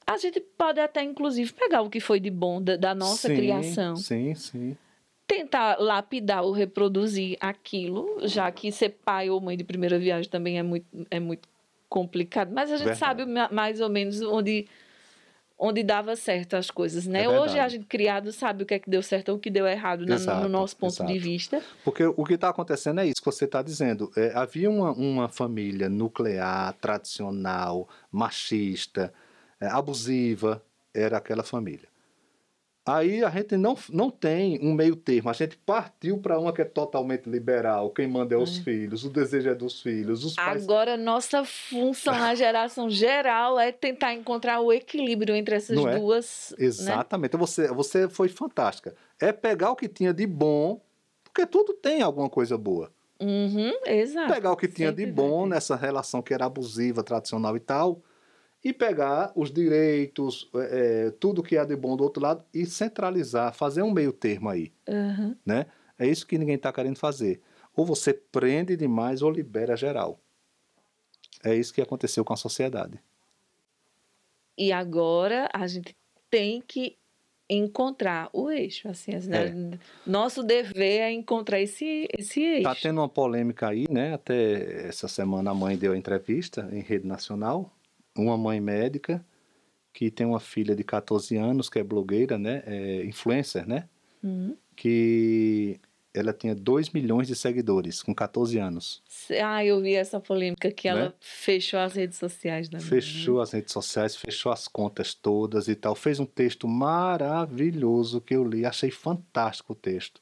A 0.05 0.15
gente 0.17 0.39
pode 0.39 0.79
até, 0.79 1.03
inclusive, 1.03 1.51
pegar 1.53 1.81
o 1.81 1.89
que 1.89 1.99
foi 1.99 2.19
de 2.19 2.29
bom 2.29 2.61
da, 2.61 2.77
da 2.77 2.93
nossa 2.95 3.27
Sim, 3.27 3.35
criação, 3.35 3.95
Sim, 3.97 4.35
sim. 4.35 4.77
tentar 5.27 5.77
lapidar 5.81 6.43
ou 6.43 6.51
reproduzir 6.53 7.35
aquilo, 7.41 8.19
já 8.27 8.49
que 8.51 8.71
ser 8.71 8.89
pai 9.03 9.29
ou 9.29 9.41
mãe 9.41 9.57
de 9.57 9.63
primeira 9.65 9.97
viagem 9.99 10.29
também 10.29 10.57
é 10.57 10.63
muito, 10.63 10.85
é 11.11 11.19
muito 11.19 11.49
complicado. 11.89 12.51
Mas 12.53 12.71
a 12.71 12.77
gente 12.77 12.85
Verdade. 12.85 12.99
sabe 12.99 13.25
ma- 13.25 13.49
mais 13.51 13.81
ou 13.81 13.89
menos 13.89 14.21
onde, 14.21 14.67
onde 15.59 15.81
dava 15.83 16.15
certo 16.15 16.55
as 16.55 16.69
coisas, 16.69 17.07
né? 17.07 17.23
É 17.23 17.29
Hoje 17.29 17.57
a 17.59 17.67
gente 17.67 17.85
criado 17.85 18.31
sabe 18.31 18.63
o 18.63 18.65
que 18.65 18.75
é 18.75 18.79
que 18.79 18.89
deu 18.89 19.01
certo 19.01 19.29
ou 19.29 19.37
o 19.37 19.39
que 19.39 19.49
deu 19.49 19.65
errado 19.65 20.01
na- 20.01 20.15
no 20.15 20.15
Exato, 20.15 20.47
nosso 20.49 20.75
ponto 20.77 20.93
de 21.05 21.13
exato. 21.13 21.19
vista. 21.19 21.63
Porque 21.83 22.03
o 22.05 22.23
que 22.23 22.35
está 22.35 22.49
acontecendo 22.49 22.99
é 23.01 23.05
isso 23.07 23.19
que 23.21 23.25
você 23.25 23.45
está 23.45 23.61
dizendo. 23.61 24.11
É, 24.15 24.31
havia 24.35 24.69
uma, 24.69 24.91
uma 24.91 25.27
família 25.29 25.89
nuclear, 25.89 26.73
tradicional, 26.73 27.87
machista, 28.11 29.13
é, 29.59 29.67
abusiva, 29.67 30.61
era 30.93 31.17
aquela 31.17 31.43
família. 31.43 31.87
Aí 32.87 33.21
a 33.23 33.29
gente 33.29 33.57
não, 33.57 33.77
não 33.91 34.09
tem 34.09 34.57
um 34.61 34.73
meio 34.73 34.95
termo, 34.95 35.29
a 35.29 35.33
gente 35.33 35.57
partiu 35.57 36.17
para 36.19 36.39
uma 36.39 36.53
que 36.53 36.61
é 36.61 36.65
totalmente 36.65 37.29
liberal, 37.29 37.89
quem 37.89 38.07
manda 38.07 38.33
é 38.33 38.37
os 38.37 38.59
filhos, 38.59 39.03
o 39.03 39.09
desejo 39.09 39.49
é 39.49 39.55
dos 39.55 39.81
filhos, 39.81 40.23
os 40.23 40.35
pais. 40.35 40.63
Agora, 40.63 40.95
nossa 40.95 41.43
função 41.43 42.17
na 42.17 42.33
geração 42.35 42.89
geral 42.89 43.59
é 43.59 43.73
tentar 43.73 44.13
encontrar 44.13 44.61
o 44.61 44.71
equilíbrio 44.71 45.35
entre 45.35 45.55
essas 45.55 45.75
Não 45.75 45.89
é? 45.89 45.99
duas. 45.99 46.55
Né? 46.57 46.65
Exatamente, 46.65 47.35
você, 47.35 47.67
você 47.67 48.07
foi 48.07 48.29
fantástica. 48.29 48.95
É 49.19 49.33
pegar 49.33 49.71
o 49.71 49.75
que 49.75 49.89
tinha 49.89 50.13
de 50.13 50.25
bom, 50.25 50.79
porque 51.23 51.45
tudo 51.45 51.73
tem 51.73 52.01
alguma 52.01 52.29
coisa 52.29 52.57
boa. 52.57 52.89
Uhum, 53.19 53.73
exato. 53.85 54.31
pegar 54.31 54.51
o 54.51 54.55
que 54.55 54.67
tinha 54.67 54.91
de 54.91 55.03
Sempre 55.03 55.21
vai 55.21 55.29
bom 55.29 55.45
nessa 55.47 55.75
relação 55.75 56.21
que 56.21 56.33
era 56.33 56.45
abusiva, 56.45 57.03
tradicional 57.03 57.57
e 57.57 57.59
tal, 57.59 58.01
e 58.63 58.73
pegar 58.73 59.31
os 59.35 59.51
direitos, 59.51 60.49
é, 60.55 61.05
é, 61.07 61.11
tudo 61.11 61.43
que 61.43 61.57
há 61.57 61.63
de 61.63 61.75
bom 61.75 61.95
do 61.95 62.03
outro 62.03 62.21
lado 62.21 62.43
e 62.53 62.65
centralizar, 62.65 63.53
fazer 63.53 63.81
um 63.81 63.91
meio 63.91 64.11
termo 64.11 64.49
aí, 64.49 64.71
Uhum. 64.87 65.35
né? 65.45 65.65
É 65.99 66.05
isso 66.07 66.27
que 66.27 66.37
ninguém 66.37 66.55
está 66.55 66.71
querendo 66.71 66.97
fazer. 66.97 67.41
Ou 67.75 67.85
você 67.85 68.13
prende 68.13 68.75
demais 68.75 69.21
ou 69.21 69.29
libera 69.31 69.75
geral. 69.75 70.19
É 71.43 71.55
isso 71.55 71.73
que 71.73 71.81
aconteceu 71.81 72.25
com 72.25 72.33
a 72.33 72.37
sociedade. 72.37 72.99
E 74.57 74.71
agora 74.71 75.49
a 75.53 75.67
gente 75.67 75.95
tem 76.29 76.61
que 76.65 76.97
encontrar 77.49 78.29
o 78.33 78.49
eixo. 78.49 78.89
Assim, 78.89 79.15
assim, 79.15 79.31
É. 79.31 79.49
né? 79.51 79.79
Nosso 80.05 80.43
dever 80.43 81.01
é 81.01 81.11
encontrar 81.11 81.61
esse, 81.61 82.07
esse 82.17 82.41
eixo. 82.41 82.63
Tá 82.63 82.75
tendo 82.75 82.99
uma 82.99 83.07
polêmica 83.09 83.69
aí, 83.69 83.85
né? 83.89 84.13
Até 84.13 84.87
essa 84.87 85.07
semana 85.07 85.51
a 85.51 85.53
mãe 85.53 85.77
deu 85.77 85.95
entrevista 85.95 86.67
em 86.71 86.81
rede 86.81 87.07
nacional, 87.07 87.71
uma 88.23 88.37
mãe 88.37 88.59
médica 88.59 89.23
que 89.93 90.11
tem 90.11 90.25
uma 90.27 90.39
filha 90.39 90.75
de 90.75 90.83
14 90.83 91.35
anos 91.37 91.69
que 91.69 91.79
é 91.79 91.83
blogueira, 91.83 92.37
né? 92.37 92.63
É 92.65 93.05
influencer, 93.05 93.67
né? 93.67 93.87
Uhum. 94.23 94.55
que 94.75 95.79
ela 96.13 96.33
tinha 96.33 96.55
2 96.55 96.89
milhões 96.89 97.27
de 97.27 97.35
seguidores 97.35 98.01
com 98.01 98.13
14 98.13 98.57
anos. 98.57 99.03
Ah, 99.43 99.63
eu 99.63 99.79
vi 99.81 99.93
essa 99.93 100.19
polêmica 100.19 100.71
que 100.71 100.87
ela 100.87 101.05
Né? 101.09 101.13
fechou 101.19 101.79
as 101.79 101.93
redes 101.93 102.17
sociais 102.17 102.67
da. 102.69 102.79
Fechou 102.79 103.39
as 103.41 103.51
redes 103.51 103.71
sociais, 103.73 104.15
fechou 104.15 104.51
as 104.51 104.67
contas 104.67 105.13
todas 105.13 105.67
e 105.67 105.75
tal. 105.75 105.93
Fez 105.95 106.19
um 106.19 106.25
texto 106.25 106.67
maravilhoso 106.67 108.21
que 108.21 108.35
eu 108.35 108.43
li, 108.43 108.65
achei 108.65 108.89
fantástico 108.91 109.73
o 109.73 109.75
texto. 109.75 110.21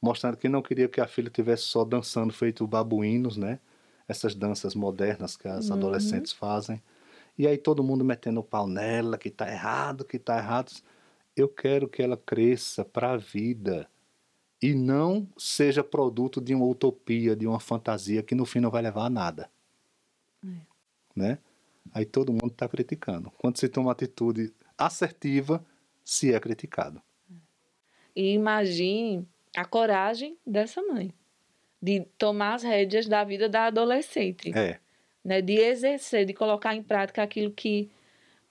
Mostrando 0.00 0.36
que 0.36 0.48
não 0.48 0.62
queria 0.62 0.88
que 0.88 1.00
a 1.00 1.06
filha 1.06 1.30
tivesse 1.30 1.64
só 1.64 1.84
dançando 1.84 2.32
feito 2.32 2.66
babuínos, 2.66 3.36
né? 3.36 3.58
Essas 4.06 4.34
danças 4.34 4.74
modernas 4.74 5.36
que 5.36 5.48
as 5.48 5.68
Uhum. 5.70 5.76
adolescentes 5.76 6.32
fazem. 6.32 6.82
E 7.38 7.46
aí 7.46 7.58
todo 7.58 7.84
mundo 7.84 8.04
metendo 8.04 8.40
o 8.40 8.44
pau 8.44 8.66
nela, 8.66 9.18
que 9.18 9.30
tá 9.30 9.50
errado, 9.50 10.04
que 10.04 10.18
tá 10.18 10.38
errado. 10.38 10.72
Eu 11.36 11.48
quero 11.48 11.88
que 11.88 12.02
ela 12.02 12.16
cresça 12.16 12.84
para 12.84 13.12
a 13.12 13.16
vida 13.16 13.88
e 14.62 14.74
não 14.74 15.28
seja 15.36 15.84
produto 15.84 16.40
de 16.40 16.54
uma 16.54 16.64
utopia, 16.64 17.36
de 17.36 17.46
uma 17.46 17.60
fantasia 17.60 18.22
que 18.22 18.34
no 18.34 18.46
fim 18.46 18.60
não 18.60 18.70
vai 18.70 18.82
levar 18.82 19.06
a 19.06 19.10
nada. 19.10 19.50
Né? 21.14 21.38
Aí 21.92 22.04
todo 22.04 22.32
mundo 22.32 22.48
está 22.48 22.68
criticando. 22.68 23.30
Quando 23.38 23.58
se 23.58 23.68
toma 23.68 23.88
uma 23.88 23.92
atitude 23.92 24.52
assertiva, 24.76 25.64
se 26.04 26.32
é 26.32 26.40
criticado. 26.40 27.02
E 28.14 28.32
imagine 28.32 29.26
a 29.54 29.64
coragem 29.64 30.38
dessa 30.46 30.80
mãe 30.82 31.12
de 31.80 32.00
tomar 32.16 32.54
as 32.54 32.62
rédeas 32.62 33.06
da 33.06 33.22
vida 33.24 33.48
da 33.48 33.66
adolescente. 33.66 34.56
É, 34.56 34.80
né, 35.26 35.42
de 35.42 35.54
exercer, 35.54 36.24
de 36.24 36.32
colocar 36.32 36.74
em 36.76 36.82
prática 36.84 37.20
aquilo 37.20 37.50
que 37.50 37.90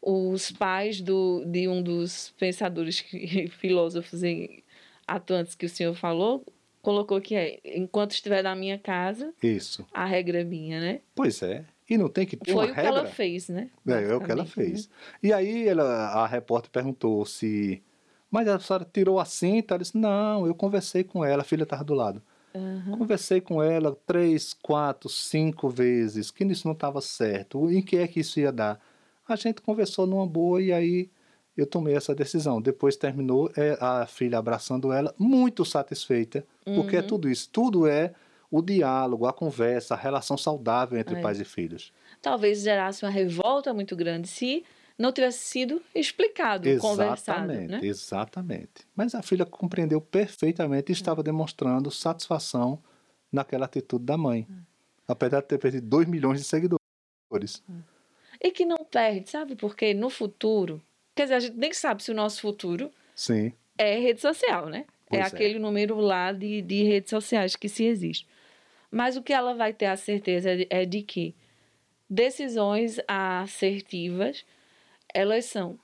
os 0.01 0.51
pais 0.51 0.99
do, 0.99 1.43
de 1.45 1.67
um 1.69 1.81
dos 1.81 2.33
pensadores, 2.37 2.99
que- 2.99 3.47
filósofos 3.59 4.21
e 4.23 4.61
atuantes 5.07 5.55
que 5.55 5.65
o 5.65 5.69
senhor 5.69 5.95
falou, 5.95 6.45
colocou 6.81 7.21
que 7.21 7.33
é, 7.33 7.59
enquanto 7.63 8.11
estiver 8.11 8.43
na 8.43 8.53
minha 8.55 8.77
casa, 8.77 9.33
isso. 9.41 9.85
a 9.93 10.05
regra 10.05 10.41
é 10.41 10.43
minha, 10.43 10.79
né? 10.81 10.99
Pois 11.15 11.41
é. 11.41 11.63
E 11.89 11.97
não 11.97 12.09
tem 12.09 12.25
que 12.25 12.35
ter 12.35 12.51
Foi 12.51 12.65
uma 12.65 12.71
o 12.71 12.75
que 12.75 12.81
regra. 12.81 12.99
ela 12.99 13.05
fez, 13.05 13.47
né? 13.47 13.69
É, 13.87 13.91
é 13.93 14.15
o 14.15 14.19
que 14.19 14.31
ela 14.31 14.43
Basicamente, 14.43 14.49
fez. 14.53 14.89
E 15.23 15.31
aí 15.31 15.67
ela, 15.67 15.83
a 16.09 16.27
repórter 16.27 16.69
perguntou 16.71 17.25
se. 17.25 17.81
Mas 18.29 18.47
a 18.47 18.59
senhora 18.59 18.85
tirou 18.91 19.17
assim? 19.19 19.61
Tá? 19.61 19.75
Ela 19.75 19.83
disse, 19.83 19.97
não, 19.97 20.45
eu 20.45 20.53
conversei 20.53 21.03
com 21.03 21.23
ela, 21.23 21.41
a 21.41 21.45
filha 21.45 21.63
estava 21.63 21.83
do 21.83 21.93
lado. 21.93 22.21
Aham. 22.55 22.97
Conversei 22.99 23.41
com 23.41 23.61
ela 23.61 23.95
três, 24.05 24.53
quatro, 24.53 25.09
cinco 25.09 25.69
vezes, 25.69 26.31
que 26.31 26.43
isso 26.45 26.65
não 26.67 26.73
estava 26.73 27.01
certo. 27.01 27.69
Em 27.69 27.81
que 27.81 27.97
é 27.97 28.07
que 28.07 28.21
isso 28.21 28.39
ia 28.39 28.51
dar? 28.51 28.79
A 29.27 29.35
gente 29.35 29.61
conversou 29.61 30.07
numa 30.07 30.25
boa 30.25 30.61
e 30.61 30.71
aí 30.71 31.09
eu 31.57 31.65
tomei 31.67 31.95
essa 31.95 32.15
decisão. 32.15 32.61
Depois 32.61 32.95
terminou 32.95 33.51
é, 33.57 33.77
a 33.81 34.05
filha 34.05 34.37
abraçando 34.37 34.91
ela, 34.91 35.13
muito 35.17 35.65
satisfeita, 35.65 36.45
porque 36.75 36.95
é 36.97 37.01
Uhum. 37.01 37.07
tudo 37.07 37.29
isso. 37.29 37.49
Tudo 37.51 37.87
é 37.87 38.13
o 38.51 38.61
diálogo, 38.61 39.25
a 39.25 39.33
conversa, 39.33 39.95
a 39.95 39.97
relação 39.97 40.37
saudável 40.37 40.97
entre 40.97 41.15
É. 41.15 41.21
pais 41.21 41.39
e 41.41 41.45
filhos. 41.45 41.91
Talvez 42.21 42.61
gerasse 42.61 43.03
uma 43.03 43.11
revolta 43.11 43.73
muito 43.73 43.95
grande 43.95 44.27
se 44.27 44.63
não 44.97 45.11
tivesse 45.11 45.39
sido 45.39 45.81
explicado, 45.93 46.69
conversado, 46.79 47.51
Exatamente, 47.51 47.71
né? 47.71 47.79
exatamente. 47.83 48.87
Mas 48.95 49.13
a 49.13 49.21
filha 49.21 49.45
compreendeu 49.45 49.99
perfeitamente 49.99 50.91
e 50.91 50.93
estava 50.93 51.21
demonstrando 51.21 51.91
satisfação 51.91 52.81
naquela 53.31 53.65
atitude 53.65 54.05
da 54.05 54.17
mãe. 54.17 54.47
Hum. 54.49 54.61
Apesar 55.07 55.41
de 55.41 55.47
ter 55.47 55.57
perdido 55.57 55.85
2 55.87 56.07
milhões 56.07 56.39
de 56.39 56.45
seguidores. 56.45 57.61
E 58.41 58.51
que 58.51 58.65
não 58.65 58.77
perde, 58.77 59.29
sabe? 59.29 59.55
Porque 59.55 59.93
no 59.93 60.09
futuro, 60.09 60.81
quer 61.13 61.23
dizer, 61.23 61.35
a 61.35 61.39
gente 61.39 61.57
nem 61.57 61.73
sabe 61.73 62.01
se 62.01 62.11
o 62.11 62.15
nosso 62.15 62.41
futuro 62.41 62.89
Sim, 63.13 63.53
é 63.77 63.99
rede 63.99 64.21
social, 64.21 64.67
né? 64.67 64.85
Pois 65.07 65.21
é 65.21 65.23
é. 65.23 65.27
aquele 65.27 65.59
número 65.59 65.99
lá 65.99 66.31
de, 66.31 66.61
de 66.61 66.83
redes 66.83 67.09
sociais 67.09 67.55
que 67.55 67.69
se 67.69 67.83
existe. 67.83 68.27
Mas 68.89 69.17
o 69.17 69.21
que 69.21 69.33
ela 69.33 69.53
vai 69.53 69.73
ter 69.73 69.87
a 69.87 69.97
certeza 69.97 70.49
é 70.69 70.85
de 70.85 71.01
que 71.01 71.35
decisões 72.09 72.97
assertivas, 73.07 74.45
elas 75.15 75.45
são 75.45 75.79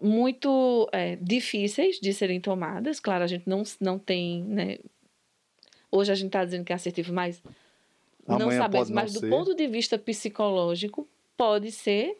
muito 0.00 0.88
é, 0.92 1.16
difíceis 1.16 1.98
de 2.00 2.14
serem 2.14 2.40
tomadas. 2.40 3.00
Claro, 3.00 3.24
a 3.24 3.26
gente 3.26 3.46
não, 3.48 3.64
não 3.80 3.98
tem, 3.98 4.44
né? 4.44 4.78
Hoje 5.90 6.12
a 6.12 6.14
gente 6.14 6.28
está 6.28 6.44
dizendo 6.44 6.64
que 6.64 6.72
é 6.72 6.76
assertivo, 6.76 7.12
mas 7.12 7.42
Amanhã 8.26 8.44
não 8.44 8.50
sabemos. 8.52 8.88
Não 8.88 8.94
mas 8.94 9.12
ser. 9.12 9.20
do 9.20 9.28
ponto 9.28 9.54
de 9.54 9.66
vista 9.66 9.98
psicológico, 9.98 11.06
pode 11.36 11.72
ser. 11.72 12.16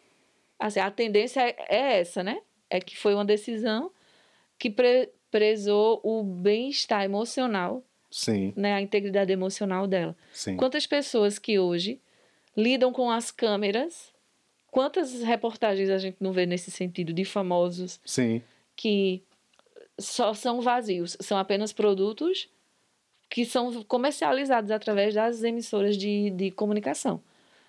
Assim, 0.59 0.81
a 0.81 0.91
tendência 0.91 1.41
é, 1.41 1.57
é 1.69 2.01
essa, 2.01 2.23
né? 2.23 2.43
É 2.69 2.81
que 2.81 2.97
foi 2.97 3.15
uma 3.15 3.25
decisão 3.25 3.93
que 4.59 4.69
pre 4.69 5.09
prezou 5.31 6.01
o 6.03 6.25
bem-estar 6.25 7.05
emocional, 7.05 7.85
Sim. 8.11 8.53
Né, 8.57 8.75
a 8.75 8.81
integridade 8.81 9.33
emocional 9.33 9.87
dela. 9.87 10.17
Sim. 10.33 10.57
Quantas 10.57 10.89
pessoas 10.89 11.39
que 11.39 11.57
hoje 11.57 12.01
lidam 12.57 12.93
com 12.93 13.09
as 13.09 13.31
câmeras 13.31 14.13
Quantas 14.71 15.23
reportagens 15.23 15.91
a 15.91 15.99
gente 15.99 16.17
não 16.21 16.33
vê 16.33 16.47
nesse 16.47 16.71
sentido 16.71 17.13
de 17.13 17.25
famosos 17.25 18.01
Sim. 18.05 18.41
que 18.77 19.23
só 19.99 20.33
são 20.33 20.61
vazios, 20.61 21.17
são 21.21 21.37
apenas 21.37 21.73
produtos 21.73 22.49
que 23.29 23.45
são 23.45 23.83
comercializados 23.85 24.71
através 24.71 25.15
das 25.15 25.43
emissoras 25.43 25.97
de, 25.97 26.31
de 26.31 26.51
comunicação. 26.51 27.23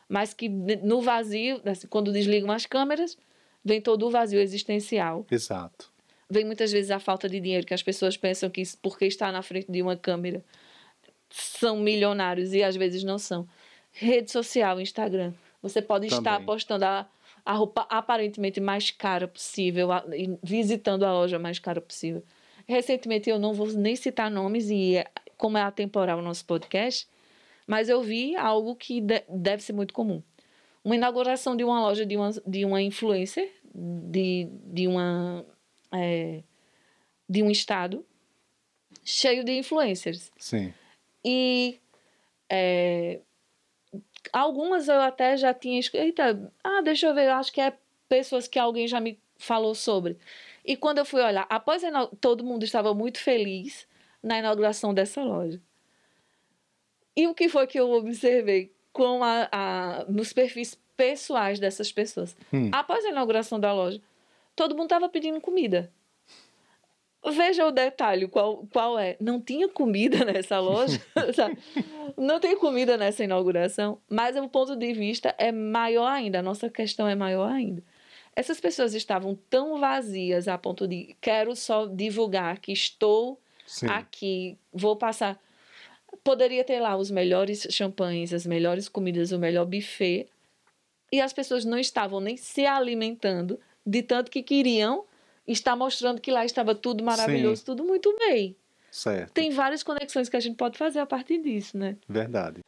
Mas 0.08 0.34
que 0.34 0.50
no 0.50 1.02
vazio, 1.02 1.62
assim, 1.66 1.88
quando 1.88 2.12
desligam 2.12 2.52
as 2.52 2.66
câmeras, 2.66 3.18
vem 3.64 3.80
todo 3.80 4.08
o 4.08 4.12
vazio 4.12 4.40
existencial. 4.40 5.26
Exato. 5.30 5.92
Vem 6.30 6.46
muitas 6.46 6.72
vezes 6.72 6.92
a 6.92 7.00
falta 7.00 7.30
de 7.30 7.40
dinheiro, 7.40 7.66
que 7.66 7.74
as 7.74 7.84
pessoas 7.84 8.18
pensam 8.18 8.50
que 8.50 8.64
porque 8.82 9.06
está 9.06 9.32
na 9.32 9.42
frente 9.42 9.72
de 9.72 9.82
uma 9.82 9.96
câmera 9.96 10.44
são 11.30 11.78
milionários 11.80 12.54
e 12.54 12.64
às 12.64 12.76
vezes 12.76 13.04
não 13.04 13.18
são. 13.18 13.48
Rede 13.92 14.32
social, 14.32 14.82
Instagram 14.82 15.34
você 15.62 15.82
pode 15.82 16.08
Também. 16.08 16.20
estar 16.20 16.46
postando 16.46 16.86
a, 16.86 17.08
a 17.46 17.54
roupa 17.54 17.86
aparentemente 17.90 18.60
mais 18.60 18.92
cara 18.92 19.28
possível, 19.28 19.92
a, 19.92 20.04
visitando 20.44 21.04
a 21.04 21.14
loja 21.14 21.38
mais 21.38 21.60
cara 21.60 21.80
possível. 21.80 22.24
Recentemente, 22.68 23.30
eu 23.30 23.40
não 23.40 23.54
vou 23.54 23.68
nem 23.68 23.96
citar 23.96 24.32
nomes, 24.32 24.70
e 24.70 24.98
é, 24.98 25.06
como 25.38 25.58
é 25.58 25.62
atemporal 25.62 26.20
o 26.20 26.22
nosso 26.22 26.46
podcast, 26.46 27.08
mas 27.68 27.90
eu 27.90 28.02
vi 28.02 28.36
algo 28.36 28.76
que 28.76 29.02
de, 29.02 29.24
deve 29.30 29.62
ser 29.64 29.74
muito 29.74 29.94
comum. 29.94 30.22
Uma 30.84 30.96
inauguração 30.96 31.56
de 31.56 31.64
uma 31.64 31.80
loja 31.80 32.06
de 32.06 32.18
uma, 32.18 32.32
de 32.46 32.66
uma 32.66 32.82
influencer, 32.82 33.52
de, 33.74 34.48
de, 34.66 34.88
uma, 34.88 35.46
é, 35.92 36.44
de 37.30 37.44
um 37.44 37.52
estado, 37.52 38.06
cheio 39.04 39.44
de 39.44 39.58
influencers. 39.58 40.32
Sim. 40.38 40.74
E 41.24 41.80
é, 42.50 43.22
Algumas 44.32 44.88
eu 44.88 45.00
até 45.02 45.36
já 45.38 45.54
tinha. 45.54 45.82
Eita, 45.94 46.52
ah, 46.64 46.82
deixa 46.82 47.08
eu 47.08 47.14
ver, 47.14 47.28
eu 47.28 47.34
acho 47.34 47.52
que 47.52 47.62
é 47.62 47.74
pessoas 48.08 48.48
que 48.48 48.60
alguém 48.60 48.88
já 48.88 49.00
me 49.00 49.20
falou 49.38 49.74
sobre. 49.74 50.18
E 50.64 50.76
quando 50.76 51.00
eu 51.00 51.06
fui 51.06 51.22
olhar, 51.22 51.46
após 51.50 51.84
a 51.84 52.08
todo 52.20 52.44
mundo 52.44 52.64
estava 52.64 52.94
muito 52.94 53.20
feliz 53.20 53.88
na 54.22 54.38
inauguração 54.38 54.94
dessa 54.94 55.24
loja. 55.24 55.60
E 57.16 57.28
o 57.28 57.34
que 57.34 57.50
foi 57.50 57.68
que 57.68 57.80
eu 57.80 57.92
observei 57.92 58.74
com 58.94 59.24
a, 59.24 59.50
a 59.52 60.06
nos 60.08 60.32
perfis 60.32 60.78
pessoais 60.96 61.60
dessas 61.60 61.92
pessoas? 61.92 62.38
Hum. 62.54 62.70
Após 62.72 63.04
a 63.04 63.10
inauguração 63.10 63.60
da 63.60 63.74
loja, 63.74 64.02
todo 64.56 64.76
mundo 64.76 64.86
estava 64.86 65.10
pedindo 65.10 65.42
comida. 65.42 65.92
Veja 67.30 67.68
o 67.68 67.72
detalhe, 67.72 68.28
qual, 68.28 68.66
qual 68.72 68.98
é? 68.98 69.16
Não 69.20 69.40
tinha 69.40 69.70
comida 69.70 70.26
nessa 70.26 70.60
loja, 70.60 71.00
não 72.18 72.40
tem 72.40 72.58
comida 72.58 72.98
nessa 72.98 73.24
inauguração, 73.24 74.00
mas 74.10 74.36
o 74.36 74.50
ponto 74.50 74.76
de 74.76 74.92
vista 74.94 75.36
é 75.38 75.52
maior 75.52 76.08
ainda, 76.08 76.40
a 76.40 76.44
nossa 76.44 76.70
questão 76.70 77.08
é 77.08 77.14
maior 77.14 77.52
ainda. 77.52 77.84
Essas 78.36 78.60
pessoas 78.60 78.96
estavam 78.96 79.38
tão 79.50 79.80
vazias 79.80 80.48
a 80.48 80.58
ponto 80.58 80.88
de 80.88 81.16
quero 81.22 81.56
só 81.56 81.86
divulgar 81.86 82.60
que 82.60 82.72
estou 82.72 83.40
Sim. 83.68 83.88
aqui, 83.88 84.58
vou 84.74 84.96
passar. 84.96 85.40
Poderia 86.24 86.64
ter 86.64 86.80
lá 86.80 86.96
os 86.96 87.12
melhores 87.12 87.68
champanhes, 87.70 88.34
as 88.34 88.46
melhores 88.46 88.90
comidas, 88.90 89.32
o 89.32 89.40
melhor 89.40 89.66
buffet, 89.66 90.28
e 91.12 91.20
as 91.20 91.34
pessoas 91.34 91.66
não 91.66 91.78
estavam 91.78 92.20
nem 92.20 92.38
se 92.38 92.66
alimentando 92.66 93.60
de 93.86 94.02
tanto 94.02 94.32
que 94.32 94.42
queriam 94.42 95.04
está 95.52 95.76
mostrando 95.76 96.22
que 96.22 96.32
lá 96.32 96.46
estava 96.46 96.74
tudo 96.76 97.04
maravilhoso, 97.04 97.58
Sim. 97.58 97.66
tudo 97.66 97.84
muito 97.84 98.16
bem. 98.18 98.56
Certo. 98.92 99.32
Tem 99.32 99.52
várias 99.52 99.84
conexões 99.84 100.28
que 100.28 100.36
a 100.36 100.40
gente 100.40 100.58
pode 100.58 100.78
fazer 100.78 101.00
a 101.00 101.06
partir 101.06 101.42
disso, 101.42 101.78
né? 101.78 101.96
Verdade. 102.08 102.62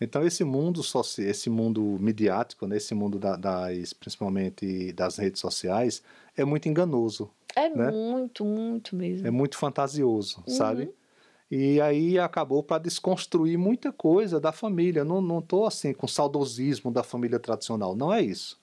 Então 0.00 0.24
esse 0.24 0.44
mundo 0.44 0.80
esse 1.18 1.50
mundo 1.50 1.82
midiático, 2.00 2.66
né, 2.66 2.76
esse 2.76 2.94
mundo 2.94 3.18
da, 3.18 3.36
das 3.36 3.92
principalmente 3.92 4.92
das 4.92 5.16
redes 5.16 5.40
sociais 5.40 6.02
é 6.36 6.44
muito 6.44 6.68
enganoso. 6.68 7.30
É 7.54 7.68
né? 7.68 7.90
muito, 7.90 8.44
muito 8.44 8.94
mesmo. 8.94 9.26
É 9.26 9.30
muito 9.30 9.58
fantasioso, 9.58 10.42
uhum. 10.46 10.54
sabe? 10.54 10.90
E 11.50 11.80
aí 11.80 12.18
acabou 12.18 12.62
para 12.62 12.82
desconstruir 12.82 13.58
muita 13.58 13.90
coisa 13.90 14.38
da 14.38 14.52
família. 14.52 15.04
Não, 15.04 15.20
não 15.20 15.42
tô 15.42 15.66
assim 15.66 15.92
com 15.92 16.06
saudosismo 16.06 16.92
da 16.92 17.02
família 17.02 17.38
tradicional. 17.38 17.96
Não 17.96 18.12
é 18.12 18.22
isso 18.22 18.58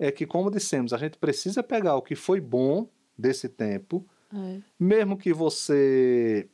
é 0.00 0.10
que, 0.10 0.26
como 0.26 0.50
dissemos, 0.50 0.94
a 0.94 0.96
gente 0.96 1.18
precisa 1.18 1.62
pegar 1.62 1.94
o 1.94 2.00
que 2.00 2.16
foi 2.16 2.40
bom 2.40 2.88
desse 3.18 3.50
tempo, 3.50 4.02
é. 4.34 4.58
mesmo 4.78 5.18
que 5.18 5.30
você 5.30 6.48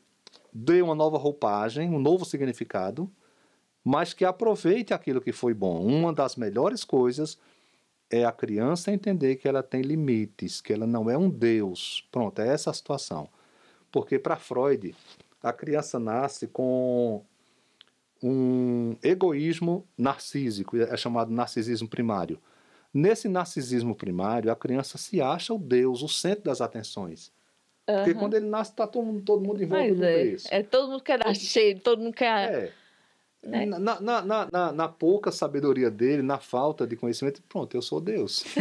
dê 0.52 0.82
uma 0.82 0.96
nova 0.96 1.16
roupagem, 1.16 1.88
um 1.88 2.00
novo 2.00 2.24
significado, 2.24 3.08
mas 3.84 4.12
que 4.12 4.24
aproveite 4.24 4.92
aquilo 4.92 5.20
que 5.20 5.30
foi 5.30 5.54
bom. 5.54 5.80
Uma 5.80 6.12
das 6.12 6.34
melhores 6.34 6.82
coisas 6.82 7.38
é 8.10 8.24
a 8.24 8.32
criança 8.32 8.90
entender 8.90 9.36
que 9.36 9.46
ela 9.46 9.62
tem 9.62 9.80
limites, 9.80 10.60
que 10.60 10.72
ela 10.72 10.86
não 10.86 11.08
é 11.08 11.16
um 11.16 11.30
Deus. 11.30 12.04
Pronto, 12.10 12.40
é 12.40 12.48
essa 12.48 12.70
a 12.70 12.74
situação. 12.74 13.28
Porque 13.92 14.18
para 14.18 14.34
Freud, 14.34 14.92
a 15.40 15.52
criança 15.52 16.00
nasce 16.00 16.48
com 16.48 17.22
um 18.20 18.96
egoísmo 19.04 19.86
narcísico, 19.96 20.76
é 20.76 20.96
chamado 20.96 21.30
narcisismo 21.30 21.86
primário. 21.86 22.40
Nesse 22.96 23.28
narcisismo 23.28 23.94
primário, 23.94 24.50
a 24.50 24.56
criança 24.56 24.96
se 24.96 25.20
acha 25.20 25.52
o 25.52 25.58
Deus, 25.58 26.02
o 26.02 26.08
centro 26.08 26.44
das 26.44 26.62
atenções. 26.62 27.30
Uhum. 27.86 27.96
Porque 27.96 28.14
quando 28.14 28.32
ele 28.34 28.46
nasce, 28.46 28.70
está 28.70 28.86
todo 28.86 29.04
mundo, 29.04 29.22
todo 29.22 29.44
mundo 29.44 29.62
em 29.62 29.66
volta 29.66 29.84
Mas 29.84 29.98
do 29.98 30.04
é, 30.04 30.24
berço. 30.24 30.48
É, 30.50 30.62
todo 30.62 30.92
mundo 30.92 31.02
quer 31.02 31.18
dar 31.18 31.36
cheio, 31.36 31.78
todo 31.78 32.00
mundo 32.00 32.14
quer. 32.14 32.50
É. 32.50 32.72
Né? 33.46 33.66
Na, 33.66 33.78
na, 33.78 34.00
na, 34.00 34.48
na, 34.50 34.72
na 34.72 34.88
pouca 34.88 35.30
sabedoria 35.30 35.90
dele, 35.90 36.22
na 36.22 36.38
falta 36.38 36.86
de 36.86 36.96
conhecimento, 36.96 37.42
pronto, 37.46 37.76
eu 37.76 37.82
sou 37.82 38.00
Deus. 38.00 38.46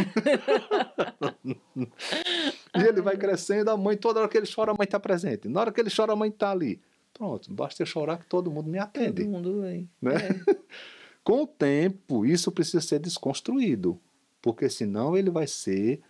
e 1.46 2.82
ele 2.82 3.02
vai 3.02 3.16
crescendo, 3.16 3.72
a 3.72 3.78
mãe, 3.78 3.96
toda 3.96 4.20
hora 4.20 4.28
que 4.28 4.38
ele 4.38 4.52
chora, 4.54 4.72
a 4.72 4.76
mãe 4.78 4.84
está 4.84 5.00
presente. 5.00 5.48
Na 5.48 5.62
hora 5.62 5.72
que 5.72 5.80
ele 5.80 5.90
chora, 5.90 6.12
a 6.12 6.16
mãe 6.16 6.30
está 6.30 6.52
ali. 6.52 6.82
Pronto, 7.14 7.54
basta 7.54 7.82
eu 7.84 7.88
chorar 7.88 8.18
que 8.18 8.26
todo 8.26 8.52
mundo 8.52 8.70
me 8.70 8.80
atende. 8.80 9.24
Todo 9.24 9.32
mundo 9.32 9.62
vem. 9.62 9.90
Né? 10.02 10.14
É. 10.14 10.56
Com 11.24 11.44
o 11.44 11.48
tempo, 11.48 12.26
isso 12.26 12.52
precisa 12.52 12.82
ser 12.82 13.00
desconstruído 13.00 13.98
porque 14.46 14.70
senão 14.70 15.18
ele 15.18 15.32
vai 15.32 15.48
ser 15.48 16.04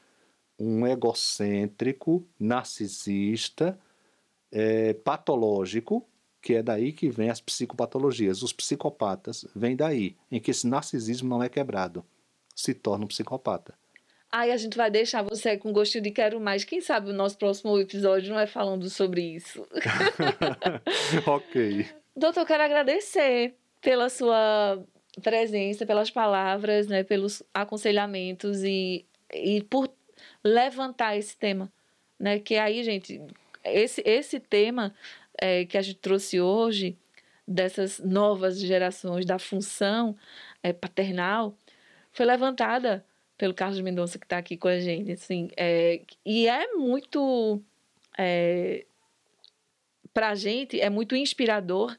um 0.60 0.86
egocêntrico, 0.86 2.28
narcisista, 2.38 3.80
é, 4.52 4.94
patológico, 4.94 6.06
que 6.42 6.56
é 6.56 6.62
daí 6.62 6.92
que 6.92 7.10
vem 7.10 7.30
as 7.30 7.40
psicopatologias. 7.40 8.44
Os 8.44 8.52
psicopatas 8.52 9.48
vêm 9.56 9.74
daí, 9.74 10.18
em 10.30 10.42
que 10.42 10.52
esse 10.52 10.68
narcisismo 10.68 11.30
não 11.30 11.42
é 11.42 11.48
quebrado, 11.48 12.06
se 12.54 12.74
torna 12.74 13.06
um 13.06 13.08
psicopata. 13.08 13.74
Aí 14.30 14.52
a 14.52 14.58
gente 14.58 14.76
vai 14.76 14.92
deixar 14.92 15.22
você 15.22 15.58
com 15.58 15.72
gostinho 15.72 16.04
de 16.04 16.12
quero 16.12 16.38
mais. 16.38 16.66
Quem 16.66 16.82
sabe 16.82 17.12
o 17.12 17.14
nosso 17.14 17.38
próximo 17.38 17.80
episódio 17.80 18.34
não 18.34 18.40
é 18.40 18.46
falando 18.46 18.90
sobre 18.90 19.22
isso. 19.22 19.66
ok. 21.26 21.88
Doutor, 22.14 22.42
eu 22.42 22.46
quero 22.46 22.64
agradecer 22.64 23.56
pela 23.80 24.10
sua 24.10 24.84
presença, 25.22 25.86
pelas 25.86 26.10
palavras, 26.10 26.88
né, 26.88 27.04
pelos 27.04 27.42
aconselhamentos 27.54 28.64
e, 28.64 29.06
e 29.34 29.62
por 29.64 29.90
levantar 30.44 31.18
esse 31.18 31.38
tema, 31.38 31.72
né? 32.20 32.40
Que 32.40 32.56
aí, 32.58 32.84
gente, 32.84 33.22
esse, 33.64 34.02
esse 34.06 34.40
tema 34.40 34.94
é, 35.38 35.66
que 35.66 35.78
a 35.78 35.82
gente 35.82 36.00
trouxe 36.00 36.40
hoje 36.40 36.98
dessas 37.48 38.00
novas 38.00 38.60
gerações 38.60 39.26
da 39.26 39.38
função 39.38 40.16
é, 40.64 40.74
paternal 40.74 41.56
foi 42.12 42.26
levantada 42.26 43.06
pelo 43.38 43.54
Carlos 43.54 43.80
Mendonça 43.82 44.18
que 44.18 44.26
está 44.26 44.38
aqui 44.38 44.58
com 44.58 44.68
a 44.68 44.80
gente, 44.80 45.12
assim, 45.12 45.50
é, 45.58 46.02
e 46.26 46.48
é 46.48 46.74
muito 46.74 47.62
é, 48.18 48.86
para 50.14 50.30
a 50.30 50.36
gente 50.36 50.80
é 50.80 50.90
muito 50.90 51.16
inspirador 51.16 51.96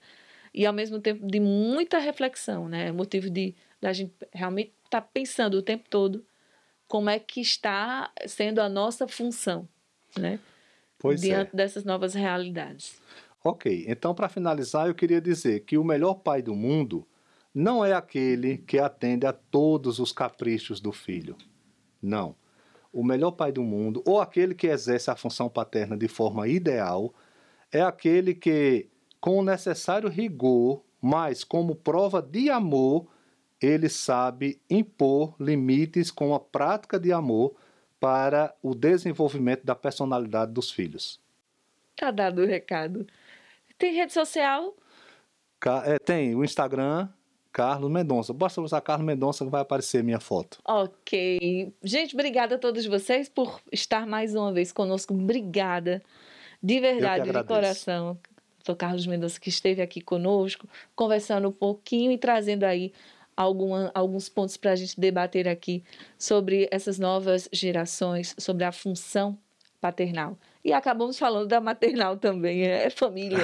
e 0.57 0.65
ao 0.65 0.73
mesmo 0.73 0.99
tempo 0.99 1.27
de 1.27 1.39
muita 1.39 1.99
reflexão, 1.99 2.67
né? 2.67 2.89
É 2.89 2.93
motivo 2.93 3.29
de 3.29 3.55
a 3.83 3.93
gente 3.93 4.15
realmente 4.33 4.73
estar 4.85 5.03
tá 5.03 5.09
pensando 5.13 5.59
o 5.59 5.63
tempo 5.63 5.85
todo 5.91 6.25
como 6.89 7.11
é 7.11 7.19
que 7.19 7.43
está 7.43 8.11
sendo 8.27 8.61
a 8.61 8.69
nossa 8.69 9.07
função, 9.07 9.69
né? 10.19 10.41
Pois 10.99 11.21
Diante 11.21 11.51
é. 11.53 11.57
dessas 11.57 11.85
novas 11.85 12.15
realidades. 12.15 13.01
Ok, 13.45 13.85
então 13.87 14.15
para 14.15 14.31
finalizar, 14.31 14.89
eu 14.89 14.95
queria 14.95 15.21
dizer 15.21 15.61
que 15.61 15.77
o 15.77 15.85
melhor 15.85 16.15
pai 16.15 16.41
do 16.41 16.55
mundo 16.55 17.07
não 17.55 17.85
é 17.85 17.93
aquele 17.93 18.59
que 18.59 18.79
atende 18.79 19.27
a 19.27 19.33
todos 19.33 19.99
os 19.99 20.11
caprichos 20.11 20.81
do 20.81 20.91
filho. 20.91 21.37
Não. 22.03 22.35
O 22.93 23.05
melhor 23.05 23.33
pai 23.33 23.53
do 23.53 23.63
mundo, 23.63 24.03
ou 24.07 24.21
aquele 24.21 24.55
que 24.55 24.67
exerce 24.67 25.11
a 25.11 25.17
função 25.17 25.51
paterna 25.51 25.97
de 25.97 26.09
forma 26.09 26.49
ideal, 26.49 27.15
é 27.71 27.83
aquele 27.83 28.35
que, 28.35 28.89
com 29.27 29.39
o 29.41 29.45
necessário 29.45 30.09
rigor, 30.09 30.85
mas 31.03 31.43
como 31.43 31.75
prova 31.75 32.23
de 32.23 32.49
amor, 32.49 33.09
ele 33.61 33.89
sabe 33.89 34.63
impor 34.71 35.35
limites 35.41 36.13
com 36.13 36.33
a 36.33 36.39
prática 36.39 36.97
de 36.97 37.13
amor 37.13 37.57
para 37.99 38.55
o 38.63 38.73
desenvolvimento 38.73 39.65
da 39.65 39.75
personalidade 39.75 40.53
dos 40.53 40.71
filhos. 40.71 41.21
Tá 41.97 42.13
dado 42.13 42.43
o 42.43 42.47
recado. 42.47 43.05
Tem 43.77 43.97
rede 43.97 44.13
social? 44.13 44.73
É, 45.85 45.99
tem 45.99 46.37
o 46.37 46.45
Instagram, 46.45 47.09
Carlos 47.53 47.91
Mendonça. 47.91 48.33
Basta 48.33 48.61
usar 48.61 48.81
Carlos 48.81 49.05
Mendonça 49.05 49.45
que 49.45 49.51
vai 49.51 49.63
aparecer 49.63 50.05
minha 50.05 50.21
foto. 50.21 50.61
Ok. 50.65 51.75
Gente, 51.83 52.15
obrigada 52.15 52.55
a 52.55 52.59
todos 52.59 52.87
vocês 52.87 53.29
por 53.29 53.61
estar 53.73 54.07
mais 54.07 54.37
uma 54.37 54.53
vez 54.53 54.71
conosco. 54.71 55.13
Obrigada. 55.13 56.01
De 56.63 56.79
verdade, 56.79 57.33
de 57.33 57.43
coração. 57.43 58.17
Sou 58.67 58.75
Carlos 58.75 59.07
Mendonça 59.07 59.39
que 59.39 59.49
esteve 59.49 59.81
aqui 59.81 60.01
conosco, 60.01 60.69
conversando 60.97 61.47
um 61.47 61.53
pouquinho 61.53 62.11
e 62.11 62.19
trazendo 62.19 62.65
aí 62.65 62.93
alguma, 63.37 63.93
alguns 63.95 64.29
pontos 64.29 64.57
para 64.57 64.73
a 64.73 64.75
gente 64.75 64.99
debater 64.99 65.47
aqui 65.47 65.85
sobre 66.19 66.69
essas 66.73 66.99
novas 66.99 67.49
gerações, 67.53 68.35
sobre 68.37 68.65
a 68.65 68.73
função 68.73 69.39
paternal. 69.81 70.37
E 70.65 70.73
acabamos 70.73 71.17
falando 71.17 71.47
da 71.47 71.61
maternal 71.61 72.17
também, 72.17 72.67
é, 72.67 72.87
é 72.87 72.91
família. 72.91 73.39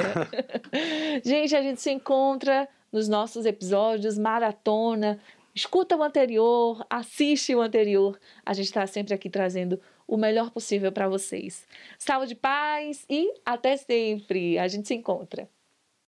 gente, 1.25 1.55
a 1.55 1.63
gente 1.63 1.81
se 1.81 1.93
encontra 1.93 2.69
nos 2.91 3.09
nossos 3.09 3.47
episódios, 3.47 4.19
maratona, 4.19 5.21
escuta 5.55 5.97
o 5.97 6.03
anterior, 6.03 6.85
assiste 6.91 7.55
o 7.55 7.61
anterior. 7.61 8.19
A 8.45 8.53
gente 8.55 8.67
está 8.67 8.85
sempre 8.89 9.15
aqui 9.15 9.31
trazendo 9.31 9.81
o 10.13 10.19
melhor 10.19 10.51
possível 10.51 10.93
para 10.93 11.09
vocês. 11.09 11.67
Saúde, 11.99 12.35
paz 12.35 13.07
e 13.09 13.33
até 13.47 13.79
sempre. 13.79 14.59
A 14.59 14.69
gente 14.69 14.87
se 14.87 14.95
encontra. 14.95 15.49